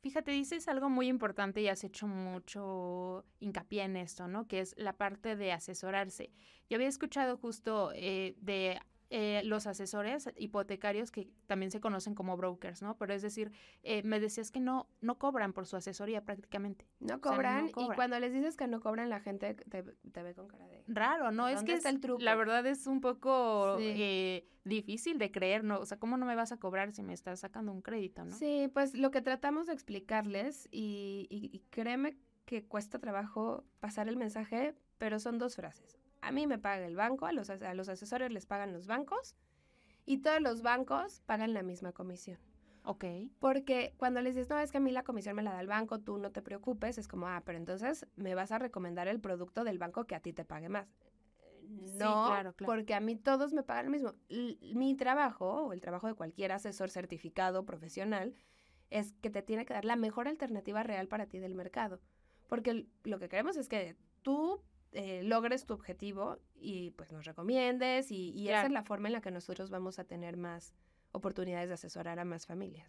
Fíjate, 0.00 0.32
dices 0.32 0.68
algo 0.68 0.90
muy 0.90 1.08
importante 1.08 1.62
y 1.62 1.68
has 1.68 1.82
hecho 1.82 2.06
mucho 2.06 3.24
hincapié 3.40 3.84
en 3.84 3.96
esto, 3.96 4.28
¿no? 4.28 4.46
Que 4.46 4.60
es 4.60 4.74
la 4.76 4.92
parte 4.92 5.34
de 5.34 5.50
asesorarse. 5.50 6.30
Yo 6.68 6.76
había 6.76 6.88
escuchado 6.88 7.38
justo 7.38 7.90
eh, 7.94 8.36
de 8.40 8.78
eh, 9.10 9.42
los 9.44 9.66
asesores 9.66 10.30
hipotecarios 10.36 11.10
que 11.10 11.28
también 11.46 11.70
se 11.70 11.80
conocen 11.80 12.14
como 12.14 12.36
brokers, 12.36 12.82
¿no? 12.82 12.96
Pero 12.96 13.12
es 13.12 13.22
decir, 13.22 13.52
eh, 13.82 14.02
me 14.02 14.18
decías 14.18 14.50
que 14.50 14.60
no, 14.60 14.88
no 15.00 15.18
cobran 15.18 15.52
por 15.52 15.66
su 15.66 15.76
asesoría 15.76 16.24
prácticamente. 16.24 16.86
No 17.00 17.20
cobran, 17.20 17.68
y 17.76 17.88
cuando 17.94 18.18
les 18.18 18.32
dices 18.32 18.56
que 18.56 18.66
no 18.66 18.80
cobran, 18.80 19.10
la 19.10 19.20
gente 19.20 19.54
te, 19.54 19.82
ve 20.22 20.34
con 20.34 20.48
cara 20.48 20.66
de... 20.66 20.84
Raro, 20.88 21.30
¿no? 21.30 21.48
Es 21.48 21.62
que 21.62 21.74
el 21.74 22.00
truco? 22.00 22.22
la 22.22 22.34
verdad 22.34 22.66
es 22.66 22.86
un 22.86 23.00
poco 23.00 23.76
eh, 23.78 24.48
difícil 24.64 25.18
de 25.18 25.30
creer, 25.30 25.64
¿no? 25.64 25.78
O 25.78 25.86
sea, 25.86 25.98
¿cómo 25.98 26.16
no 26.16 26.26
me 26.26 26.34
vas 26.34 26.52
a 26.52 26.56
cobrar 26.56 26.92
si 26.92 27.02
me 27.02 27.12
estás 27.12 27.40
sacando 27.40 27.72
un 27.72 27.82
crédito, 27.82 28.24
no? 28.24 28.34
Sí, 28.34 28.70
pues 28.72 28.94
lo 28.94 29.10
que 29.10 29.20
tratamos 29.20 29.66
de 29.66 29.74
explicarles 29.74 30.66
y, 30.70 31.28
y 31.30 31.60
créeme 31.70 32.16
que 32.46 32.64
cuesta 32.64 32.98
trabajo 32.98 33.64
pasar 33.80 34.08
el 34.08 34.16
mensaje, 34.16 34.74
pero 34.98 35.18
son 35.18 35.38
dos 35.38 35.56
frases 35.56 36.03
a 36.26 36.32
mí 36.32 36.46
me 36.46 36.58
paga 36.58 36.86
el 36.86 36.96
banco, 36.96 37.26
a 37.26 37.32
los, 37.32 37.50
a 37.50 37.74
los 37.74 37.88
asesores 37.88 38.32
les 38.32 38.46
pagan 38.46 38.72
los 38.72 38.86
bancos 38.86 39.36
y 40.06 40.18
todos 40.18 40.40
los 40.40 40.62
bancos 40.62 41.20
pagan 41.26 41.54
la 41.54 41.62
misma 41.62 41.92
comisión. 41.92 42.38
Ok. 42.84 43.04
Porque 43.40 43.94
cuando 43.96 44.20
les 44.20 44.34
dices, 44.34 44.50
no, 44.50 44.58
es 44.58 44.70
que 44.70 44.76
a 44.76 44.80
mí 44.80 44.92
la 44.92 45.04
comisión 45.04 45.36
me 45.36 45.42
la 45.42 45.52
da 45.52 45.60
el 45.60 45.66
banco, 45.66 46.00
tú 46.00 46.18
no 46.18 46.30
te 46.32 46.42
preocupes, 46.42 46.98
es 46.98 47.08
como, 47.08 47.26
ah, 47.26 47.42
pero 47.44 47.58
entonces 47.58 48.06
me 48.16 48.34
vas 48.34 48.52
a 48.52 48.58
recomendar 48.58 49.08
el 49.08 49.20
producto 49.20 49.64
del 49.64 49.78
banco 49.78 50.04
que 50.04 50.14
a 50.14 50.20
ti 50.20 50.32
te 50.32 50.44
pague 50.44 50.68
más. 50.68 50.86
No, 51.62 52.26
claro, 52.26 52.52
claro. 52.52 52.72
porque 52.72 52.94
a 52.94 53.00
mí 53.00 53.16
todos 53.16 53.54
me 53.54 53.62
pagan 53.62 53.86
lo 53.86 53.90
mismo. 53.90 54.14
mi 54.74 54.94
trabajo, 54.96 55.66
o 55.66 55.72
el 55.72 55.80
trabajo 55.80 56.06
de 56.06 56.14
cualquier 56.14 56.52
asesor 56.52 56.90
certificado 56.90 57.64
profesional, 57.64 58.34
es 58.90 59.12
que 59.22 59.30
te 59.30 59.42
tiene 59.42 59.64
que 59.64 59.72
dar 59.72 59.86
la 59.86 59.96
mejor 59.96 60.28
alternativa 60.28 60.82
real 60.82 61.08
para 61.08 61.26
ti 61.26 61.38
del 61.38 61.54
mercado. 61.54 62.00
Porque 62.48 62.86
lo 63.04 63.18
que 63.18 63.30
queremos 63.30 63.56
es 63.56 63.68
que 63.68 63.96
tú 64.20 64.60
eh, 64.94 65.22
logres 65.24 65.66
tu 65.66 65.74
objetivo 65.74 66.38
y 66.54 66.92
pues 66.92 67.12
nos 67.12 67.24
recomiendes 67.24 68.10
y, 68.10 68.48
esa 68.48 68.66
es 68.66 68.70
la 68.70 68.84
forma 68.84 69.08
en 69.08 69.14
la 69.14 69.20
que 69.20 69.32
nosotros 69.32 69.68
vamos 69.68 69.98
a 69.98 70.04
tener 70.04 70.36
más 70.36 70.72
oportunidades 71.10 71.68
de 71.68 71.74
asesorar 71.74 72.18
a 72.20 72.24
más 72.24 72.46
familias. 72.46 72.88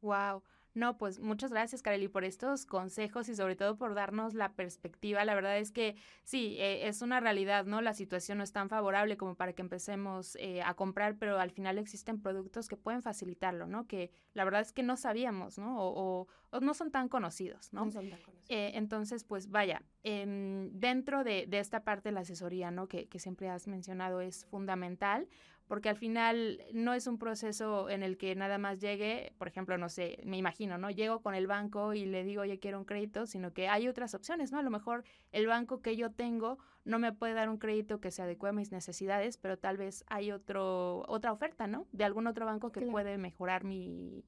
Wow. 0.00 0.42
No, 0.76 0.98
pues 0.98 1.20
muchas 1.20 1.50
gracias, 1.52 1.80
Kareli, 1.80 2.06
por 2.06 2.22
estos 2.22 2.66
consejos 2.66 3.30
y 3.30 3.34
sobre 3.34 3.56
todo 3.56 3.78
por 3.78 3.94
darnos 3.94 4.34
la 4.34 4.52
perspectiva. 4.52 5.24
La 5.24 5.34
verdad 5.34 5.56
es 5.56 5.72
que 5.72 5.96
sí, 6.22 6.56
eh, 6.58 6.86
es 6.86 7.00
una 7.00 7.18
realidad, 7.18 7.64
¿no? 7.64 7.80
La 7.80 7.94
situación 7.94 8.36
no 8.36 8.44
es 8.44 8.52
tan 8.52 8.68
favorable 8.68 9.16
como 9.16 9.36
para 9.36 9.54
que 9.54 9.62
empecemos 9.62 10.36
eh, 10.36 10.60
a 10.60 10.74
comprar, 10.74 11.16
pero 11.16 11.40
al 11.40 11.50
final 11.50 11.78
existen 11.78 12.20
productos 12.20 12.68
que 12.68 12.76
pueden 12.76 13.00
facilitarlo, 13.00 13.66
¿no? 13.66 13.86
Que 13.86 14.10
la 14.34 14.44
verdad 14.44 14.60
es 14.60 14.74
que 14.74 14.82
no 14.82 14.98
sabíamos, 14.98 15.56
¿no? 15.56 15.76
O, 15.78 16.28
no 16.60 16.74
son 16.74 16.90
tan 16.90 17.08
conocidos, 17.08 17.72
¿no? 17.72 17.86
No 17.86 17.90
son 17.90 18.10
tan 18.10 18.20
conocidos. 18.20 18.50
Eh, 18.50 18.72
entonces, 18.74 19.24
pues 19.24 19.50
vaya, 19.50 19.82
em, 20.02 20.70
dentro 20.72 21.24
de, 21.24 21.46
de, 21.46 21.58
esta 21.58 21.84
parte 21.84 22.10
de 22.10 22.12
la 22.12 22.20
asesoría, 22.20 22.70
¿no? 22.70 22.86
Que, 22.86 23.08
que 23.08 23.18
siempre 23.18 23.48
has 23.48 23.66
mencionado 23.66 24.20
es 24.20 24.44
fundamental 24.44 25.26
porque 25.66 25.88
al 25.88 25.96
final 25.96 26.62
no 26.72 26.94
es 26.94 27.06
un 27.06 27.18
proceso 27.18 27.90
en 27.90 28.02
el 28.02 28.16
que 28.16 28.34
nada 28.34 28.58
más 28.58 28.80
llegue, 28.80 29.32
por 29.38 29.48
ejemplo, 29.48 29.76
no 29.78 29.88
sé, 29.88 30.20
me 30.24 30.36
imagino, 30.36 30.78
¿no? 30.78 30.90
Llego 30.90 31.20
con 31.22 31.34
el 31.34 31.46
banco 31.46 31.92
y 31.94 32.06
le 32.06 32.24
digo, 32.24 32.42
oye, 32.42 32.58
quiero 32.58 32.78
un 32.78 32.84
crédito, 32.84 33.26
sino 33.26 33.52
que 33.52 33.68
hay 33.68 33.88
otras 33.88 34.14
opciones, 34.14 34.52
¿no? 34.52 34.58
A 34.58 34.62
lo 34.62 34.70
mejor 34.70 35.04
el 35.32 35.46
banco 35.46 35.82
que 35.82 35.96
yo 35.96 36.12
tengo 36.12 36.58
no 36.84 36.98
me 36.98 37.12
puede 37.12 37.34
dar 37.34 37.48
un 37.48 37.58
crédito 37.58 38.00
que 38.00 38.10
se 38.10 38.22
adecue 38.22 38.50
a 38.50 38.52
mis 38.52 38.70
necesidades, 38.70 39.36
pero 39.38 39.58
tal 39.58 39.76
vez 39.76 40.04
hay 40.06 40.30
otro, 40.30 41.02
otra 41.08 41.32
oferta, 41.32 41.66
¿no? 41.66 41.86
De 41.92 42.04
algún 42.04 42.26
otro 42.26 42.46
banco 42.46 42.70
que 42.70 42.82
puede 42.82 43.18
mejorar 43.18 43.64
mi, 43.64 44.24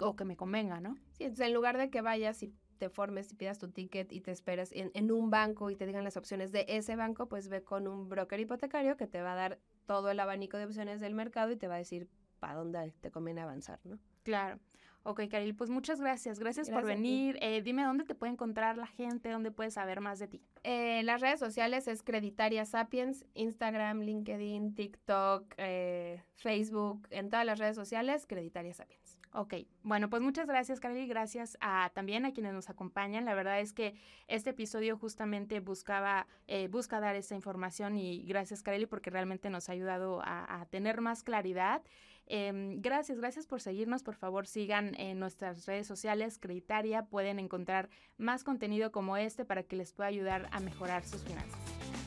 o 0.00 0.16
que 0.16 0.24
me 0.24 0.36
convenga, 0.36 0.80
¿no? 0.80 0.96
Sí, 1.12 1.24
entonces 1.24 1.46
en 1.46 1.54
lugar 1.54 1.78
de 1.78 1.90
que 1.90 2.00
vayas 2.00 2.42
y 2.42 2.52
te 2.78 2.88
formes 2.88 3.30
y 3.30 3.36
pidas 3.36 3.60
tu 3.60 3.68
ticket 3.68 4.12
y 4.12 4.20
te 4.20 4.32
esperas 4.32 4.72
en, 4.72 4.90
en, 4.94 5.12
un 5.12 5.30
banco 5.30 5.70
y 5.70 5.76
te 5.76 5.86
digan 5.86 6.02
las 6.02 6.16
opciones 6.16 6.50
de 6.50 6.64
ese 6.68 6.96
banco, 6.96 7.28
pues 7.28 7.48
ve 7.48 7.62
con 7.62 7.86
un 7.86 8.08
broker 8.08 8.40
hipotecario 8.40 8.96
que 8.96 9.06
te 9.06 9.22
va 9.22 9.34
a 9.34 9.36
dar 9.36 9.60
todo 9.86 10.10
el 10.10 10.20
abanico 10.20 10.56
de 10.56 10.64
opciones 10.64 11.00
del 11.00 11.14
mercado 11.14 11.50
y 11.52 11.56
te 11.56 11.68
va 11.68 11.74
a 11.74 11.78
decir 11.78 12.08
para 12.40 12.54
dónde 12.54 12.92
te 13.00 13.10
conviene 13.10 13.40
avanzar, 13.40 13.78
¿no? 13.84 13.98
Claro. 14.22 14.58
Ok, 15.04 15.22
Karil, 15.28 15.56
pues 15.56 15.68
muchas 15.68 16.00
gracias. 16.00 16.38
Gracias, 16.38 16.70
por 16.70 16.84
venir. 16.84 17.36
Eh, 17.40 17.60
dime 17.62 17.82
dónde 17.82 18.04
te 18.04 18.14
puede 18.14 18.32
encontrar 18.32 18.76
la 18.76 18.86
gente, 18.86 19.30
dónde 19.30 19.50
puedes 19.50 19.74
saber 19.74 20.00
más 20.00 20.20
de 20.20 20.28
ti. 20.28 20.42
Eh, 20.62 21.02
las 21.02 21.20
redes 21.20 21.40
sociales 21.40 21.88
es 21.88 22.04
Creditaria 22.04 22.64
Sapiens, 22.64 23.24
Instagram, 23.34 24.00
LinkedIn, 24.00 24.74
TikTok, 24.74 25.54
eh, 25.56 26.22
Facebook, 26.34 27.08
en 27.10 27.30
todas 27.30 27.44
las 27.44 27.58
redes 27.58 27.74
sociales, 27.74 28.26
Creditaria 28.28 28.74
Sapiens. 28.74 29.21
Ok, 29.34 29.54
bueno, 29.82 30.10
pues 30.10 30.20
muchas 30.20 30.46
gracias, 30.46 30.78
Carly, 30.78 31.06
gracias 31.06 31.56
a, 31.62 31.90
también 31.94 32.26
a 32.26 32.32
quienes 32.32 32.52
nos 32.52 32.68
acompañan. 32.68 33.24
La 33.24 33.34
verdad 33.34 33.60
es 33.60 33.72
que 33.72 33.94
este 34.28 34.50
episodio 34.50 34.98
justamente 34.98 35.60
buscaba, 35.60 36.26
eh, 36.48 36.68
busca 36.68 37.00
dar 37.00 37.16
esa 37.16 37.34
información 37.34 37.96
y 37.96 38.24
gracias, 38.24 38.62
Carly, 38.62 38.84
porque 38.84 39.08
realmente 39.08 39.48
nos 39.48 39.70
ha 39.70 39.72
ayudado 39.72 40.20
a, 40.22 40.66
tener 40.70 41.00
más 41.00 41.22
claridad. 41.22 41.82
Em, 42.26 42.82
gracias, 42.82 43.18
gracias 43.18 43.46
por 43.46 43.62
seguirnos. 43.62 44.02
Por 44.02 44.16
favor, 44.16 44.46
sigan 44.46 44.94
en 44.96 45.18
nuestras 45.18 45.64
redes 45.64 45.86
sociales, 45.86 46.38
Creditaria. 46.38 47.06
Pueden 47.06 47.38
encontrar 47.38 47.88
más 48.18 48.44
contenido 48.44 48.92
como 48.92 49.16
este 49.16 49.46
para 49.46 49.62
que 49.62 49.76
les 49.76 49.94
pueda 49.94 50.08
ayudar 50.08 50.48
a 50.52 50.60
mejorar 50.60 51.04
sus 51.04 51.22
finanzas. 51.22 51.58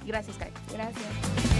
Gracias, 0.05 0.37
Carly. 0.37 0.53
Gracias. 0.71 1.54